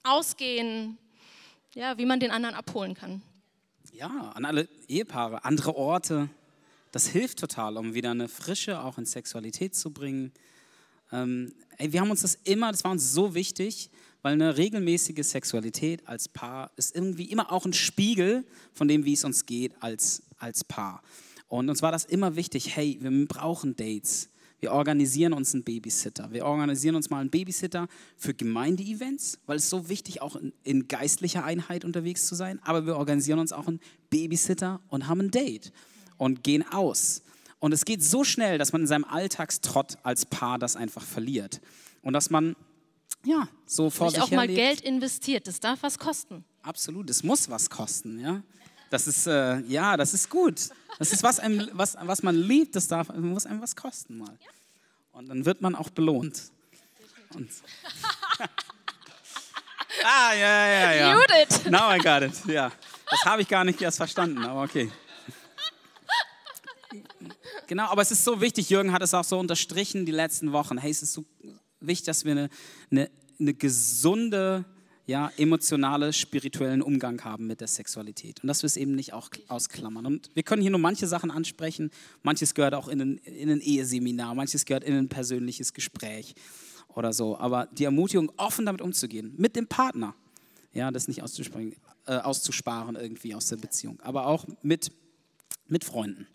ausgehen, 0.05 0.97
ja, 1.75 1.99
wie 1.99 2.07
man 2.07 2.21
den 2.21 2.31
anderen 2.31 2.55
abholen 2.55 2.95
kann. 2.95 3.21
Ja, 3.93 4.33
an 4.35 4.45
alle 4.45 4.69
Ehepaare, 4.89 5.45
andere 5.45 5.77
Orte, 5.77 6.29
das 6.93 7.09
hilft 7.09 7.41
total, 7.41 7.77
um 7.77 7.95
wieder 7.95 8.13
eine 8.13 8.29
Frische 8.29 8.81
auch 8.81 8.99
in 8.99 9.07
Sexualität 9.07 9.75
zu 9.75 9.93
bringen. 9.93 10.33
Ähm, 11.11 11.53
ey, 11.79 11.93
wir 11.93 12.01
haben 12.01 12.11
uns 12.11 12.23
das 12.23 12.37
immer, 12.45 12.71
das 12.71 12.85
war 12.85 12.93
uns 12.93 13.13
so 13.13 13.35
wichtig, 13.35 13.91
weil 14.25 14.33
eine 14.33 14.57
regelmäßige 14.57 15.23
Sexualität 15.23 16.09
als 16.09 16.29
Paar 16.29 16.71
ist 16.77 16.97
irgendwie 16.97 17.25
immer 17.25 17.53
auch 17.53 17.67
ein 17.67 17.75
Spiegel 17.75 18.47
von 18.73 18.89
dem, 18.89 19.05
wie 19.05 19.13
es 19.13 19.23
uns 19.23 19.45
geht 19.45 19.75
als, 19.81 20.23
als 20.39 20.65
Paar. 20.65 21.03
Und 21.47 21.69
uns 21.69 21.83
war 21.83 21.93
das 21.93 22.07
immer 22.07 22.35
wichtig, 22.35 22.75
hey, 22.75 22.97
wir 23.03 23.29
brauchen 23.29 23.77
Dates. 23.77 24.31
Wir 24.61 24.73
organisieren 24.73 25.35
uns 25.35 25.53
einen 25.53 25.63
Babysitter. 25.63 26.33
Wir 26.33 26.47
organisieren 26.47 26.97
uns 26.97 27.11
mal 27.11 27.21
einen 27.21 27.29
Babysitter 27.29 27.87
für 28.17 28.33
Gemeindeevents, 28.33 29.41
weil 29.45 29.59
es 29.59 29.69
so 29.69 29.91
wichtig 29.91 30.23
auch 30.23 30.37
in, 30.37 30.55
in 30.63 30.89
geistlicher 30.89 31.45
Einheit 31.45 31.85
unterwegs 31.85 32.27
zu 32.27 32.35
sein. 32.35 32.61
Aber 32.63 32.87
wir 32.87 32.97
organisieren 32.97 33.41
uns 33.41 33.53
auch 33.53 33.67
einen 33.67 33.81
Babysitter 34.09 34.81
und 34.89 35.07
haben 35.07 35.21
ein 35.21 35.33
Date 35.33 35.71
und 36.17 36.43
gehen 36.43 36.65
aus. 36.73 37.21
Und 37.59 37.73
es 37.73 37.85
geht 37.85 38.03
so 38.03 38.25
schnell, 38.25 38.57
dass 38.57 38.73
man 38.73 38.81
in 38.81 38.87
seinem 38.87 39.05
Alltagstrott 39.05 39.99
als 40.03 40.25
Paar 40.25 40.59
das 40.59 40.77
einfach 40.77 41.03
verliert. 41.03 41.61
Und 42.01 42.15
dass 42.15 42.31
man 42.31 42.57
ja, 43.25 43.49
so 43.67 43.91
vor 43.91 44.11
sich 44.11 44.21
auch 44.21 44.31
mal 44.31 44.47
lebt. 44.47 44.59
Geld 44.59 44.81
investiert, 44.83 45.47
das 45.47 45.61
darf 45.61 45.83
was 45.83 45.99
kosten. 45.99 46.45
Absolut, 46.63 47.11
es 47.11 47.23
muss 47.23 47.49
was 47.49 47.69
kosten, 47.71 48.21
ja. 48.21 48.43
Das 48.91 49.07
ist, 49.07 49.27
äh, 49.27 49.61
ja, 49.61 49.97
das 49.97 50.15
ist 50.15 50.31
gut. 50.31 50.69
Das 50.99 51.13
ist 51.13 51.23
was, 51.23 51.41
einem, 51.41 51.69
was, 51.73 51.97
was 52.01 52.23
man 52.23 52.37
liebt, 52.37 52.77
das 52.77 52.87
darf, 52.87 53.09
muss 53.15 53.47
einem 53.47 53.61
was 53.61 53.75
kosten 53.75 54.19
mal. 54.19 54.39
Und 55.13 55.29
dann 55.29 55.45
wird 55.45 55.61
man 55.61 55.75
auch 55.75 55.91
belohnt. 55.91 56.43
Und 57.35 57.49
ah, 60.05 60.33
ja, 60.35 60.67
ja, 60.67 60.93
ja. 60.93 61.15
Judith. 61.15 61.65
Now 61.71 61.93
I 61.93 61.99
got 61.99 62.23
it, 62.23 62.47
ja. 62.47 62.71
Das 63.11 63.25
habe 63.25 63.43
ich 63.43 63.49
gar 63.49 63.65
nicht 63.65 63.81
erst 63.81 63.97
verstanden, 63.97 64.45
aber 64.45 64.63
okay. 64.63 64.91
Genau, 67.67 67.87
aber 67.87 68.03
es 68.03 68.11
ist 68.11 68.25
so 68.25 68.41
wichtig, 68.41 68.71
Jürgen 68.71 68.93
hat 68.93 69.03
es 69.03 69.15
auch 69.15 69.25
so 69.25 69.39
unterstrichen 69.39 70.07
die 70.07 70.13
letzten 70.13 70.53
Wochen. 70.53 70.79
Hey, 70.79 70.91
es 70.91 71.03
ist 71.03 71.15
so 71.15 71.25
wichtig, 71.87 72.07
dass 72.07 72.25
wir 72.25 72.33
eine, 72.33 72.49
eine, 72.91 73.11
eine 73.39 73.55
gesunde, 73.55 74.65
ja, 75.07 75.31
emotionale, 75.37 76.13
spirituellen 76.13 76.83
Umgang 76.83 77.23
haben 77.25 77.47
mit 77.47 77.61
der 77.61 77.69
Sexualität 77.69 78.43
und 78.43 78.47
dass 78.47 78.63
wir 78.63 78.67
es 78.67 78.77
eben 78.77 78.95
nicht 78.95 79.13
auch 79.13 79.29
ausklammern. 79.49 80.07
Und 80.07 80.31
wir 80.35 80.43
können 80.43 80.63
hier 80.63 80.71
nur 80.71 80.81
manche 80.81 81.07
Sachen 81.07 81.31
ansprechen, 81.31 81.91
manches 82.23 82.55
gehört 82.55 82.75
auch 82.75 82.89
in 82.89 83.01
ein, 83.01 83.19
in 83.19 83.51
ein 83.51 83.61
Eheseminar, 83.61 84.35
manches 84.35 84.65
gehört 84.65 84.85
in 84.85 84.95
ein 84.95 85.09
persönliches 85.09 85.75
Gespräch 85.75 86.35
oder 86.89 87.13
so. 87.13 87.39
Aber 87.39 87.69
die 87.73 87.85
Ermutigung, 87.85 88.33
offen 88.37 88.67
damit 88.67 88.81
umzugehen, 88.81 89.35
mit 89.37 89.57
dem 89.57 89.67
Partner, 89.67 90.15
ja, 90.73 90.91
das 90.91 91.07
nicht 91.07 91.23
auszusparen, 91.23 91.75
äh, 92.07 92.17
auszusparen 92.17 92.97
irgendwie 92.97 93.35
aus 93.35 93.49
der 93.49 93.57
Beziehung, 93.57 94.01
aber 94.01 94.27
auch 94.27 94.47
mit, 94.63 94.91
mit 95.67 95.85
Freunden. 95.85 96.27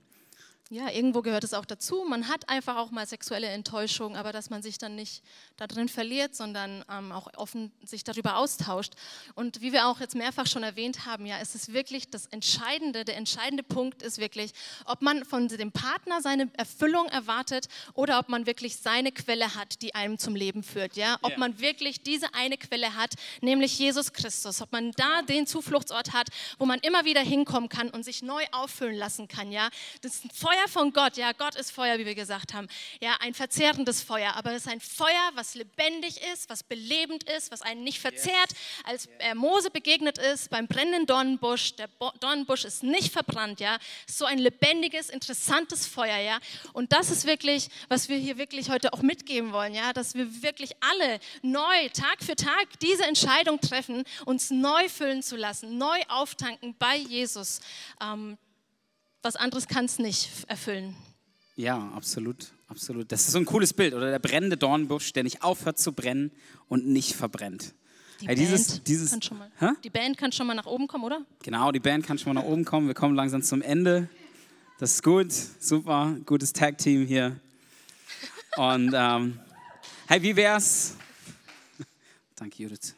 Ja, 0.71 0.87
irgendwo 0.91 1.23
gehört 1.23 1.43
es 1.43 1.55
auch 1.55 1.65
dazu. 1.65 2.05
Man 2.07 2.27
hat 2.27 2.47
einfach 2.47 2.77
auch 2.77 2.91
mal 2.91 3.07
sexuelle 3.07 3.47
Enttäuschung, 3.47 4.15
aber 4.15 4.31
dass 4.31 4.51
man 4.51 4.61
sich 4.61 4.77
dann 4.77 4.93
nicht 4.93 5.23
da 5.57 5.65
drin 5.65 5.89
verliert, 5.89 6.35
sondern 6.35 6.85
ähm, 6.91 7.11
auch 7.11 7.27
offen 7.37 7.71
sich 7.83 8.03
darüber 8.03 8.37
austauscht. 8.37 8.93
Und 9.33 9.61
wie 9.61 9.73
wir 9.73 9.87
auch 9.87 9.99
jetzt 9.99 10.13
mehrfach 10.13 10.45
schon 10.45 10.61
erwähnt 10.61 11.07
haben, 11.07 11.25
ja, 11.25 11.39
ist 11.39 11.55
es 11.55 11.73
wirklich 11.73 12.11
das 12.11 12.27
Entscheidende, 12.27 13.03
der 13.03 13.17
entscheidende 13.17 13.63
Punkt 13.63 14.03
ist 14.03 14.19
wirklich, 14.19 14.51
ob 14.85 15.01
man 15.01 15.25
von 15.25 15.47
dem 15.47 15.71
Partner 15.71 16.21
seine 16.21 16.51
Erfüllung 16.53 17.07
erwartet 17.07 17.67
oder 17.95 18.19
ob 18.19 18.29
man 18.29 18.45
wirklich 18.45 18.77
seine 18.77 19.11
Quelle 19.11 19.55
hat, 19.55 19.81
die 19.81 19.95
einem 19.95 20.19
zum 20.19 20.35
Leben 20.35 20.61
führt. 20.61 20.95
Ja, 20.95 21.17
ob 21.23 21.31
yeah. 21.31 21.39
man 21.39 21.59
wirklich 21.59 22.03
diese 22.03 22.31
eine 22.35 22.57
Quelle 22.57 22.93
hat, 22.93 23.15
nämlich 23.41 23.79
Jesus 23.79 24.13
Christus, 24.13 24.61
ob 24.61 24.71
man 24.71 24.91
da 24.91 25.23
den 25.23 25.47
Zufluchtsort 25.47 26.13
hat, 26.13 26.27
wo 26.59 26.67
man 26.67 26.77
immer 26.81 27.05
wieder 27.05 27.21
hinkommen 27.21 27.69
kann 27.69 27.89
und 27.89 28.03
sich 28.03 28.21
neu 28.21 28.43
auffüllen 28.51 28.95
lassen 28.95 29.27
kann. 29.27 29.51
Ja, 29.51 29.69
das 30.03 30.13
ist 30.13 30.25
ein 30.25 30.29
Feuer 30.29 30.58
Feuer 30.59 30.67
von 30.67 30.91
Gott, 30.93 31.15
ja, 31.15 31.31
Gott 31.31 31.55
ist 31.55 31.71
Feuer, 31.71 31.97
wie 31.99 32.05
wir 32.05 32.15
gesagt 32.15 32.53
haben. 32.53 32.67
Ja, 32.99 33.15
ein 33.21 33.33
verzehrendes 33.33 34.01
Feuer, 34.01 34.33
aber 34.35 34.51
es 34.51 34.65
ist 34.65 34.71
ein 34.71 34.81
Feuer, 34.81 35.31
was 35.35 35.55
lebendig 35.55 36.19
ist, 36.33 36.49
was 36.49 36.63
belebend 36.63 37.23
ist, 37.23 37.51
was 37.51 37.61
einen 37.61 37.83
nicht 37.83 37.99
verzehrt. 37.99 38.51
Als 38.83 39.07
äh, 39.19 39.35
Mose 39.35 39.69
begegnet 39.69 40.17
ist 40.17 40.49
beim 40.49 40.67
brennenden 40.67 41.05
Dornenbusch, 41.05 41.75
der 41.75 41.87
Bo 41.87 42.11
Dornenbusch 42.19 42.65
ist 42.65 42.83
nicht 42.83 43.13
verbrannt, 43.13 43.59
ja. 43.59 43.77
So 44.05 44.25
ein 44.25 44.37
lebendiges, 44.37 45.09
interessantes 45.09 45.87
Feuer, 45.87 46.17
ja. 46.17 46.39
Und 46.73 46.91
das 46.91 47.09
ist 47.09 47.25
wirklich, 47.25 47.69
was 47.87 48.09
wir 48.09 48.17
hier 48.17 48.37
wirklich 48.37 48.69
heute 48.69 48.91
auch 48.91 49.01
mitgeben 49.01 49.53
wollen, 49.53 49.73
ja, 49.73 49.93
dass 49.93 50.15
wir 50.15 50.43
wirklich 50.43 50.71
alle 50.81 51.19
neu, 51.41 51.89
Tag 51.93 52.21
für 52.21 52.35
Tag 52.35 52.67
diese 52.81 53.05
Entscheidung 53.05 53.61
treffen, 53.61 54.03
uns 54.25 54.49
neu 54.49 54.89
füllen 54.89 55.23
zu 55.23 55.37
lassen, 55.37 55.77
neu 55.77 55.99
auftanken 56.09 56.75
bei 56.77 56.97
Jesus. 56.97 57.61
Ähm, 58.01 58.37
was 59.21 59.35
anderes 59.35 59.67
kann 59.67 59.85
es 59.85 59.99
nicht 59.99 60.29
erfüllen. 60.47 60.95
Ja, 61.55 61.91
absolut, 61.93 62.53
absolut. 62.67 63.11
Das 63.11 63.21
ist 63.21 63.31
so 63.31 63.37
ein 63.37 63.45
cooles 63.45 63.73
Bild, 63.73 63.93
oder 63.93 64.11
der 64.11 64.19
brennende 64.19 64.55
Dornbusch, 64.55 65.11
der 65.11 65.23
nicht 65.23 65.43
aufhört 65.43 65.77
zu 65.77 65.91
brennen 65.91 66.31
und 66.67 66.87
nicht 66.87 67.15
verbrennt. 67.15 67.73
Die, 68.21 68.27
hey, 68.27 68.35
Band, 68.35 68.47
dieses, 68.47 68.83
dieses, 68.83 69.11
kann 69.11 69.21
schon 69.21 69.37
mal, 69.37 69.75
die 69.83 69.89
Band 69.89 70.17
kann 70.17 70.31
schon 70.31 70.47
mal 70.47 70.53
nach 70.53 70.65
oben 70.65 70.87
kommen, 70.87 71.03
oder? 71.03 71.25
Genau, 71.43 71.71
die 71.71 71.79
Band 71.79 72.05
kann 72.05 72.17
schon 72.17 72.33
mal 72.33 72.41
nach 72.41 72.49
oben 72.49 72.65
kommen. 72.65 72.87
Wir 72.87 72.93
kommen 72.93 73.15
langsam 73.15 73.41
zum 73.41 73.61
Ende. 73.61 74.09
Das 74.77 74.93
ist 74.93 75.03
gut, 75.03 75.31
super, 75.31 76.15
gutes 76.25 76.53
Tag-Team 76.53 77.05
hier. 77.05 77.39
Und 78.55 78.93
ähm, 78.93 79.39
hey, 80.07 80.21
wie 80.21 80.35
wär's? 80.35 80.95
Danke, 82.35 82.63
Judith. 82.63 82.95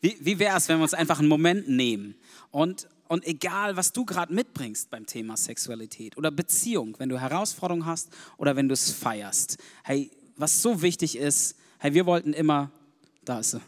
Wie, 0.00 0.16
wie 0.20 0.38
wär's, 0.38 0.68
wenn 0.68 0.78
wir 0.78 0.84
uns 0.84 0.94
einfach 0.94 1.18
einen 1.18 1.28
Moment 1.28 1.68
nehmen 1.68 2.14
und 2.50 2.88
und 3.12 3.26
egal, 3.26 3.76
was 3.76 3.92
du 3.92 4.06
gerade 4.06 4.32
mitbringst 4.32 4.88
beim 4.88 5.04
Thema 5.04 5.36
Sexualität 5.36 6.16
oder 6.16 6.30
Beziehung, 6.30 6.94
wenn 6.98 7.10
du 7.10 7.20
Herausforderungen 7.20 7.84
hast 7.84 8.08
oder 8.38 8.56
wenn 8.56 8.68
du 8.68 8.72
es 8.72 8.90
feierst, 8.90 9.58
hey, 9.84 10.10
was 10.36 10.62
so 10.62 10.80
wichtig 10.80 11.18
ist, 11.18 11.56
hey, 11.78 11.92
wir 11.92 12.06
wollten 12.06 12.32
immer, 12.32 12.70
da 13.22 13.40
ist 13.40 13.50
sie, 13.50 13.60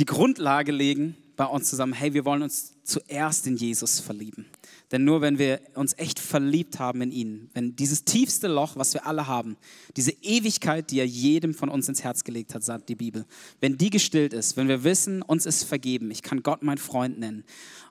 die 0.00 0.06
Grundlage 0.06 0.72
legen 0.72 1.16
bei 1.36 1.44
uns 1.44 1.70
zusammen, 1.70 1.92
hey, 1.92 2.14
wir 2.14 2.24
wollen 2.24 2.42
uns 2.42 2.74
zuerst 2.82 3.46
in 3.46 3.56
Jesus 3.56 4.00
verlieben. 4.00 4.46
Denn 4.90 5.04
nur 5.04 5.20
wenn 5.20 5.38
wir 5.38 5.60
uns 5.74 5.96
echt 5.96 6.18
verliebt 6.18 6.80
haben 6.80 7.00
in 7.00 7.12
ihn, 7.12 7.50
wenn 7.54 7.76
dieses 7.76 8.04
tiefste 8.04 8.48
Loch, 8.48 8.74
was 8.74 8.92
wir 8.92 9.06
alle 9.06 9.28
haben, 9.28 9.56
diese 9.96 10.10
Ewigkeit, 10.10 10.90
die 10.90 10.98
er 10.98 11.06
jedem 11.06 11.54
von 11.54 11.68
uns 11.68 11.88
ins 11.88 12.02
Herz 12.02 12.24
gelegt 12.24 12.56
hat, 12.56 12.64
sagt 12.64 12.88
die 12.88 12.96
Bibel, 12.96 13.24
wenn 13.60 13.78
die 13.78 13.90
gestillt 13.90 14.32
ist, 14.32 14.56
wenn 14.56 14.66
wir 14.66 14.82
wissen, 14.82 15.22
uns 15.22 15.46
ist 15.46 15.62
vergeben, 15.62 16.10
ich 16.10 16.22
kann 16.22 16.42
Gott 16.42 16.64
mein 16.64 16.78
Freund 16.78 17.20
nennen 17.20 17.44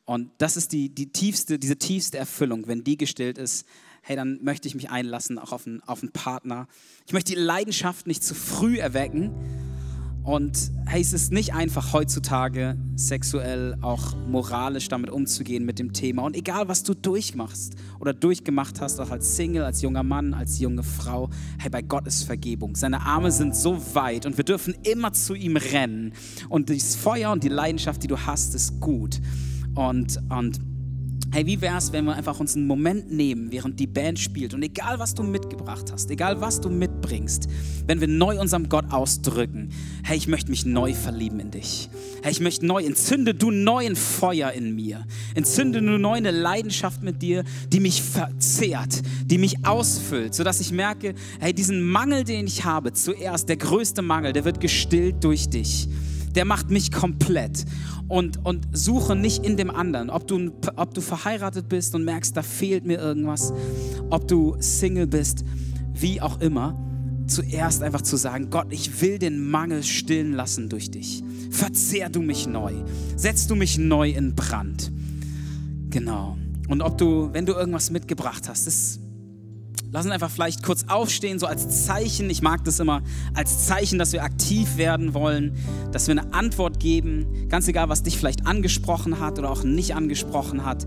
und 0.09 0.31
das 0.39 0.57
ist 0.57 0.71
die, 0.71 0.89
die 0.89 1.11
tiefste, 1.11 1.59
diese 1.59 1.75
tiefste 1.75 2.17
Erfüllung, 2.17 2.65
wenn 2.65 2.83
die 2.83 2.97
gestillt 2.97 3.37
ist, 3.37 3.67
hey, 4.01 4.15
dann 4.15 4.39
möchte 4.41 4.67
ich 4.67 4.73
mich 4.73 4.89
einlassen, 4.89 5.37
auch 5.37 5.51
auf 5.51 5.67
einen, 5.67 5.83
auf 5.83 6.01
einen 6.01 6.11
Partner. 6.11 6.67
Ich 7.05 7.13
möchte 7.13 7.35
die 7.35 7.39
Leidenschaft 7.39 8.07
nicht 8.07 8.23
zu 8.23 8.33
früh 8.33 8.79
erwecken. 8.79 9.29
Und 10.23 10.71
hey, 10.87 10.99
es 10.99 11.13
ist 11.13 11.31
nicht 11.31 11.53
einfach 11.53 11.93
heutzutage 11.93 12.75
sexuell, 12.95 13.77
auch 13.81 14.15
moralisch 14.27 14.87
damit 14.87 15.11
umzugehen 15.11 15.63
mit 15.63 15.77
dem 15.77 15.93
Thema. 15.93 16.23
Und 16.23 16.35
egal, 16.35 16.67
was 16.67 16.81
du 16.81 16.95
durchmachst 16.95 17.75
oder 17.99 18.11
durchgemacht 18.11 18.81
hast, 18.81 18.99
auch 18.99 19.11
als 19.11 19.35
Single, 19.35 19.63
als 19.63 19.83
junger 19.83 20.01
Mann, 20.01 20.33
als 20.33 20.57
junge 20.57 20.81
Frau, 20.81 21.29
hey, 21.59 21.69
bei 21.69 21.83
Gott 21.83 22.07
ist 22.07 22.23
Vergebung. 22.23 22.75
Seine 22.75 23.01
Arme 23.01 23.31
sind 23.31 23.55
so 23.55 23.79
weit 23.93 24.25
und 24.25 24.37
wir 24.37 24.43
dürfen 24.43 24.73
immer 24.81 25.13
zu 25.13 25.35
ihm 25.35 25.55
rennen. 25.55 26.13
Und 26.49 26.71
das 26.71 26.95
Feuer 26.95 27.31
und 27.31 27.43
die 27.43 27.49
Leidenschaft, 27.49 28.01
die 28.01 28.07
du 28.07 28.17
hast, 28.17 28.55
ist 28.55 28.79
gut. 28.79 29.21
Und, 29.75 30.19
und 30.29 30.59
hey, 31.31 31.45
wie 31.45 31.61
wäre 31.61 31.77
es, 31.77 31.91
wenn 31.91 32.05
wir 32.05 32.15
einfach 32.15 32.39
uns 32.39 32.55
einen 32.55 32.65
Moment 32.65 33.11
nehmen, 33.11 33.51
während 33.51 33.79
die 33.79 33.87
Band 33.87 34.17
spielt 34.17 34.53
und 34.53 34.63
egal 34.63 34.99
was 34.99 35.13
du 35.13 35.23
mitgebracht 35.23 35.91
hast, 35.91 36.09
egal 36.09 36.41
was 36.41 36.59
du 36.59 36.69
mitbringst, 36.69 37.47
wenn 37.85 38.01
wir 38.01 38.07
neu 38.07 38.39
unserem 38.39 38.67
Gott 38.69 38.85
ausdrücken, 38.91 39.69
hey, 40.03 40.17
ich 40.17 40.27
möchte 40.27 40.49
mich 40.49 40.65
neu 40.65 40.93
verlieben 40.93 41.39
in 41.39 41.51
dich. 41.51 41.89
Hey, 42.23 42.31
ich 42.31 42.39
möchte 42.39 42.65
neu, 42.65 42.83
entzünde 42.83 43.35
du 43.35 43.51
neuen 43.51 43.95
Feuer 43.95 44.51
in 44.51 44.75
mir. 44.75 45.05
Entzünde 45.35 45.81
du 45.81 45.97
neu 45.99 46.15
eine 46.15 46.31
Leidenschaft 46.31 47.03
mit 47.03 47.21
dir, 47.21 47.43
die 47.71 47.79
mich 47.79 48.01
verzehrt, 48.01 49.01
die 49.25 49.37
mich 49.37 49.65
ausfüllt, 49.65 50.33
sodass 50.33 50.59
ich 50.59 50.71
merke, 50.71 51.13
hey, 51.39 51.53
diesen 51.53 51.83
Mangel, 51.83 52.23
den 52.23 52.47
ich 52.47 52.65
habe, 52.65 52.93
zuerst, 52.93 53.49
der 53.49 53.57
größte 53.57 54.01
Mangel, 54.01 54.33
der 54.33 54.45
wird 54.45 54.59
gestillt 54.59 55.23
durch 55.23 55.49
dich 55.49 55.87
der 56.35 56.45
macht 56.45 56.69
mich 56.69 56.91
komplett. 56.91 57.65
Und, 58.09 58.43
und 58.43 58.67
suche 58.73 59.15
nicht 59.15 59.45
in 59.45 59.55
dem 59.55 59.69
anderen, 59.69 60.09
ob 60.09 60.27
du, 60.27 60.51
ob 60.75 60.93
du 60.93 60.99
verheiratet 60.99 61.69
bist 61.69 61.95
und 61.95 62.03
merkst, 62.03 62.35
da 62.35 62.41
fehlt 62.41 62.83
mir 62.85 62.97
irgendwas, 62.97 63.53
ob 64.09 64.27
du 64.27 64.57
Single 64.59 65.07
bist, 65.07 65.45
wie 65.93 66.19
auch 66.19 66.41
immer, 66.41 66.75
zuerst 67.27 67.83
einfach 67.83 68.01
zu 68.01 68.17
sagen, 68.17 68.49
Gott, 68.49 68.67
ich 68.71 69.01
will 69.01 69.19
den 69.19 69.49
Mangel 69.49 69.83
stillen 69.83 70.33
lassen 70.33 70.69
durch 70.69 70.89
dich. 70.91 71.23
Verzehr 71.51 72.09
du 72.09 72.21
mich 72.21 72.47
neu, 72.47 72.73
setz 73.15 73.47
du 73.47 73.55
mich 73.55 73.77
neu 73.77 74.09
in 74.09 74.35
Brand. 74.35 74.91
Genau. 75.89 76.35
Und 76.67 76.81
ob 76.81 76.97
du, 76.97 77.29
wenn 77.33 77.45
du 77.45 77.53
irgendwas 77.53 77.91
mitgebracht 77.91 78.49
hast, 78.49 78.67
das 78.67 78.99
Lass 79.91 80.05
uns 80.05 80.13
einfach 80.13 80.29
vielleicht 80.29 80.61
kurz 80.61 80.85
aufstehen, 80.87 81.39
so 81.39 81.47
als 81.47 81.85
Zeichen. 81.85 82.29
Ich 82.29 82.43
mag 82.43 82.63
das 82.63 82.79
immer 82.79 83.01
als 83.33 83.65
Zeichen, 83.65 83.97
dass 83.97 84.13
wir 84.13 84.23
aktiv 84.23 84.77
werden 84.77 85.15
wollen, 85.15 85.55
dass 85.91 86.07
wir 86.07 86.11
eine 86.11 86.31
Antwort 86.33 86.79
geben. 86.79 87.47
Ganz 87.49 87.67
egal, 87.67 87.89
was 87.89 88.03
dich 88.03 88.17
vielleicht 88.17 88.45
angesprochen 88.45 89.19
hat 89.19 89.39
oder 89.39 89.49
auch 89.49 89.63
nicht 89.63 89.95
angesprochen 89.95 90.63
hat. 90.63 90.85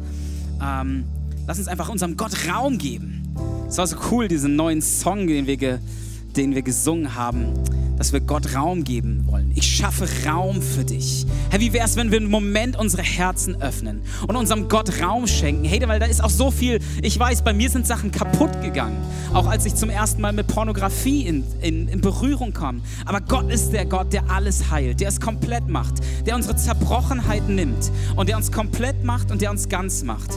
Ähm, 0.63 1.05
lass 1.49 1.59
uns 1.59 1.67
einfach 1.67 1.89
unserem 1.89 2.17
Gott 2.17 2.49
Raum 2.49 2.79
geben. 2.79 3.35
Es 3.69 3.79
war 3.79 3.87
so 3.89 3.97
cool, 4.13 4.29
diesen 4.29 4.55
neuen 4.55 4.81
Song, 4.81 5.27
den 5.27 5.49
wir, 5.49 5.81
den 6.37 6.55
wir 6.55 6.63
gesungen 6.63 7.17
haben 7.17 7.55
dass 8.03 8.13
wir 8.13 8.19
Gott 8.19 8.57
Raum 8.57 8.83
geben 8.83 9.29
wollen. 9.29 9.53
Ich 9.55 9.77
schaffe 9.77 10.09
Raum 10.27 10.61
für 10.61 10.85
dich. 10.85 11.25
Herr, 11.51 11.61
wie 11.61 11.73
wäre 11.73 11.87
es, 11.87 11.95
wenn 11.95 12.11
wir 12.11 12.19
einen 12.19 12.29
Moment 12.29 12.77
unsere 12.77 13.05
Herzen 13.05 13.63
öffnen 13.63 14.03
und 14.27 14.35
unserem 14.35 14.69
Gott 14.69 15.01
Raum 15.01 15.29
schenken? 15.29 15.65
Hey, 15.65 15.81
weil 15.87 16.01
da 16.01 16.07
ist 16.07 16.21
auch 16.21 16.29
so 16.29 16.51
viel, 16.51 16.81
ich 17.01 17.17
weiß, 17.17 17.43
bei 17.43 17.53
mir 17.53 17.71
sind 17.71 17.87
Sachen 17.87 18.11
kaputt 18.11 18.61
gegangen. 18.61 18.97
Auch 19.33 19.47
als 19.47 19.67
ich 19.67 19.77
zum 19.77 19.89
ersten 19.89 20.21
Mal 20.21 20.33
mit 20.33 20.49
Pornografie 20.49 21.29
in, 21.29 21.45
in, 21.61 21.87
in 21.87 22.01
Berührung 22.01 22.53
kam. 22.53 22.83
Aber 23.05 23.21
Gott 23.21 23.49
ist 23.53 23.71
der 23.73 23.87
Gott, 23.87 24.13
der 24.13 24.29
alles 24.29 24.73
heilt, 24.73 24.99
der 24.99 25.09
es 25.09 25.21
komplett 25.21 25.69
macht, 25.69 25.95
der 26.27 26.35
unsere 26.35 26.57
Zerbrochenheit 26.57 27.49
nimmt 27.49 27.93
und 28.17 28.29
der 28.29 28.37
uns 28.37 28.51
komplett 28.51 29.05
macht 29.05 29.31
und 29.31 29.43
der 29.43 29.53
uns 29.53 29.69
ganz 29.69 30.03
macht 30.03 30.31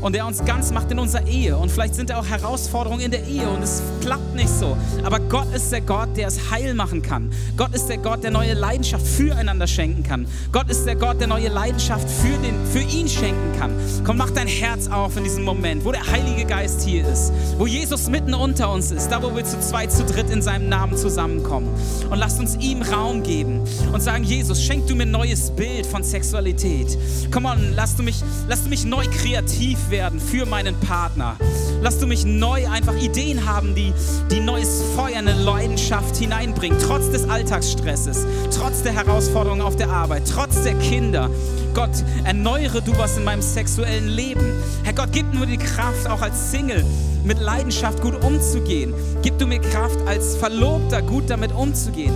und 0.00 0.14
der 0.14 0.26
uns 0.26 0.44
ganz 0.44 0.70
macht 0.72 0.90
in 0.90 0.98
unserer 0.98 1.26
Ehe. 1.26 1.56
Und 1.56 1.70
vielleicht 1.70 1.94
sind 1.94 2.10
da 2.10 2.18
auch 2.18 2.26
Herausforderungen 2.26 3.00
in 3.00 3.10
der 3.10 3.24
Ehe 3.26 3.48
und 3.48 3.62
es 3.62 3.82
klappt 4.00 4.34
nicht 4.34 4.48
so. 4.48 4.76
Aber 5.04 5.20
Gott 5.20 5.52
ist 5.54 5.70
der 5.72 5.80
Gott, 5.80 6.16
der 6.16 6.28
es 6.28 6.50
heil 6.50 6.74
machen 6.74 7.02
kann. 7.02 7.30
Gott 7.56 7.74
ist 7.74 7.86
der 7.86 7.98
Gott, 7.98 8.22
der 8.22 8.30
neue 8.30 8.54
Leidenschaft 8.54 9.06
füreinander 9.06 9.66
schenken 9.66 10.02
kann. 10.02 10.26
Gott 10.52 10.70
ist 10.70 10.84
der 10.84 10.96
Gott, 10.96 11.20
der 11.20 11.28
neue 11.28 11.48
Leidenschaft 11.48 12.08
für, 12.08 12.36
den, 12.38 12.54
für 12.66 12.80
ihn 12.80 13.08
schenken 13.08 13.58
kann. 13.58 13.72
Komm, 14.04 14.18
mach 14.18 14.30
dein 14.30 14.48
Herz 14.48 14.88
auf 14.88 15.16
in 15.16 15.24
diesem 15.24 15.44
Moment, 15.44 15.84
wo 15.84 15.92
der 15.92 16.06
Heilige 16.06 16.44
Geist 16.44 16.82
hier 16.82 17.06
ist, 17.06 17.32
wo 17.58 17.66
Jesus 17.66 18.08
mitten 18.08 18.34
unter 18.34 18.72
uns 18.72 18.90
ist, 18.90 19.08
da 19.08 19.22
wo 19.22 19.34
wir 19.34 19.44
zu 19.44 19.58
zweit, 19.60 19.92
zu 19.92 20.04
dritt 20.04 20.30
in 20.30 20.42
seinem 20.42 20.68
Namen 20.68 20.96
zusammenkommen. 20.96 21.68
Und 22.10 22.18
lasst 22.18 22.38
uns 22.38 22.56
ihm 22.56 22.82
Raum 22.82 23.22
geben 23.22 23.62
und 23.92 24.00
sagen, 24.00 24.24
Jesus, 24.24 24.62
schenk 24.62 24.86
du 24.86 24.94
mir 24.94 25.04
ein 25.04 25.10
neues 25.10 25.50
Bild 25.50 25.86
von 25.86 26.02
Sexualität. 26.02 26.96
Komm 27.30 27.46
on, 27.46 27.72
lass 27.74 27.96
du 27.96 28.02
mich, 28.02 28.16
lass 28.48 28.62
du 28.62 28.68
mich 28.68 28.84
neu 28.84 29.04
kreativ 29.06 29.78
werden 29.90 30.20
für 30.20 30.46
meinen 30.46 30.78
Partner. 30.80 31.36
Lass 31.82 31.98
du 31.98 32.06
mich 32.06 32.24
neu 32.24 32.68
einfach 32.68 32.94
Ideen 32.94 33.46
haben, 33.46 33.74
die, 33.74 33.92
die 34.30 34.40
neues 34.40 34.82
Feuer, 34.94 35.16
eine 35.16 35.34
Leidenschaft 35.34 36.16
hineinbringen, 36.16 36.78
trotz 36.78 37.10
des 37.10 37.28
Alltagsstresses, 37.28 38.26
trotz 38.50 38.82
der 38.82 38.92
Herausforderungen 38.92 39.62
auf 39.62 39.76
der 39.76 39.90
Arbeit, 39.90 40.22
trotz 40.32 40.62
der 40.62 40.74
Kinder. 40.74 41.30
Gott, 41.74 41.90
erneuere 42.24 42.80
du 42.80 42.96
was 42.98 43.16
in 43.16 43.24
meinem 43.24 43.42
sexuellen 43.42 44.08
Leben. 44.08 44.52
Herr 44.82 44.94
Gott, 44.94 45.10
gib 45.12 45.32
mir 45.34 45.46
die 45.46 45.58
Kraft, 45.58 46.08
auch 46.08 46.22
als 46.22 46.50
Single 46.50 46.84
mit 47.24 47.38
Leidenschaft 47.40 48.00
gut 48.00 48.24
umzugehen. 48.24 48.94
Gib 49.22 49.38
du 49.38 49.46
mir 49.46 49.60
Kraft, 49.60 49.98
als 50.06 50.36
Verlobter 50.36 51.02
gut 51.02 51.28
damit 51.28 51.52
umzugehen. 51.52 52.14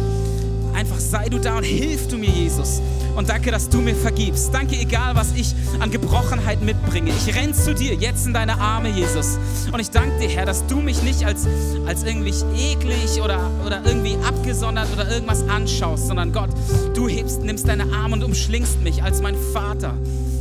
Einfach 0.73 0.99
sei 0.99 1.29
du 1.29 1.39
da 1.39 1.59
und 1.59 1.65
hilf 1.65 2.09
du 2.09 2.17
mir, 2.17 2.31
Jesus, 2.31 2.81
Und 3.17 3.29
danke, 3.29 3.51
dass 3.51 3.69
du 3.69 3.79
mir 3.79 3.95
vergibst. 3.95 4.53
Danke, 4.53 4.77
egal 4.77 5.15
was 5.15 5.33
ich 5.35 5.55
an 5.79 5.91
Gebrochenheit 5.91 6.63
mitbringe. 6.63 7.11
Ich 7.11 7.35
renn 7.35 7.55
zu 7.55 7.75
dir 7.75 7.95
jetzt 7.95 8.27
in 8.27 8.33
deine 8.33 8.59
Arme, 8.59 8.89
Jesus. 8.91 9.39
Und 9.73 9.81
ich 9.81 9.91
danke 9.91 10.19
dir, 10.19 10.29
Herr, 10.29 10.47
dass 10.47 10.67
du 10.67 10.81
mich 10.81 11.03
nicht 11.03 11.25
als, 11.25 11.47
als 11.87 12.05
irgendwie 12.05 12.33
eklig 12.57 13.21
oder, 13.23 13.51
oder 13.67 13.83
irgendwie 13.85 14.17
abgesondert 14.27 14.89
oder 14.93 15.11
irgendwas 15.11 15.47
anschaust, 15.49 16.07
sondern 16.07 16.33
Gott, 16.33 16.51
du 16.95 17.09
hebst, 17.09 17.43
nimmst 17.43 17.69
deine 17.69 17.93
Arme 17.93 18.15
und 18.15 18.25
umschlingst 18.25 18.81
mich 18.83 19.03
als 19.03 19.21
mein 19.21 19.37
Vater, 19.53 19.95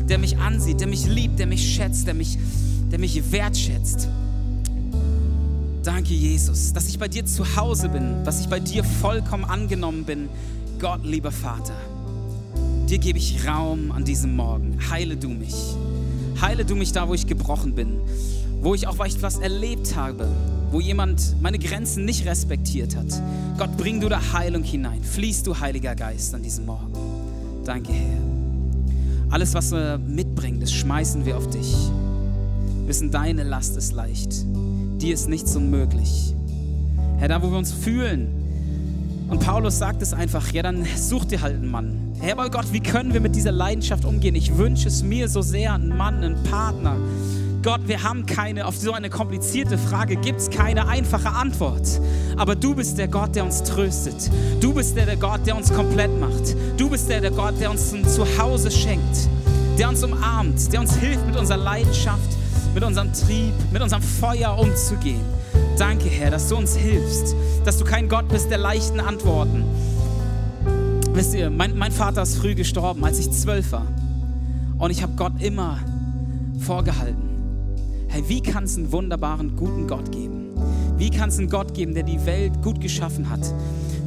der 0.08 0.18
mich 0.18 0.38
ansieht, 0.38 0.80
der 0.80 0.88
mich 0.88 1.06
liebt, 1.06 1.40
der 1.40 1.48
mich 1.48 1.76
schätzt, 1.76 2.08
der 2.08 2.14
mich, 2.14 2.38
der 2.92 3.00
mich 3.00 3.32
wertschätzt. 3.32 4.08
Danke, 5.84 6.14
Jesus, 6.14 6.74
dass 6.74 6.88
ich 6.88 7.00
bei 7.00 7.08
dir 7.08 7.26
zu 7.26 7.56
Hause 7.56 7.90
bin, 7.90 8.24
dass 8.24 8.42
ich 8.42 8.48
bei 8.48 8.60
dir 8.60 8.84
vollkommen 8.84 9.46
angenommen 9.46 10.04
bin. 10.04 10.30
Gott, 10.80 11.04
lieber 11.04 11.32
Vater. 11.32 11.74
Dir 12.90 12.98
gebe 12.98 13.20
ich 13.20 13.48
Raum 13.48 13.92
an 13.92 14.04
diesem 14.04 14.36
Morgen. 14.36 14.80
Heile 14.90 15.16
du 15.16 15.30
mich. 15.30 15.54
Heile 16.42 16.66
du 16.66 16.76
mich 16.76 16.92
da, 16.92 17.08
wo 17.08 17.14
ich 17.14 17.28
gebrochen 17.28 17.76
bin. 17.76 18.00
Wo 18.64 18.74
ich 18.74 18.88
auch 18.88 18.98
was 18.98 19.38
erlebt 19.38 19.96
habe, 19.96 20.28
wo 20.72 20.80
jemand 20.80 21.40
meine 21.40 21.60
Grenzen 21.60 22.04
nicht 22.06 22.26
respektiert 22.26 22.96
hat. 22.96 23.06
Gott, 23.60 23.78
bring 23.78 24.02
du 24.02 24.10
da 24.10 24.34
Heilung 24.34 24.64
hinein. 24.64 25.04
Fließt 25.04 25.46
du, 25.46 25.60
Heiliger 25.60 25.94
Geist, 25.94 26.34
an 26.34 26.42
diesem 26.42 26.66
Morgen. 26.66 26.92
Danke, 27.64 27.94
Herr. 27.94 28.18
Alles, 29.30 29.54
was 29.54 29.72
wir 29.72 30.00
mitbringen, 30.00 30.60
das 30.60 30.72
schmeißen 30.72 31.28
wir 31.28 31.38
auf 31.38 31.48
dich. 31.48 31.76
Wissen, 32.88 33.12
deine 33.12 33.44
Last 33.44 33.78
ist 33.78 33.92
leicht. 33.92 34.46
Dir 35.00 35.14
ist 35.14 35.30
nichts 35.30 35.56
unmöglich. 35.56 36.34
Herr, 37.20 37.28
da 37.28 37.44
wo 37.44 37.52
wir 37.52 37.58
uns 37.60 37.72
fühlen, 37.72 38.39
und 39.30 39.40
Paulus 39.40 39.78
sagt 39.78 40.02
es 40.02 40.14
einfach, 40.14 40.52
ja, 40.52 40.64
dann 40.64 40.86
such 40.98 41.26
dir 41.26 41.42
halt 41.42 41.56
einen 41.56 41.70
Mann. 41.70 42.14
Herr, 42.20 42.34
aber 42.34 42.50
Gott, 42.50 42.72
wie 42.72 42.80
können 42.80 43.14
wir 43.14 43.22
mit 43.22 43.36
dieser 43.36 43.52
Leidenschaft 43.52 44.04
umgehen? 44.04 44.36
Ich 44.36 44.58
wünsche 44.58 44.88
es 44.88 45.04
mir 45.04 45.30
so 45.30 45.42
sehr, 45.42 45.74
einen 45.74 45.96
Mann, 45.96 46.24
einen 46.24 46.44
Partner. 46.44 46.96
Gott, 47.62 47.82
wir 47.88 48.04
haben 48.04 48.26
keine, 48.26 48.66
auf 48.66 48.76
so 48.76 48.94
eine 48.94 49.10
komplizierte 49.10 49.78
Frage 49.78 50.16
gibt 50.16 50.40
es 50.40 50.50
keine 50.50 50.88
einfache 50.88 51.30
Antwort. 51.30 52.02
Aber 52.38 52.56
du 52.56 52.74
bist 52.74 52.98
der 52.98 53.08
Gott, 53.08 53.36
der 53.36 53.44
uns 53.44 53.62
tröstet. 53.64 54.32
Du 54.62 54.74
bist 54.74 54.96
der, 54.96 55.06
der 55.06 55.18
Gott, 55.18 55.46
der 55.46 55.58
uns 55.58 55.72
komplett 55.72 56.18
macht. 56.20 56.56
Du 56.78 56.90
bist 56.90 57.10
der, 57.10 57.22
der 57.22 57.32
Gott, 57.32 57.60
der 57.60 57.70
uns 57.70 57.94
ein 57.94 58.08
Zuhause 58.08 58.72
schenkt, 58.72 59.30
der 59.78 59.90
uns 59.90 60.04
umarmt, 60.04 60.72
der 60.72 60.80
uns 60.80 60.96
hilft, 60.96 61.26
mit 61.28 61.36
unserer 61.36 61.58
Leidenschaft, 61.58 62.30
mit 62.74 62.84
unserem 62.84 63.12
Trieb, 63.14 63.54
mit 63.72 63.82
unserem 63.82 64.04
Feuer 64.04 64.58
umzugehen. 64.58 65.39
Danke, 65.78 66.10
Herr, 66.10 66.32
dass 66.32 66.50
du 66.50 66.58
uns 66.58 66.76
hilfst, 66.76 67.36
dass 67.66 67.78
du 67.78 67.86
kein 67.86 68.10
Gott 68.10 68.28
bist 68.28 68.52
der 68.52 68.58
leichten 68.58 69.00
Antworten. 69.00 69.64
Wisst 71.14 71.34
ihr, 71.34 71.50
mein, 71.50 71.78
mein 71.78 71.92
Vater 71.92 72.22
ist 72.22 72.38
früh 72.38 72.56
gestorben, 72.56 73.04
als 73.04 73.20
ich 73.20 73.32
zwölf 73.32 73.72
war. 73.72 73.88
Und 74.78 74.92
ich 74.92 75.02
habe 75.04 75.14
Gott 75.16 75.42
immer 75.42 75.80
vorgehalten. 76.60 77.30
Hey, 78.08 78.24
wie 78.28 78.42
kann 78.42 78.64
es 78.64 78.78
einen 78.78 78.92
wunderbaren, 78.92 79.56
guten 79.56 79.88
Gott 79.88 80.12
geben? 80.12 80.50
Wie 80.98 81.10
kann 81.10 81.30
es 81.30 81.38
einen 81.38 81.50
Gott 81.50 81.74
geben, 81.74 81.94
der 81.94 82.04
die 82.04 82.26
Welt 82.26 82.62
gut 82.62 82.82
geschaffen 82.82 83.30
hat, 83.30 83.42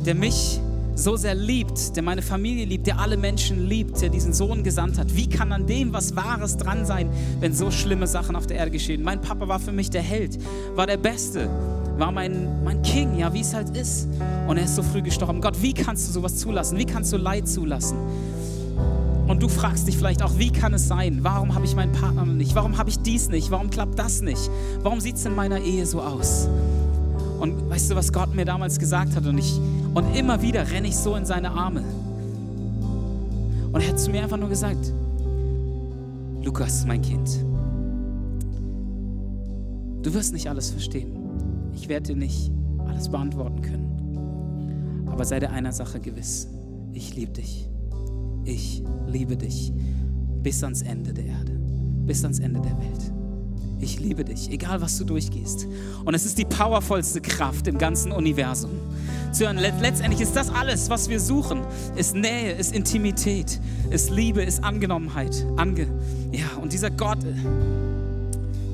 der 0.04 0.14
mich 0.14 0.60
so 0.94 1.16
sehr 1.16 1.34
liebt, 1.34 1.96
der 1.96 2.02
meine 2.02 2.22
Familie 2.22 2.64
liebt, 2.64 2.86
der 2.86 2.98
alle 2.98 3.16
Menschen 3.16 3.66
liebt, 3.66 4.00
der 4.00 4.08
diesen 4.08 4.32
Sohn 4.32 4.62
gesandt 4.62 4.98
hat. 4.98 5.14
Wie 5.16 5.28
kann 5.28 5.52
an 5.52 5.66
dem 5.66 5.92
was 5.92 6.16
Wahres 6.16 6.56
dran 6.56 6.84
sein, 6.84 7.10
wenn 7.40 7.54
so 7.54 7.70
schlimme 7.70 8.06
Sachen 8.06 8.36
auf 8.36 8.46
der 8.46 8.58
Erde 8.58 8.70
geschehen? 8.70 9.02
Mein 9.02 9.20
Papa 9.20 9.48
war 9.48 9.58
für 9.58 9.72
mich 9.72 9.90
der 9.90 10.02
Held, 10.02 10.38
war 10.74 10.86
der 10.86 10.98
Beste, 10.98 11.48
war 11.98 12.12
mein, 12.12 12.62
mein 12.64 12.82
King, 12.82 13.18
ja, 13.18 13.32
wie 13.32 13.40
es 13.40 13.54
halt 13.54 13.76
ist. 13.76 14.08
Und 14.46 14.56
er 14.56 14.64
ist 14.64 14.76
so 14.76 14.82
früh 14.82 15.02
gestorben. 15.02 15.40
Gott, 15.40 15.60
wie 15.62 15.72
kannst 15.72 16.08
du 16.08 16.12
sowas 16.12 16.36
zulassen? 16.36 16.78
Wie 16.78 16.86
kannst 16.86 17.12
du 17.12 17.16
Leid 17.16 17.48
zulassen? 17.48 17.96
Und 19.26 19.42
du 19.42 19.48
fragst 19.48 19.86
dich 19.86 19.96
vielleicht 19.96 20.22
auch, 20.22 20.36
wie 20.36 20.50
kann 20.50 20.74
es 20.74 20.88
sein? 20.88 21.20
Warum 21.22 21.54
habe 21.54 21.64
ich 21.64 21.74
meinen 21.74 21.92
Partner 21.92 22.26
nicht? 22.26 22.54
Warum 22.54 22.76
habe 22.76 22.90
ich 22.90 22.98
dies 22.98 23.28
nicht? 23.28 23.50
Warum 23.50 23.70
klappt 23.70 23.98
das 23.98 24.20
nicht? 24.20 24.50
Warum 24.82 25.00
sieht 25.00 25.16
es 25.16 25.24
in 25.24 25.34
meiner 25.34 25.60
Ehe 25.60 25.86
so 25.86 26.02
aus? 26.02 26.48
Und 27.40 27.70
weißt 27.70 27.90
du, 27.90 27.96
was 27.96 28.12
Gott 28.12 28.34
mir 28.34 28.44
damals 28.44 28.78
gesagt 28.78 29.16
hat? 29.16 29.26
Und, 29.26 29.38
ich, 29.38 29.58
und 29.94 30.16
immer 30.16 30.40
wieder 30.42 30.70
renne 30.70 30.88
ich 30.88 30.96
so 30.96 31.14
in 31.16 31.24
seine 31.24 31.50
Arme. 31.50 31.82
Und 33.72 33.80
er 33.80 33.88
hat 33.88 34.00
zu 34.00 34.10
mir 34.10 34.22
einfach 34.22 34.36
nur 34.36 34.48
gesagt, 34.48 34.92
Lukas, 36.42 36.84
mein 36.86 37.00
Kind, 37.02 37.28
du 40.02 40.12
wirst 40.12 40.32
nicht 40.32 40.48
alles 40.48 40.70
verstehen. 40.70 41.12
Ich 41.74 41.88
werde 41.88 42.08
dir 42.08 42.16
nicht 42.16 42.50
alles 42.86 43.08
beantworten 43.08 43.62
können. 43.62 45.08
Aber 45.10 45.24
sei 45.24 45.40
dir 45.40 45.50
einer 45.50 45.72
Sache 45.72 46.00
gewiss. 46.00 46.48
Ich 46.92 47.14
liebe 47.16 47.32
dich. 47.32 47.68
Ich 48.44 48.82
liebe 49.06 49.36
dich 49.36 49.72
bis 50.42 50.62
ans 50.64 50.82
Ende 50.82 51.12
der 51.12 51.26
Erde, 51.26 51.52
bis 52.06 52.24
ans 52.24 52.40
Ende 52.40 52.60
der 52.60 52.76
Welt 52.78 53.21
ich 53.82 54.00
liebe 54.00 54.24
dich, 54.24 54.50
egal 54.50 54.80
was 54.80 54.96
du 54.96 55.04
durchgehst. 55.04 55.66
Und 56.04 56.14
es 56.14 56.24
ist 56.24 56.38
die 56.38 56.44
powervollste 56.44 57.20
Kraft 57.20 57.66
im 57.66 57.78
ganzen 57.78 58.12
Universum. 58.12 58.70
Zu 59.32 59.44
hören, 59.44 59.58
letztendlich 59.58 60.20
ist 60.20 60.36
das 60.36 60.50
alles, 60.50 60.90
was 60.90 61.08
wir 61.08 61.18
suchen, 61.18 61.62
ist 61.96 62.14
Nähe, 62.14 62.52
ist 62.52 62.74
Intimität, 62.74 63.60
ist 63.90 64.10
Liebe, 64.10 64.42
ist 64.42 64.62
Angenommenheit. 64.62 65.46
Ange 65.56 65.86
ja, 66.32 66.46
und 66.60 66.72
dieser 66.72 66.90
Gott, 66.90 67.18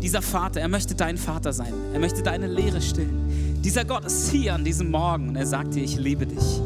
dieser 0.01 0.23
Vater, 0.23 0.61
er 0.61 0.69
möchte 0.69 0.95
dein 0.95 1.19
Vater 1.19 1.53
sein. 1.53 1.73
Er 1.93 1.99
möchte 1.99 2.23
deine 2.23 2.47
Lehre 2.47 2.81
stillen. 2.81 3.59
Dieser 3.65 3.85
Gott 3.85 4.05
ist 4.05 4.31
hier 4.31 4.55
an 4.55 4.65
diesem 4.65 4.91
Morgen 4.91 5.31
und 5.31 5.37
er 5.37 5.47
sagt 5.47 5.75
dir, 5.75 5.83
ich 5.83 5.97
liebe 5.97 6.27
dich. 6.27 6.61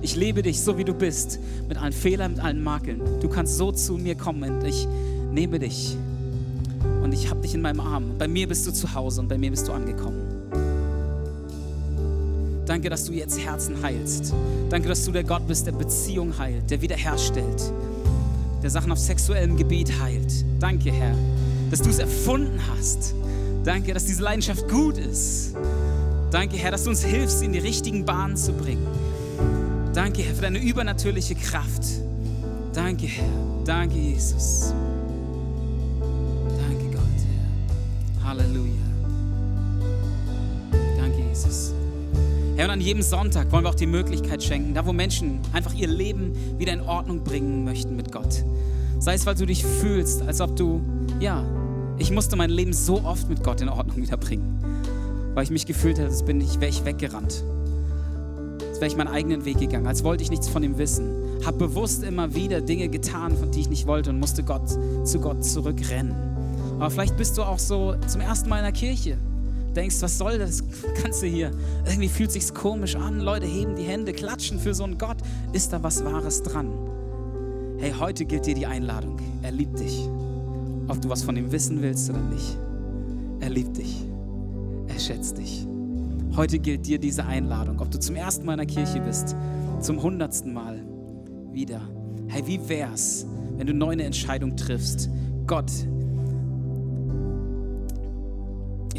Ich 0.00 0.16
liebe 0.16 0.42
dich 0.42 0.60
so, 0.60 0.78
wie 0.78 0.84
du 0.84 0.94
bist, 0.94 1.38
mit 1.68 1.78
allen 1.78 1.92
Fehlern, 1.92 2.32
mit 2.32 2.40
allen 2.42 2.62
Makeln. 2.62 3.00
Du 3.20 3.28
kannst 3.28 3.56
so 3.56 3.70
zu 3.70 3.98
mir 3.98 4.16
kommen 4.16 4.58
und 4.58 4.64
ich 4.64 4.88
nehme 5.32 5.60
dich 5.60 5.96
und 7.02 7.12
ich 7.12 7.28
habe 7.28 7.40
dich 7.40 7.54
in 7.54 7.62
meinem 7.62 7.80
Arm. 7.80 8.16
Bei 8.18 8.28
mir 8.28 8.46
bist 8.46 8.66
du 8.66 8.72
zu 8.72 8.94
Hause 8.94 9.20
und 9.20 9.28
bei 9.28 9.36
mir 9.36 9.50
bist 9.50 9.68
du 9.68 9.72
angekommen. 9.72 10.32
Danke, 12.66 12.88
dass 12.88 13.04
du 13.04 13.12
jetzt 13.12 13.38
Herzen 13.38 13.82
heilst. 13.82 14.32
Danke, 14.70 14.88
dass 14.88 15.04
du 15.04 15.12
der 15.12 15.24
Gott 15.24 15.46
bist, 15.46 15.66
der 15.66 15.72
Beziehung 15.72 16.36
heilt, 16.38 16.70
der 16.70 16.80
wiederherstellt, 16.80 17.72
der 18.62 18.70
Sachen 18.70 18.92
auf 18.92 18.98
sexuellem 18.98 19.56
Gebiet 19.56 20.00
heilt. 20.00 20.44
Danke, 20.60 20.92
Herr, 20.92 21.14
dass 21.70 21.82
du 21.82 21.90
es 21.90 21.98
erfunden 21.98 22.60
hast. 22.70 23.14
Danke, 23.64 23.92
dass 23.92 24.06
diese 24.06 24.22
Leidenschaft 24.22 24.68
gut 24.68 24.96
ist. 24.96 25.54
Danke, 26.30 26.56
Herr, 26.56 26.70
dass 26.70 26.84
du 26.84 26.90
uns 26.90 27.04
hilfst, 27.04 27.40
sie 27.40 27.46
in 27.46 27.52
die 27.52 27.58
richtigen 27.58 28.04
Bahnen 28.04 28.36
zu 28.36 28.52
bringen. 28.52 28.86
Danke, 29.92 30.22
Herr, 30.22 30.34
für 30.34 30.42
deine 30.42 30.58
übernatürliche 30.58 31.34
Kraft. 31.34 31.84
Danke, 32.72 33.06
Herr. 33.06 33.28
Danke, 33.64 33.98
Jesus. 33.98 34.72
Herr, 42.54 42.66
und 42.66 42.72
an 42.72 42.80
jedem 42.82 43.02
Sonntag 43.02 43.50
wollen 43.50 43.64
wir 43.64 43.70
auch 43.70 43.74
die 43.74 43.86
Möglichkeit 43.86 44.42
schenken, 44.42 44.74
da 44.74 44.84
wo 44.84 44.92
Menschen 44.92 45.40
einfach 45.54 45.72
ihr 45.72 45.88
Leben 45.88 46.32
wieder 46.58 46.74
in 46.74 46.82
Ordnung 46.82 47.24
bringen 47.24 47.64
möchten 47.64 47.96
mit 47.96 48.12
Gott. 48.12 48.44
Sei 48.98 49.14
es, 49.14 49.24
weil 49.24 49.34
du 49.34 49.46
dich 49.46 49.64
fühlst, 49.64 50.20
als 50.22 50.42
ob 50.42 50.54
du, 50.56 50.82
ja, 51.18 51.44
ich 51.96 52.10
musste 52.10 52.36
mein 52.36 52.50
Leben 52.50 52.74
so 52.74 53.02
oft 53.04 53.28
mit 53.30 53.42
Gott 53.42 53.62
in 53.62 53.70
Ordnung 53.70 53.96
wieder 53.96 54.18
bringen, 54.18 54.62
weil 55.34 55.44
ich 55.44 55.50
mich 55.50 55.64
gefühlt 55.64 55.96
hätte, 55.96 56.08
als 56.08 56.24
bin 56.24 56.42
ich, 56.42 56.60
wäre 56.60 56.70
ich 56.70 56.84
weggerannt. 56.84 57.42
Als 58.68 58.80
wäre 58.80 58.86
ich 58.86 58.96
meinen 58.96 59.08
eigenen 59.08 59.46
Weg 59.46 59.58
gegangen, 59.58 59.86
als 59.86 60.04
wollte 60.04 60.22
ich 60.22 60.30
nichts 60.30 60.48
von 60.48 60.62
ihm 60.62 60.76
wissen. 60.76 61.08
Habe 61.46 61.56
bewusst 61.56 62.04
immer 62.04 62.34
wieder 62.34 62.60
Dinge 62.60 62.90
getan, 62.90 63.34
von 63.34 63.50
die 63.50 63.60
ich 63.60 63.70
nicht 63.70 63.86
wollte 63.86 64.10
und 64.10 64.20
musste 64.20 64.42
Gott, 64.42 64.68
zu 65.04 65.20
Gott 65.20 65.42
zurückrennen. 65.42 66.14
Aber 66.78 66.90
vielleicht 66.90 67.16
bist 67.16 67.38
du 67.38 67.44
auch 67.44 67.58
so 67.58 67.94
zum 68.06 68.20
ersten 68.20 68.50
Mal 68.50 68.58
in 68.58 68.64
der 68.64 68.72
Kirche. 68.72 69.16
Denkst, 69.74 70.02
was 70.02 70.18
soll 70.18 70.38
das 70.38 70.62
Ganze 71.02 71.26
hier? 71.26 71.50
Irgendwie 71.86 72.08
fühlt 72.08 72.30
sich's 72.30 72.52
komisch 72.52 72.94
an. 72.96 73.20
Leute 73.20 73.46
heben 73.46 73.74
die 73.74 73.84
Hände, 73.84 74.12
klatschen 74.12 74.58
für 74.58 74.74
so 74.74 74.84
einen 74.84 74.98
Gott. 74.98 75.16
Ist 75.52 75.72
da 75.72 75.82
was 75.82 76.04
Wahres 76.04 76.42
dran? 76.42 76.70
Hey, 77.78 77.94
heute 77.98 78.24
gilt 78.24 78.46
dir 78.46 78.54
die 78.54 78.66
Einladung. 78.66 79.18
Er 79.42 79.52
liebt 79.52 79.78
dich. 79.78 80.08
Ob 80.88 81.00
du 81.00 81.08
was 81.08 81.22
von 81.22 81.36
ihm 81.36 81.50
wissen 81.52 81.80
willst 81.80 82.10
oder 82.10 82.20
nicht. 82.20 82.56
Er 83.40 83.50
liebt 83.50 83.76
dich. 83.76 84.04
Er 84.88 85.00
schätzt 85.00 85.38
dich. 85.38 85.66
Heute 86.36 86.58
gilt 86.58 86.86
dir 86.86 86.98
diese 86.98 87.24
Einladung. 87.24 87.80
Ob 87.80 87.90
du 87.90 87.98
zum 87.98 88.16
ersten 88.16 88.46
Mal 88.46 88.52
in 88.52 88.58
der 88.58 88.66
Kirche 88.66 89.00
bist, 89.00 89.34
zum 89.80 90.02
hundertsten 90.02 90.52
Mal 90.52 90.82
wieder. 91.50 91.80
Hey, 92.28 92.46
wie 92.46 92.68
wär's, 92.68 93.26
wenn 93.56 93.66
du 93.66 93.74
neu 93.74 93.90
eine 93.90 94.04
Entscheidung 94.04 94.56
triffst? 94.56 95.10
Gott, 95.46 95.70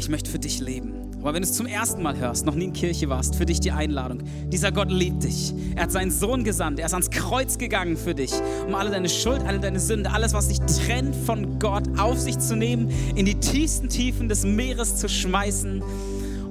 ich 0.04 0.10
möchte 0.10 0.30
für 0.30 0.38
dich 0.38 0.60
leben. 0.60 0.92
Aber 1.22 1.32
wenn 1.32 1.42
du 1.42 1.48
es 1.48 1.54
zum 1.54 1.64
ersten 1.64 2.02
Mal 2.02 2.18
hörst, 2.18 2.44
noch 2.44 2.54
nie 2.54 2.64
in 2.64 2.72
Kirche 2.74 3.08
warst, 3.08 3.36
für 3.36 3.46
dich 3.46 3.60
die 3.60 3.72
Einladung. 3.72 4.22
Dieser 4.52 4.70
Gott 4.70 4.90
liebt 4.90 5.24
dich. 5.24 5.54
Er 5.74 5.84
hat 5.84 5.92
seinen 5.92 6.10
Sohn 6.10 6.44
gesandt. 6.44 6.78
Er 6.78 6.84
ist 6.84 6.92
ans 6.92 7.08
Kreuz 7.08 7.56
gegangen 7.56 7.96
für 7.96 8.14
dich, 8.14 8.30
um 8.66 8.74
alle 8.74 8.90
deine 8.90 9.08
Schuld, 9.08 9.40
alle 9.46 9.58
deine 9.58 9.80
Sünde, 9.80 10.10
alles, 10.10 10.34
was 10.34 10.48
dich 10.48 10.60
trennt 10.60 11.16
von 11.16 11.58
Gott, 11.58 11.84
auf 11.98 12.18
sich 12.18 12.38
zu 12.38 12.54
nehmen, 12.54 12.90
in 13.14 13.24
die 13.24 13.36
tiefsten 13.36 13.88
Tiefen 13.88 14.28
des 14.28 14.44
Meeres 14.44 14.96
zu 14.96 15.08
schmeißen. 15.08 15.82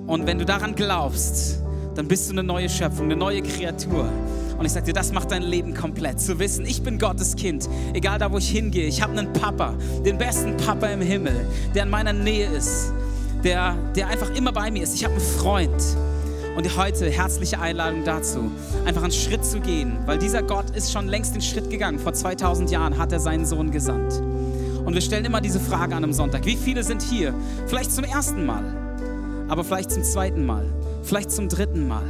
Und 0.08 0.26
wenn 0.26 0.40
du 0.40 0.46
daran 0.46 0.74
glaubst, 0.74 1.62
dann 1.94 2.08
bist 2.08 2.30
du 2.30 2.32
eine 2.32 2.44
neue 2.44 2.70
Schöpfung, 2.70 3.06
eine 3.06 3.16
neue 3.16 3.44
Kreatur. 3.44 4.10
Und 4.58 4.66
ich 4.66 4.72
sage 4.72 4.88
dir, 4.88 4.94
das 4.94 5.12
macht 5.12 5.30
dein 5.30 5.44
Leben 5.44 5.76
komplett. 5.76 6.20
Zu 6.20 6.40
wissen, 6.40 6.66
ich 6.66 6.82
bin 6.82 6.98
Gottes 6.98 7.36
Kind, 7.36 7.70
egal 7.94 8.18
da, 8.18 8.32
wo 8.32 8.40
ich 8.40 8.50
hingehe. 8.50 8.88
Ich 8.88 9.04
habe 9.04 9.16
einen 9.16 9.32
Papa, 9.34 9.76
den 10.04 10.18
besten 10.18 10.58
Papa 10.58 10.88
im 10.88 11.02
Himmel, 11.02 11.48
der 11.76 11.84
in 11.84 11.92
meiner 11.92 12.14
Nähe 12.14 12.48
ist, 12.48 12.92
der, 13.44 13.76
der 13.96 14.08
einfach 14.08 14.34
immer 14.36 14.52
bei 14.52 14.72
mir 14.72 14.84
ist. 14.84 14.96
Ich 14.96 15.04
habe 15.04 15.16
einen 15.16 15.24
Freund. 15.24 15.84
Und 16.56 16.78
heute 16.78 17.10
herzliche 17.10 17.60
Einladung 17.60 18.04
dazu, 18.04 18.52
einfach 18.86 19.02
einen 19.02 19.12
Schritt 19.12 19.44
zu 19.44 19.60
gehen, 19.60 19.98
weil 20.06 20.20
dieser 20.20 20.44
Gott 20.44 20.70
ist 20.76 20.92
schon 20.92 21.08
längst 21.08 21.34
den 21.34 21.42
Schritt 21.42 21.72
gegangen. 21.72 21.98
Vor 21.98 22.14
2000 22.14 22.70
Jahren 22.70 23.00
hat 23.00 23.12
er 23.12 23.20
seinen 23.20 23.46
Sohn 23.48 23.72
gesandt. 23.72 24.22
Und 24.86 24.94
wir 24.94 25.02
stellen 25.02 25.26
immer 25.26 25.42
diese 25.42 25.60
Frage 25.60 25.96
an 25.96 26.04
am 26.04 26.14
Sonntag. 26.14 26.46
Wie 26.46 26.56
viele 26.56 26.84
sind 26.84 27.02
hier? 27.02 27.34
Vielleicht 27.66 27.92
zum 27.92 28.04
ersten 28.04 28.46
Mal, 28.46 28.64
aber 29.48 29.64
vielleicht 29.64 29.92
zum 29.92 30.04
zweiten 30.04 30.46
Mal, 30.46 30.66
vielleicht 31.02 31.32
zum 31.32 31.50
dritten 31.50 31.88
Mal. 31.88 32.06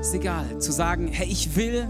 Ist 0.00 0.14
egal, 0.14 0.58
zu 0.58 0.70
sagen, 0.70 1.08
hey, 1.08 1.28
ich 1.30 1.56
will 1.56 1.88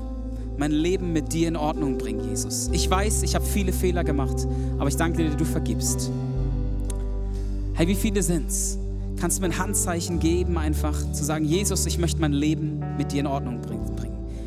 mein 0.59 0.71
Leben 0.71 1.13
mit 1.13 1.33
dir 1.33 1.49
in 1.49 1.57
Ordnung 1.57 1.99
bringen, 1.99 2.29
Jesus. 2.29 2.69
Ich 2.73 2.89
weiß, 2.89 3.25
ich 3.25 3.35
habe 3.35 3.45
viele 3.45 3.73
Fehler 3.73 4.05
gemacht, 4.05 4.47
aber 4.79 4.89
ich 4.89 4.97
danke 4.97 5.25
dir, 5.25 5.31
du 5.31 5.45
vergibst. 5.45 6.13
Hey, 7.75 7.89
wie 7.89 7.95
viele 7.95 8.23
sind's? 8.23 8.79
Kannst 9.19 9.39
du 9.39 9.43
mir 9.43 9.49
ein 9.49 9.59
Handzeichen 9.59 10.19
geben, 10.19 10.59
einfach 10.59 10.95
zu 11.13 11.25
sagen, 11.25 11.45
Jesus, 11.45 11.87
ich 11.87 11.99
möchte 11.99 12.21
mein 12.21 12.33
Leben 12.33 12.83
mit 12.99 13.13
dir 13.13 13.21
in 13.21 13.27
Ordnung 13.27 13.63
bringen. 13.63 13.83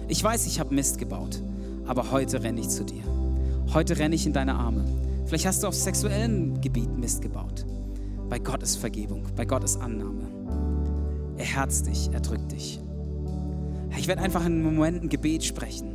Ich 0.08 0.24
weiß, 0.24 0.46
ich 0.46 0.60
habe 0.60 0.76
Mist 0.76 1.00
gebaut, 1.00 1.42
aber 1.88 2.12
heute 2.12 2.44
renne 2.44 2.62
ich 2.62 2.70
zu 2.70 2.84
dir. 2.84 3.02
Heute 3.74 3.98
renne 3.98 4.14
ich 4.14 4.28
in 4.28 4.34
deine 4.34 4.54
Arme. 4.54 4.86
Vielleicht 5.26 5.48
hast 5.48 5.64
du 5.64 5.68
auf 5.68 5.74
sexuellem 5.74 6.62
Gebiet 6.62 6.96
Mist 6.98 7.24
gebaut. 7.24 7.66
Bei 8.30 8.38
Gott 8.38 8.62
ist 8.62 8.76
Vergebung, 8.76 9.24
bei 9.36 9.46
Gott 9.46 9.64
ist 9.64 9.82
Annahme. 9.82 10.28
Er 11.38 11.46
herzt 11.46 11.88
dich, 11.88 12.12
er 12.14 12.20
drückt 12.20 12.52
dich. 12.52 12.80
Ich 13.98 14.08
werde 14.08 14.22
einfach 14.22 14.42
in 14.42 14.54
einem 14.54 14.76
Moment 14.76 15.02
ein 15.02 15.10
Gebet 15.10 15.44
sprechen. 15.44 15.88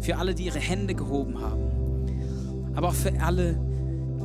Für 0.00 0.16
alle, 0.16 0.34
die 0.34 0.46
ihre 0.46 0.58
Hände 0.58 0.94
gehoben 0.94 1.38
haben. 1.38 2.72
Aber 2.74 2.88
auch 2.88 2.94
für 2.94 3.12
alle, 3.20 3.58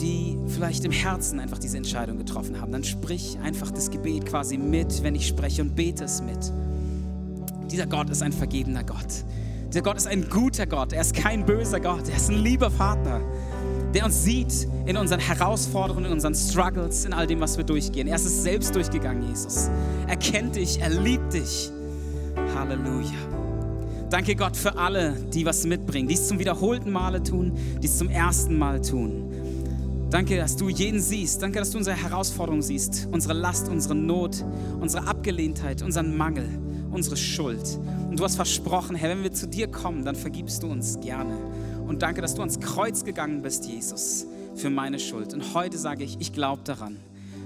die 0.01 0.37
vielleicht 0.47 0.85
im 0.85 0.91
Herzen 0.91 1.39
einfach 1.39 1.57
diese 1.57 1.77
Entscheidung 1.77 2.17
getroffen 2.17 2.59
haben. 2.61 2.71
Dann 2.71 2.83
sprich 2.83 3.37
einfach 3.43 3.71
das 3.71 3.89
Gebet 3.89 4.25
quasi 4.25 4.57
mit, 4.57 5.03
wenn 5.03 5.15
ich 5.15 5.27
spreche 5.27 5.61
und 5.61 5.75
bete 5.75 6.03
es 6.03 6.21
mit. 6.21 6.51
Dieser 7.71 7.87
Gott 7.87 8.09
ist 8.09 8.21
ein 8.21 8.31
vergebener 8.31 8.83
Gott. 8.83 9.25
Dieser 9.69 9.81
Gott 9.81 9.97
ist 9.97 10.07
ein 10.07 10.29
guter 10.29 10.65
Gott. 10.65 10.93
Er 10.93 11.01
ist 11.01 11.13
kein 11.13 11.45
böser 11.45 11.79
Gott. 11.79 12.07
Er 12.07 12.15
ist 12.15 12.29
ein 12.29 12.37
lieber 12.37 12.71
Vater 12.71 13.21
der 13.93 14.05
uns 14.05 14.23
sieht 14.23 14.67
in 14.85 14.97
unseren 14.97 15.19
Herausforderungen, 15.19 16.05
in 16.05 16.11
unseren 16.11 16.35
Struggles, 16.35 17.05
in 17.05 17.13
all 17.13 17.25
dem, 17.25 17.39
was 17.39 17.57
wir 17.57 17.63
durchgehen. 17.63 18.07
Er 18.07 18.17
ist 18.17 18.25
es 18.25 18.43
selbst 18.43 18.75
durchgegangen, 18.75 19.27
Jesus. 19.27 19.69
Er 20.07 20.17
kennt 20.17 20.55
dich, 20.55 20.79
er 20.79 20.89
liebt 20.89 21.33
dich. 21.33 21.71
Halleluja. 22.55 23.17
Danke 24.09 24.35
Gott 24.35 24.55
für 24.55 24.77
alle, 24.77 25.13
die 25.33 25.45
was 25.45 25.65
mitbringen, 25.65 26.07
die 26.07 26.13
es 26.13 26.27
zum 26.27 26.39
wiederholten 26.39 26.91
Male 26.91 27.23
tun, 27.23 27.53
die 27.81 27.87
es 27.87 27.97
zum 27.97 28.09
ersten 28.09 28.57
Mal 28.57 28.81
tun. 28.81 29.31
Danke, 30.09 30.37
dass 30.37 30.55
du 30.55 30.69
jeden 30.69 31.01
siehst. 31.01 31.41
Danke, 31.41 31.59
dass 31.59 31.71
du 31.71 31.79
unsere 31.79 31.97
Herausforderung 31.97 32.61
siehst, 32.61 33.09
unsere 33.11 33.33
Last, 33.33 33.67
unsere 33.67 33.93
Not, 33.93 34.41
unsere 34.79 35.05
Abgelehntheit, 35.05 35.81
unseren 35.81 36.15
Mangel, 36.15 36.47
unsere 36.91 37.17
Schuld. 37.17 37.77
Und 38.09 38.17
du 38.17 38.23
hast 38.23 38.37
versprochen, 38.37 38.95
Herr, 38.95 39.09
wenn 39.09 39.23
wir 39.23 39.33
zu 39.33 39.49
dir 39.49 39.67
kommen, 39.67 40.05
dann 40.05 40.15
vergibst 40.15 40.63
du 40.63 40.67
uns 40.67 40.97
gerne. 41.01 41.35
Und 41.85 42.03
danke, 42.03 42.21
dass 42.21 42.35
du 42.35 42.41
ans 42.41 42.57
Kreuz 42.61 43.03
gegangen 43.03 43.41
bist, 43.41 43.65
Jesus, 43.65 44.25
für 44.55 44.69
meine 44.69 44.97
Schuld. 44.97 45.33
Und 45.33 45.53
heute 45.53 45.77
sage 45.77 46.05
ich, 46.05 46.15
ich 46.21 46.31
glaube 46.31 46.61
daran, 46.63 46.95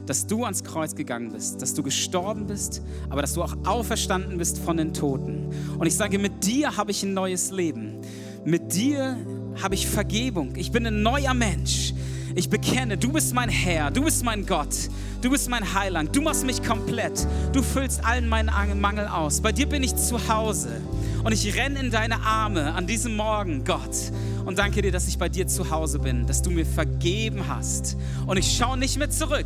dass 0.05 0.27
du 0.27 0.43
ans 0.43 0.63
Kreuz 0.63 0.93
gegangen 0.93 1.31
bist, 1.31 1.63
dass 1.63 1.73
du 1.73 1.81
gestorben 1.81 2.45
bist, 2.45 2.83
aber 3.09 3.21
dass 3.21 3.33
du 3.33 3.41
auch 3.41 3.55
auferstanden 3.65 4.37
bist 4.37 4.59
von 4.59 4.77
den 4.77 4.93
Toten. 4.93 5.49
Und 5.79 5.87
ich 5.87 5.95
sage, 5.95 6.19
mit 6.19 6.45
dir 6.45 6.77
habe 6.77 6.91
ich 6.91 7.01
ein 7.01 7.15
neues 7.15 7.49
Leben. 7.49 8.01
Mit 8.45 8.75
dir 8.75 9.17
habe 9.63 9.73
ich 9.73 9.87
Vergebung. 9.87 10.55
Ich 10.57 10.71
bin 10.71 10.85
ein 10.85 11.01
neuer 11.01 11.33
Mensch. 11.33 11.95
Ich 12.33 12.49
bekenne, 12.49 12.97
du 12.97 13.11
bist 13.11 13.33
mein 13.33 13.49
Herr, 13.49 13.91
du 13.91 14.03
bist 14.03 14.23
mein 14.23 14.45
Gott, 14.45 14.89
du 15.21 15.29
bist 15.29 15.49
mein 15.49 15.73
Heiland, 15.73 16.15
du 16.15 16.21
machst 16.21 16.45
mich 16.45 16.63
komplett, 16.63 17.27
du 17.51 17.61
füllst 17.61 18.05
allen 18.05 18.29
meinen 18.29 18.79
Mangel 18.79 19.07
aus. 19.07 19.41
Bei 19.41 19.51
dir 19.51 19.67
bin 19.67 19.83
ich 19.83 19.95
zu 19.95 20.29
Hause 20.29 20.81
und 21.23 21.33
ich 21.33 21.55
renne 21.55 21.79
in 21.79 21.91
deine 21.91 22.21
Arme 22.21 22.73
an 22.73 22.87
diesem 22.87 23.17
Morgen, 23.17 23.63
Gott, 23.65 24.11
und 24.45 24.57
danke 24.57 24.81
dir, 24.81 24.91
dass 24.91 25.07
ich 25.07 25.17
bei 25.17 25.29
dir 25.29 25.47
zu 25.47 25.69
Hause 25.69 25.99
bin, 25.99 26.25
dass 26.25 26.41
du 26.41 26.49
mir 26.49 26.65
vergeben 26.65 27.47
hast. 27.47 27.97
Und 28.25 28.37
ich 28.37 28.55
schaue 28.57 28.77
nicht 28.77 28.97
mehr 28.97 29.09
zurück. 29.09 29.45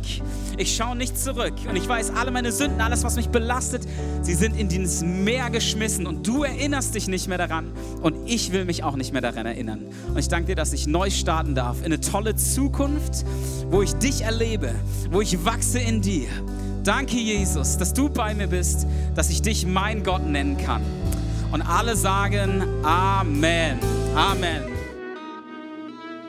Ich 0.56 0.76
schaue 0.76 0.96
nicht 0.96 1.18
zurück. 1.18 1.54
Und 1.68 1.76
ich 1.76 1.88
weiß, 1.88 2.10
alle 2.10 2.30
meine 2.30 2.52
Sünden, 2.52 2.80
alles, 2.80 3.04
was 3.04 3.16
mich 3.16 3.28
belastet, 3.28 3.86
sie 4.22 4.34
sind 4.34 4.58
in 4.58 4.68
dieses 4.68 5.02
Meer 5.02 5.50
geschmissen 5.50 6.06
und 6.06 6.26
du 6.26 6.44
erinnerst 6.44 6.94
dich 6.94 7.08
nicht 7.08 7.28
mehr 7.28 7.38
daran. 7.38 7.72
Und 8.02 8.16
ich 8.26 8.52
will 8.52 8.64
mich 8.64 8.84
auch 8.84 8.96
nicht 8.96 9.12
mehr 9.12 9.22
daran 9.22 9.46
erinnern. 9.46 9.86
Und 10.08 10.18
ich 10.18 10.28
danke 10.28 10.46
dir, 10.46 10.56
dass 10.56 10.72
ich 10.72 10.86
neu 10.86 11.10
starten 11.10 11.54
darf 11.54 11.78
in 11.78 11.86
eine 11.86 12.00
tolle 12.00 12.36
Zukunft, 12.36 13.24
wo 13.70 13.82
ich 13.82 13.94
dich 13.94 14.22
erlebe, 14.22 14.74
wo 15.10 15.20
ich 15.20 15.44
wachse 15.44 15.78
in 15.78 16.00
dir. 16.00 16.28
Danke, 16.84 17.16
Jesus, 17.16 17.78
dass 17.78 17.92
du 17.92 18.08
bei 18.08 18.34
mir 18.34 18.46
bist, 18.46 18.86
dass 19.14 19.28
ich 19.30 19.42
dich 19.42 19.66
mein 19.66 20.04
Gott 20.04 20.24
nennen 20.24 20.56
kann. 20.56 20.82
Und 21.52 21.62
alle 21.62 21.96
sagen 21.96 22.62
Amen. 22.84 23.78
Amen. 24.14 24.75